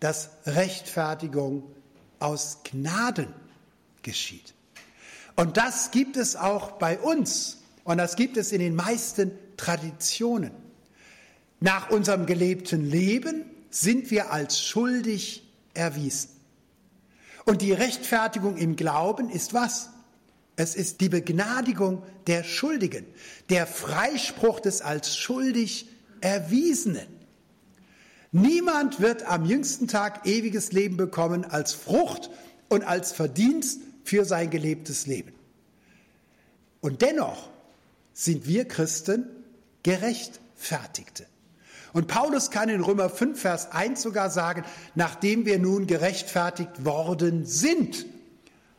dass 0.00 0.30
Rechtfertigung 0.46 1.62
aus 2.18 2.58
Gnaden 2.64 3.32
geschieht. 4.02 4.54
Und 5.36 5.56
das 5.56 5.92
gibt 5.92 6.16
es 6.16 6.34
auch 6.34 6.72
bei 6.72 6.98
uns 6.98 7.58
und 7.84 7.98
das 7.98 8.16
gibt 8.16 8.36
es 8.36 8.50
in 8.50 8.58
den 8.58 8.74
meisten 8.74 9.30
Traditionen. 9.56 10.50
Nach 11.60 11.90
unserem 11.90 12.26
gelebten 12.26 12.84
Leben 12.84 13.44
sind 13.70 14.10
wir 14.10 14.32
als 14.32 14.60
schuldig 14.60 15.47
erwiesen. 15.78 16.30
Und 17.44 17.62
die 17.62 17.72
Rechtfertigung 17.72 18.56
im 18.56 18.76
Glauben 18.76 19.30
ist 19.30 19.54
was? 19.54 19.88
Es 20.56 20.74
ist 20.74 21.00
die 21.00 21.08
Begnadigung 21.08 22.02
der 22.26 22.42
Schuldigen, 22.44 23.06
der 23.48 23.66
Freispruch 23.66 24.60
des 24.60 24.82
als 24.82 25.16
schuldig 25.16 25.88
Erwiesenen. 26.20 27.06
Niemand 28.32 29.00
wird 29.00 29.22
am 29.22 29.44
jüngsten 29.44 29.86
Tag 29.86 30.26
ewiges 30.26 30.72
Leben 30.72 30.96
bekommen 30.96 31.44
als 31.44 31.72
Frucht 31.72 32.28
und 32.68 32.82
als 32.82 33.12
Verdienst 33.12 33.80
für 34.02 34.24
sein 34.24 34.50
gelebtes 34.50 35.06
Leben. 35.06 35.32
Und 36.80 37.02
dennoch 37.02 37.50
sind 38.12 38.46
wir 38.46 38.66
Christen 38.66 39.28
Gerechtfertigte. 39.84 41.24
Und 41.92 42.06
Paulus 42.06 42.50
kann 42.50 42.68
in 42.68 42.82
Römer 42.82 43.08
5, 43.08 43.40
Vers 43.40 43.72
1 43.72 44.02
sogar 44.02 44.30
sagen, 44.30 44.64
nachdem 44.94 45.46
wir 45.46 45.58
nun 45.58 45.86
gerechtfertigt 45.86 46.84
worden 46.84 47.46
sind. 47.46 48.06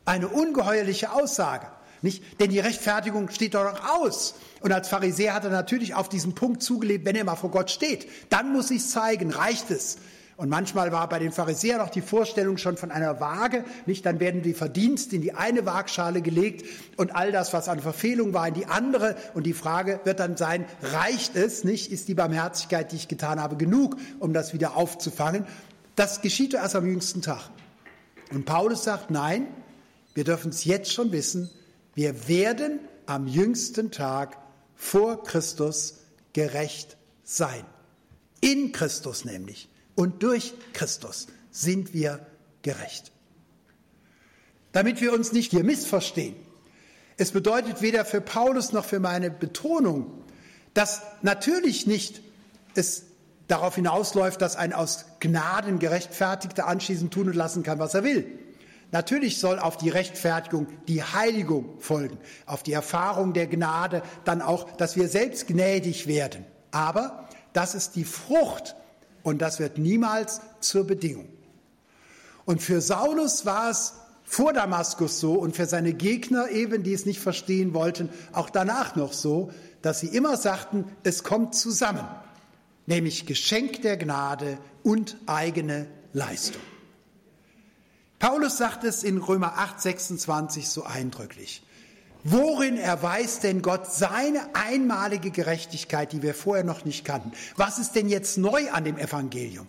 Eine 0.06 0.28
ungeheuerliche 0.28 1.12
Aussage. 1.12 1.68
Nicht? 2.02 2.40
Denn 2.40 2.50
die 2.50 2.60
Rechtfertigung 2.60 3.30
steht 3.30 3.56
doch 3.56 3.64
noch 3.64 4.02
aus. 4.02 4.36
Und 4.62 4.72
als 4.72 4.88
Pharisäer 4.88 5.34
hat 5.34 5.44
er 5.44 5.50
natürlich 5.50 5.96
auf 5.96 6.08
diesen 6.08 6.34
Punkt 6.34 6.64
zugelebt, 6.64 7.06
wenn 7.06 7.16
er 7.16 7.26
mal 7.26 7.36
vor 7.36 7.52
Gott 7.52 7.72
steht. 7.72 8.08
Dann 8.30 8.54
muss 8.54 8.72
ich 8.72 8.88
zeigen, 8.88 9.32
reicht 9.32 9.70
es. 9.70 9.98
Und 10.40 10.48
manchmal 10.48 10.94
war 10.94 11.10
bei 11.10 11.20
den 11.20 11.34
Pharisäern 11.34 11.82
auch 11.82 11.90
die 11.90 12.00
Vorstellung 12.00 12.56
schon 12.56 12.78
von 12.78 12.92
einer 12.92 13.20
Waage, 13.20 13.66
nicht? 13.86 14.06
Dann 14.06 14.22
werden 14.22 14.42
die 14.42 14.54
Verdienste 14.54 15.18
in 15.18 15.22
die 15.22 15.34
eine 15.34 15.66
Waagschale 15.66 16.22
gelegt 16.22 16.66
und 16.96 17.14
all 17.14 17.34
das, 17.34 17.52
was 17.52 17.68
an 17.68 17.82
Verfehlung 17.82 18.34
war, 18.34 18.48
in 18.48 18.54
die 18.54 18.66
andere. 18.66 19.18
Und 19.34 19.46
die 19.46 19.52
Frage 19.52 20.00
wird 20.06 20.22
dann 20.22 20.38
sein, 20.38 20.64
reicht 20.82 21.36
es, 21.36 21.66
nicht? 21.66 21.92
Ist 21.92 22.08
die 22.08 22.14
Barmherzigkeit, 22.14 22.94
die 22.94 22.96
ich 22.96 23.10
getan 23.10 23.42
habe, 23.42 23.58
genug, 23.58 23.98
um 24.20 24.32
das 24.32 24.54
wieder 24.54 24.78
aufzufangen? 24.78 25.46
Das 25.98 26.22
geschieht 26.22 26.54
erst 26.54 26.78
am 26.78 26.88
jüngsten 26.88 27.22
Tag. 27.22 27.50
Und 28.32 28.46
Paulus 28.46 28.86
sagt, 28.86 29.12
nein, 29.12 29.46
wir 30.14 30.24
dürfen 30.24 30.52
es 30.52 30.64
jetzt 30.64 30.94
schon 30.94 31.12
wissen, 31.12 31.50
wir 31.96 32.30
werden 32.30 32.80
am 33.08 33.28
jüngsten 33.28 33.92
Tag 33.92 34.38
vor 34.78 35.22
Christus 35.22 35.96
gerecht 36.32 36.96
sein. 37.26 37.66
In 38.40 38.72
Christus 38.72 39.26
nämlich 39.26 39.68
und 40.00 40.24
durch 40.24 40.54
Christus 40.72 41.28
sind 41.52 41.94
wir 41.94 42.26
gerecht. 42.62 43.12
Damit 44.72 45.02
wir 45.02 45.12
uns 45.12 45.34
nicht 45.34 45.52
hier 45.52 45.66
missverstehen, 45.66 46.38
es 47.18 47.34
bedeutet 47.34 47.82
weder 47.82 48.06
für 48.06 48.22
Paulus 48.22 48.72
noch 48.72 48.86
für 48.86 49.02
meine 49.02 49.30
Betonung, 49.30 50.24
dass 50.74 51.02
natürlich 51.22 51.86
nicht 51.86 52.22
es 52.76 53.08
darauf 53.50 53.76
hinausläuft, 53.76 54.42
dass 54.42 54.56
ein 54.56 54.72
aus 54.72 55.04
Gnaden 55.20 55.80
gerechtfertigter 55.80 56.66
anschließend 56.66 57.14
tun 57.14 57.28
und 57.28 57.36
lassen 57.36 57.64
kann, 57.64 57.80
was 57.80 57.94
er 57.94 58.06
will. 58.06 58.26
Natürlich 58.92 59.38
soll 59.38 59.60
auf 59.60 59.76
die 59.76 59.90
Rechtfertigung 59.90 60.68
die 60.88 61.04
Heiligung 61.04 61.78
folgen, 61.80 62.18
auf 62.46 62.64
die 62.64 62.72
Erfahrung 62.72 63.34
der 63.34 63.48
Gnade 63.48 64.02
dann 64.24 64.42
auch, 64.42 64.78
dass 64.78 64.96
wir 64.96 65.10
selbst 65.10 65.48
gnädig 65.48 66.08
werden. 66.08 66.46
Aber 66.72 67.28
das 67.52 67.76
ist 67.76 67.98
die 67.98 68.06
Frucht 68.06 68.78
und 69.24 69.42
das 69.42 69.60
wird 69.60 69.78
niemals 69.78 70.42
zur 70.60 70.86
Bedingung. 70.86 71.28
Und 72.46 72.62
für 72.62 72.82
Saulus 72.82 73.46
war 73.46 73.70
es 73.70 73.94
vor 74.24 74.54
Damaskus 74.54 75.20
so 75.20 75.34
und 75.34 75.56
für 75.56 75.66
seine 75.66 75.94
Gegner 75.94 76.50
eben, 76.50 76.84
die 76.84 76.94
es 76.94 77.06
nicht 77.06 77.20
verstehen 77.20 77.74
wollten, 77.74 78.10
auch 78.32 78.50
danach 78.50 78.96
noch 78.96 79.14
so, 79.14 79.52
dass 79.82 80.00
sie 80.00 80.08
immer 80.08 80.38
sagten, 80.38 80.86
es 81.04 81.24
kommt 81.24 81.56
zusammen, 81.56 82.08
nämlich 82.86 83.26
Geschenk 83.26 83.82
der 83.82 83.98
Gnade 83.98 84.58
und 84.84 85.18
eigene 85.26 85.88
Leistung. 86.14 86.62
Paulus 88.20 88.58
sagt 88.58 88.84
es 88.84 89.04
in 89.04 89.18
Römer 89.18 89.58
8, 89.58 89.82
26 89.82 90.68
so 90.68 90.84
eindrücklich. 90.84 91.64
Worin 92.24 92.78
erweist 92.78 93.44
denn 93.44 93.62
Gott 93.62 93.92
seine 93.92 94.54
einmalige 94.54 95.32
Gerechtigkeit, 95.32 96.12
die 96.12 96.22
wir 96.22 96.34
vorher 96.34 96.66
noch 96.66 96.84
nicht 96.84 97.06
kannten? 97.06 97.32
Was 97.56 97.80
ist 97.80 97.94
denn 97.96 98.10
jetzt 98.10 98.38
neu 98.38 98.70
an 98.72 98.84
dem 98.84 98.98
Evangelium? 98.98 99.68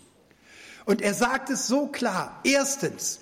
Und 0.85 1.01
er 1.03 1.15
sagt 1.15 1.51
es 1.51 1.69
so 1.69 1.87
klar. 1.87 2.41
Erstens, 2.43 3.21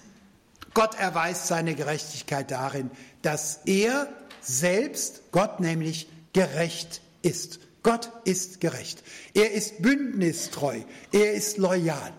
Gott 0.73 0.99
erweist 0.99 1.47
seine 1.47 1.75
Gerechtigkeit 1.75 2.51
darin, 2.51 2.91
dass 3.21 3.61
er 3.67 4.09
selbst, 4.41 5.31
Gott 5.33 5.61
nämlich, 5.61 6.09
gerecht 6.33 7.03
ist. 7.23 7.61
Gott 7.83 8.11
ist 8.25 8.61
gerecht. 8.61 9.03
Er 9.35 9.53
ist 9.53 9.83
bündnistreu. 9.83 10.81
Er 11.13 11.33
ist 11.33 11.59
loyal. 11.59 12.13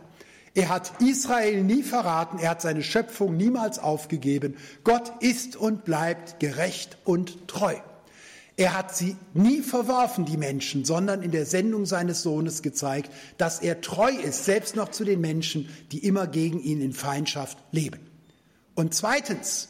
Er 0.54 0.70
hat 0.70 1.02
Israel 1.02 1.64
nie 1.64 1.84
verraten, 1.84 2.40
er 2.40 2.52
hat 2.52 2.62
seine 2.62 2.84
Schöpfung 2.84 3.38
niemals 3.38 3.80
aufgegeben. 3.80 4.58
Gott 4.84 5.12
ist 5.22 5.56
und 5.56 5.86
bleibt 5.86 6.40
gerecht 6.40 6.98
und 7.04 7.48
treu. 7.48 7.76
Er 8.58 8.78
hat 8.78 8.94
sie 8.94 9.16
nie 9.34 9.62
verworfen, 9.62 10.26
die 10.26 10.36
Menschen, 10.36 10.84
sondern 10.84 11.24
in 11.24 11.32
der 11.32 11.46
Sendung 11.46 11.86
seines 11.86 12.24
Sohnes 12.24 12.62
gezeigt, 12.62 13.10
dass 13.38 13.62
er 13.62 13.80
treu 13.80 14.12
ist, 14.12 14.44
selbst 14.44 14.76
noch 14.76 14.90
zu 14.90 15.06
den 15.06 15.22
Menschen, 15.22 15.70
die 15.94 16.00
immer 16.00 16.28
gegen 16.28 16.60
ihn 16.60 16.82
in 16.82 16.92
Feindschaft 16.92 17.58
leben. 17.72 18.02
Und 18.76 18.94
zweitens 18.94 19.70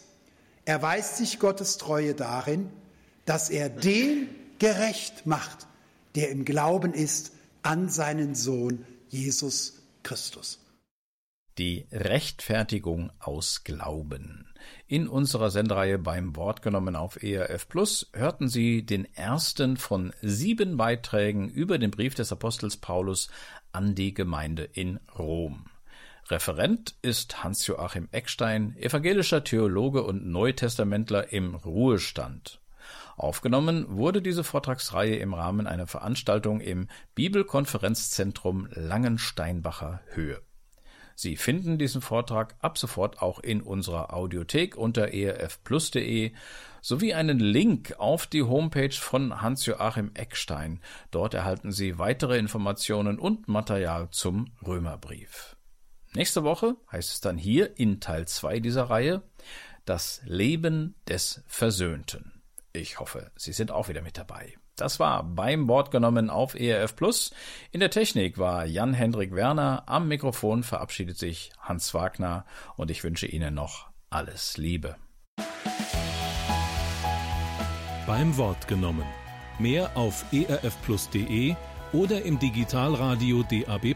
erweist 0.66 1.18
sich 1.18 1.38
Gottes 1.38 1.78
Treue 1.78 2.16
darin, 2.16 2.70
dass 3.26 3.52
er 3.52 3.70
den 3.70 4.28
gerecht 4.58 5.28
macht, 5.28 5.68
der 6.16 6.30
im 6.32 6.44
Glauben 6.44 6.94
ist 6.94 7.32
an 7.62 7.90
seinen 7.90 8.34
Sohn 8.34 8.86
Jesus 9.10 9.84
Christus. 10.02 10.58
Die 11.60 11.88
Rechtfertigung 11.92 13.12
aus 13.20 13.66
Glauben. 13.66 14.48
In 14.88 15.10
unserer 15.10 15.50
Sendereihe 15.50 16.00
beim 16.00 16.38
Wort 16.38 16.62
genommen 16.62 16.96
auf 16.96 17.22
ERF 17.22 17.68
Plus 17.68 18.10
hörten 18.14 18.48
Sie 18.48 18.86
den 18.86 19.04
ersten 19.14 19.76
von 19.76 20.14
sieben 20.22 20.78
Beiträgen 20.78 21.50
über 21.50 21.78
den 21.78 21.92
Brief 21.92 22.16
des 22.16 22.32
Apostels 22.32 22.78
Paulus 22.78 23.30
an 23.74 23.94
die 23.94 24.14
Gemeinde 24.14 24.64
in 24.64 25.02
Rom. 25.18 25.66
Referent 26.30 26.96
ist 27.02 27.44
Hans-Joachim 27.44 28.08
Eckstein, 28.14 28.78
evangelischer 28.78 29.44
Theologe 29.44 30.04
und 30.04 30.26
Neutestamentler 30.28 31.34
im 31.34 31.56
Ruhestand. 31.56 32.62
Aufgenommen 33.18 33.86
wurde 33.90 34.22
diese 34.22 34.46
Vortragsreihe 34.46 35.18
im 35.18 35.34
Rahmen 35.34 35.68
einer 35.68 35.88
Veranstaltung 35.88 36.62
im 36.62 36.88
Bibelkonferenzzentrum 37.16 38.70
Langensteinbacher 38.72 40.00
Höhe. 40.14 40.42
Sie 41.22 41.36
finden 41.36 41.78
diesen 41.78 42.02
Vortrag 42.02 42.56
ab 42.60 42.78
sofort 42.78 43.22
auch 43.22 43.40
in 43.42 43.62
unserer 43.62 44.14
Audiothek 44.14 44.78
unter 44.78 45.10
erfplus.de 45.10 46.32
sowie 46.82 47.14
einen 47.14 47.40
Link 47.40 47.94
auf 47.98 48.26
die 48.26 48.44
Homepage 48.44 48.94
von 48.94 49.42
Hans-Joachim 49.42 50.12
Eckstein. 50.14 50.80
Dort 51.12 51.34
erhalten 51.34 51.74
Sie 51.74 52.00
weitere 52.00 52.38
Informationen 52.38 53.20
und 53.20 53.50
Material 53.50 54.08
zum 54.12 54.54
Römerbrief. 54.66 55.58
Nächste 56.14 56.46
Woche 56.46 56.78
heißt 56.90 57.12
es 57.12 57.20
dann 57.20 57.38
hier 57.38 57.78
in 57.78 58.00
Teil 58.00 58.26
2 58.26 58.62
dieser 58.62 58.84
Reihe 58.84 59.22
Das 59.84 60.22
Leben 60.24 60.96
des 61.06 61.44
Versöhnten. 61.48 62.42
Ich 62.72 63.02
hoffe, 63.02 63.30
Sie 63.36 63.52
sind 63.52 63.72
auch 63.72 63.90
wieder 63.90 64.04
mit 64.04 64.18
dabei. 64.18 64.54
Das 64.80 64.98
war 64.98 65.24
beim 65.24 65.68
Wort 65.68 65.92
genommen 65.92 66.30
auf 66.30 66.56
ERF 66.56 66.96
Plus. 66.96 67.32
In 67.72 67.82
der 67.82 67.90
Technik 67.90 68.38
war 68.38 68.66
Jan-Hendrik 68.66 69.36
Werner. 69.36 69.84
Am 69.88 70.08
Mikrofon 70.08 70.64
verabschiedet 70.64 71.18
sich 71.18 71.52
Hans 71.60 71.94
Wagner 71.94 72.46
und 72.78 72.90
ich 72.90 73.04
wünsche 73.04 73.28
Ihnen 73.28 73.54
noch 73.54 73.90
alles 74.10 74.56
Liebe. 74.56 74.96
Beim 78.08 78.38
Wort 78.38 78.70
genommen. 78.70 79.06
Mehr 79.60 79.92
auf 79.96 80.24
erfplus.de 80.32 81.56
oder 81.92 82.22
im 82.24 82.40
Digitalradio 82.40 83.44
DAB+. 83.44 83.96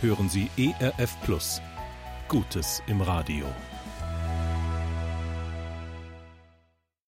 Hören 0.00 0.28
Sie 0.30 0.50
ERF 0.56 1.20
Plus. 1.24 1.60
Gutes 2.28 2.82
im 2.86 3.02
Radio. 3.02 3.44